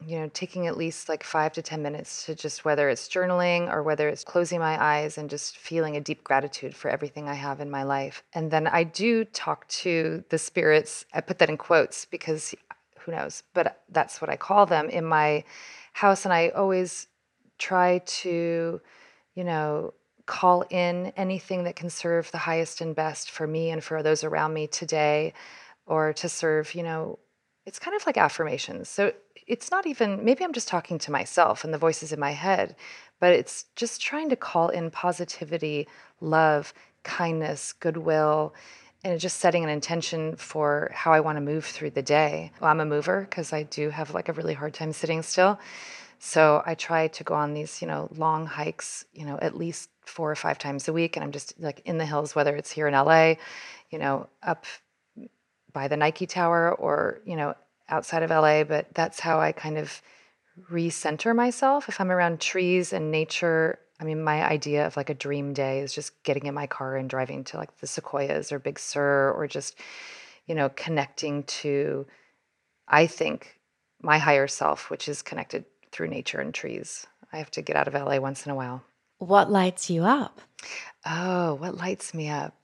you 0.07 0.18
know, 0.18 0.30
taking 0.32 0.66
at 0.66 0.76
least 0.76 1.09
like 1.09 1.22
five 1.22 1.53
to 1.53 1.62
10 1.62 1.82
minutes 1.82 2.24
to 2.26 2.34
just 2.34 2.64
whether 2.64 2.88
it's 2.88 3.09
journaling 3.09 3.70
or 3.70 3.82
whether 3.82 4.09
it's 4.09 4.24
closing 4.24 4.59
my 4.59 4.82
eyes 4.82 5.18
and 5.18 5.28
just 5.28 5.59
feeling 5.59 5.96
a 5.96 6.01
deep 6.01 6.24
gratitude 6.24 6.74
for 6.74 6.90
everything 6.90 7.28
I 7.28 7.34
have 7.34 7.61
in 7.61 7.70
my 7.70 7.82
life. 7.82 8.22
And 8.32 8.51
then 8.51 8.66
I 8.66 8.84
do 8.84 9.24
talk 9.24 9.68
to 9.68 10.24
the 10.30 10.38
spirits. 10.38 11.05
I 11.12 11.20
put 11.20 11.38
that 11.38 11.51
in 11.51 11.59
quotes 11.59 12.07
because 12.07 12.55
who 13.01 13.12
knows, 13.12 13.42
but 13.53 13.82
that's 13.90 14.20
what 14.20 14.30
I 14.30 14.36
call 14.36 14.66
them 14.66 14.88
in 14.88 15.05
my 15.05 15.44
house. 15.92 16.24
And 16.24 16.32
I 16.32 16.48
always 16.48 17.07
try 17.59 17.98
to, 17.98 18.80
you 19.34 19.44
know, 19.44 19.92
call 20.24 20.64
in 20.70 21.12
anything 21.16 21.64
that 21.64 21.76
can 21.76 21.90
serve 21.90 22.30
the 22.30 22.38
highest 22.38 22.80
and 22.80 22.94
best 22.94 23.30
for 23.30 23.46
me 23.46 23.70
and 23.70 23.82
for 23.82 24.03
those 24.03 24.24
around 24.24 24.55
me 24.55 24.66
today 24.66 25.34
or 25.86 26.12
to 26.12 26.28
serve, 26.28 26.74
you 26.74 26.84
know, 26.84 27.18
it's 27.66 27.78
kind 27.78 27.96
of 27.96 28.06
like 28.06 28.16
affirmations. 28.16 28.88
So 28.88 29.12
it's 29.46 29.70
not 29.70 29.86
even, 29.86 30.24
maybe 30.24 30.44
I'm 30.44 30.52
just 30.52 30.68
talking 30.68 30.98
to 30.98 31.11
myself 31.11 31.64
and 31.64 31.74
the 31.74 31.78
voices 31.78 32.12
in 32.12 32.20
my 32.20 32.32
head, 32.32 32.76
but 33.18 33.32
it's 33.32 33.66
just 33.76 34.00
trying 34.00 34.28
to 34.30 34.36
call 34.36 34.68
in 34.68 34.90
positivity, 34.90 35.86
love, 36.20 36.72
kindness, 37.02 37.72
goodwill, 37.72 38.54
and 39.02 39.18
just 39.18 39.38
setting 39.38 39.64
an 39.64 39.70
intention 39.70 40.36
for 40.36 40.90
how 40.94 41.12
I 41.12 41.20
want 41.20 41.36
to 41.36 41.40
move 41.40 41.64
through 41.64 41.90
the 41.90 42.02
day. 42.02 42.52
Well, 42.61 42.70
I'm 42.70 42.80
a 42.80 42.84
mover 42.84 43.22
because 43.22 43.52
I 43.52 43.62
do 43.64 43.90
have 43.90 44.12
like 44.14 44.28
a 44.28 44.32
really 44.32 44.54
hard 44.54 44.74
time 44.74 44.92
sitting 44.92 45.22
still. 45.22 45.58
So 46.18 46.62
I 46.66 46.74
try 46.74 47.08
to 47.08 47.24
go 47.24 47.34
on 47.34 47.54
these, 47.54 47.80
you 47.80 47.88
know, 47.88 48.08
long 48.14 48.44
hikes, 48.44 49.06
you 49.14 49.24
know, 49.24 49.38
at 49.40 49.56
least 49.56 49.88
four 50.04 50.30
or 50.30 50.36
five 50.36 50.58
times 50.58 50.86
a 50.86 50.92
week. 50.92 51.16
And 51.16 51.24
I'm 51.24 51.32
just 51.32 51.58
like 51.58 51.80
in 51.86 51.96
the 51.96 52.04
hills, 52.04 52.34
whether 52.34 52.54
it's 52.54 52.70
here 52.70 52.86
in 52.88 52.94
LA, 52.94 53.34
you 53.90 53.98
know, 53.98 54.28
up 54.42 54.66
by 55.72 55.88
the 55.88 55.96
Nike 55.96 56.26
Tower 56.26 56.74
or, 56.74 57.20
you 57.24 57.36
know, 57.36 57.54
outside 57.88 58.22
of 58.22 58.30
LA, 58.30 58.64
but 58.64 58.86
that's 58.94 59.20
how 59.20 59.40
I 59.40 59.52
kind 59.52 59.78
of 59.78 60.00
recenter 60.70 61.34
myself. 61.34 61.88
If 61.88 62.00
I'm 62.00 62.10
around 62.10 62.40
trees 62.40 62.92
and 62.92 63.10
nature, 63.10 63.78
I 64.00 64.04
mean, 64.04 64.22
my 64.22 64.44
idea 64.48 64.86
of 64.86 64.96
like 64.96 65.10
a 65.10 65.14
dream 65.14 65.52
day 65.52 65.80
is 65.80 65.92
just 65.92 66.22
getting 66.22 66.46
in 66.46 66.54
my 66.54 66.66
car 66.66 66.96
and 66.96 67.08
driving 67.08 67.44
to 67.44 67.56
like 67.56 67.76
the 67.78 67.86
Sequoias 67.86 68.52
or 68.52 68.58
Big 68.58 68.78
Sur 68.78 69.32
or 69.32 69.46
just, 69.46 69.76
you 70.46 70.54
know, 70.54 70.68
connecting 70.70 71.42
to, 71.44 72.06
I 72.88 73.06
think, 73.06 73.58
my 74.02 74.18
higher 74.18 74.48
self, 74.48 74.90
which 74.90 75.08
is 75.08 75.22
connected 75.22 75.64
through 75.92 76.08
nature 76.08 76.40
and 76.40 76.54
trees. 76.54 77.06
I 77.32 77.38
have 77.38 77.50
to 77.52 77.62
get 77.62 77.76
out 77.76 77.88
of 77.88 77.94
LA 77.94 78.18
once 78.18 78.46
in 78.46 78.52
a 78.52 78.56
while. 78.56 78.82
What 79.18 79.50
lights 79.50 79.90
you 79.90 80.04
up? 80.04 80.40
Oh, 81.04 81.54
what 81.54 81.76
lights 81.76 82.14
me 82.14 82.28
up? 82.28 82.54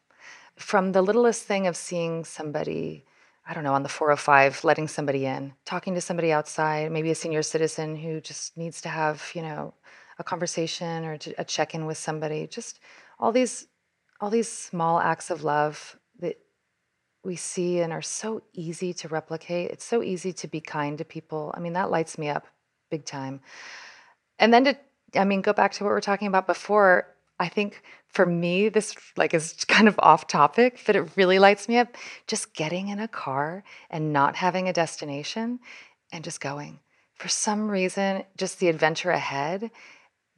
From 0.56 0.92
the 0.92 1.02
littlest 1.02 1.44
thing 1.44 1.66
of 1.66 1.76
seeing 1.76 2.24
somebody 2.24 3.04
I 3.48 3.54
don't 3.54 3.62
know, 3.62 3.74
on 3.74 3.84
the 3.84 3.88
405, 3.88 4.64
letting 4.64 4.88
somebody 4.88 5.24
in, 5.24 5.52
talking 5.64 5.94
to 5.94 6.00
somebody 6.00 6.32
outside, 6.32 6.90
maybe 6.90 7.12
a 7.12 7.14
senior 7.14 7.42
citizen 7.42 7.94
who 7.94 8.20
just 8.20 8.56
needs 8.56 8.80
to 8.80 8.88
have, 8.88 9.30
you 9.34 9.42
know, 9.42 9.72
a 10.18 10.24
conversation 10.24 11.04
or 11.04 11.18
a 11.38 11.44
check-in 11.44 11.86
with 11.86 11.96
somebody. 11.96 12.48
Just 12.48 12.80
all 13.20 13.30
these, 13.30 13.68
all 14.20 14.30
these 14.30 14.50
small 14.50 14.98
acts 14.98 15.30
of 15.30 15.44
love 15.44 15.96
that 16.18 16.38
we 17.22 17.36
see 17.36 17.80
and 17.80 17.92
are 17.92 18.02
so 18.02 18.42
easy 18.52 18.92
to 18.94 19.08
replicate. 19.08 19.70
It's 19.70 19.84
so 19.84 20.02
easy 20.02 20.32
to 20.32 20.48
be 20.48 20.60
kind 20.60 20.98
to 20.98 21.04
people. 21.04 21.52
I 21.56 21.60
mean, 21.60 21.74
that 21.74 21.90
lights 21.90 22.18
me 22.18 22.28
up 22.28 22.46
big 22.90 23.04
time. 23.04 23.40
And 24.40 24.52
then 24.52 24.64
to, 24.64 24.76
I 25.14 25.24
mean, 25.24 25.40
go 25.40 25.52
back 25.52 25.72
to 25.72 25.84
what 25.84 25.90
we 25.90 25.96
are 25.96 26.00
talking 26.00 26.28
about 26.28 26.48
before. 26.48 27.14
I 27.38 27.48
think 27.48 27.82
for 28.08 28.26
me, 28.26 28.68
this 28.68 28.94
like 29.16 29.34
is 29.34 29.52
kind 29.68 29.88
of 29.88 29.98
off 29.98 30.26
topic, 30.26 30.80
but 30.86 30.96
it 30.96 31.16
really 31.16 31.38
lights 31.38 31.68
me 31.68 31.78
up. 31.78 31.94
Just 32.26 32.54
getting 32.54 32.88
in 32.88 32.98
a 32.98 33.08
car 33.08 33.64
and 33.90 34.12
not 34.12 34.36
having 34.36 34.68
a 34.68 34.72
destination 34.72 35.60
and 36.12 36.24
just 36.24 36.40
going. 36.40 36.80
For 37.14 37.28
some 37.28 37.70
reason, 37.70 38.24
just 38.36 38.58
the 38.58 38.68
adventure 38.68 39.10
ahead, 39.10 39.70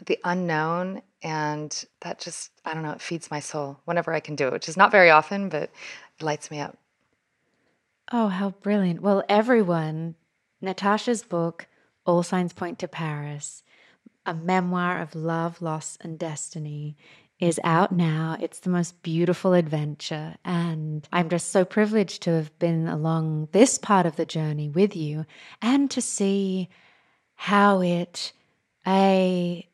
the 0.06 0.18
unknown, 0.24 1.02
and 1.22 1.84
that 2.02 2.20
just, 2.20 2.52
I 2.64 2.72
don't 2.72 2.84
know, 2.84 2.92
it 2.92 3.02
feeds 3.02 3.30
my 3.30 3.40
soul 3.40 3.80
whenever 3.84 4.12
I 4.12 4.20
can 4.20 4.36
do 4.36 4.46
it, 4.46 4.52
which 4.52 4.68
is 4.68 4.76
not 4.76 4.92
very 4.92 5.10
often, 5.10 5.48
but 5.48 5.64
it 5.64 6.22
lights 6.22 6.50
me 6.50 6.60
up. 6.60 6.78
Oh, 8.12 8.28
how 8.28 8.50
brilliant. 8.50 9.02
Well, 9.02 9.24
everyone, 9.28 10.14
Natasha's 10.60 11.22
book, 11.22 11.66
All 12.06 12.22
Signs 12.22 12.52
Point 12.52 12.78
to 12.78 12.88
Paris, 12.88 13.62
a 14.28 14.34
memoir 14.34 15.00
of 15.00 15.14
love, 15.14 15.62
loss, 15.62 15.96
and 16.00 16.18
destiny, 16.18 16.96
is 17.40 17.58
out 17.64 17.92
now. 17.92 18.36
It's 18.40 18.60
the 18.60 18.70
most 18.70 19.00
beautiful 19.02 19.54
adventure. 19.54 20.36
And 20.44 21.08
I'm 21.12 21.28
just 21.28 21.50
so 21.50 21.64
privileged 21.64 22.22
to 22.22 22.32
have 22.32 22.56
been 22.58 22.88
along 22.88 23.48
this 23.52 23.78
part 23.78 24.06
of 24.06 24.16
the 24.16 24.26
journey 24.26 24.68
with 24.68 24.94
you 24.94 25.24
and 25.62 25.90
to 25.92 26.00
see 26.00 26.68
how 27.36 27.80
it, 27.80 28.32
A, 28.86 29.66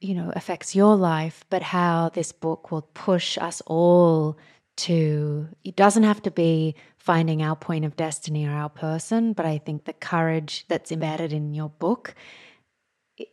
you 0.00 0.14
know, 0.14 0.32
affects 0.34 0.74
your 0.74 0.96
life, 0.96 1.44
but 1.50 1.62
how 1.62 2.08
this 2.08 2.32
book 2.32 2.70
will 2.70 2.88
push 2.94 3.36
us 3.38 3.60
all 3.66 4.38
to, 4.76 5.46
it 5.62 5.76
doesn't 5.76 6.04
have 6.04 6.22
to 6.22 6.30
be 6.30 6.74
finding 6.96 7.42
our 7.42 7.56
point 7.56 7.84
of 7.84 7.96
destiny 7.96 8.46
or 8.46 8.52
our 8.52 8.70
person, 8.70 9.34
but 9.34 9.44
I 9.44 9.58
think 9.58 9.84
the 9.84 9.92
courage 9.92 10.64
that's 10.68 10.90
embedded 10.90 11.34
in 11.34 11.52
your 11.52 11.68
book 11.68 12.14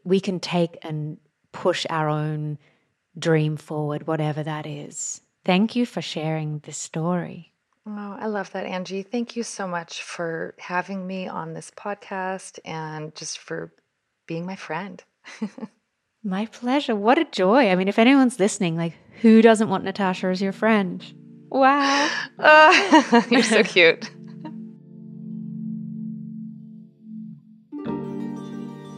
we 0.04 0.20
can 0.20 0.40
take 0.40 0.78
and 0.82 1.18
push 1.52 1.86
our 1.90 2.10
own 2.10 2.58
dream 3.18 3.58
forward, 3.58 4.08
whatever 4.08 4.44
that 4.44 4.66
is. 4.66 5.22
Thank 5.46 5.76
you 5.76 5.86
for 5.86 6.02
sharing 6.02 6.60
this 6.60 6.78
story. 6.78 7.54
Oh, 7.86 8.18
I 8.20 8.28
love 8.28 8.52
that, 8.52 8.66
Angie. 8.66 9.04
Thank 9.04 9.36
you 9.38 9.44
so 9.44 9.66
much 9.66 10.04
for 10.04 10.56
having 10.60 11.08
me 11.08 11.28
on 11.28 11.54
this 11.54 11.72
podcast 11.72 12.60
and 12.66 13.16
just 13.16 13.40
for 13.40 13.72
being 14.26 14.46
my 14.46 14.58
friend. 14.58 15.02
my 16.24 16.48
pleasure. 16.48 16.96
What 16.96 17.18
a 17.18 17.24
joy. 17.26 17.70
I 17.70 17.76
mean, 17.76 17.88
if 17.88 17.98
anyone's 17.98 18.40
listening, 18.40 18.76
like, 18.76 18.94
who 19.22 19.42
doesn't 19.42 19.70
want 19.70 19.86
Natasha 19.86 20.28
as 20.28 20.42
your 20.42 20.52
friend? 20.52 21.04
Wow. 21.50 22.10
Uh, 22.38 23.22
you're 23.30 23.42
so 23.42 23.64
cute. 23.64 24.12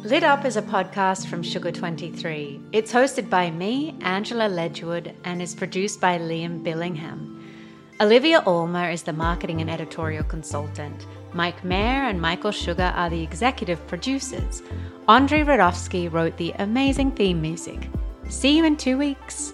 Lit 0.09 0.23
Up 0.23 0.43
is 0.43 0.57
a 0.57 0.63
podcast 0.63 1.27
from 1.27 1.43
Sugar 1.43 1.71
23. 1.71 2.59
It's 2.71 2.91
hosted 2.91 3.29
by 3.29 3.51
me, 3.51 3.93
Angela 4.01 4.49
Ledgerwood, 4.49 5.13
and 5.23 5.39
is 5.39 5.53
produced 5.53 6.01
by 6.01 6.17
Liam 6.17 6.63
Billingham. 6.63 7.39
Olivia 8.01 8.41
Almer 8.47 8.89
is 8.89 9.03
the 9.03 9.13
marketing 9.13 9.61
and 9.61 9.69
editorial 9.69 10.23
consultant. 10.23 11.05
Mike 11.33 11.63
Mayer 11.63 12.05
and 12.09 12.19
Michael 12.19 12.51
Sugar 12.51 12.91
are 12.95 13.11
the 13.11 13.21
executive 13.21 13.85
producers. 13.85 14.63
Andre 15.07 15.41
Radovsky 15.41 16.11
wrote 16.11 16.35
the 16.37 16.53
amazing 16.57 17.11
theme 17.11 17.39
music. 17.39 17.87
See 18.29 18.57
you 18.57 18.65
in 18.65 18.77
two 18.77 18.97
weeks. 18.97 19.53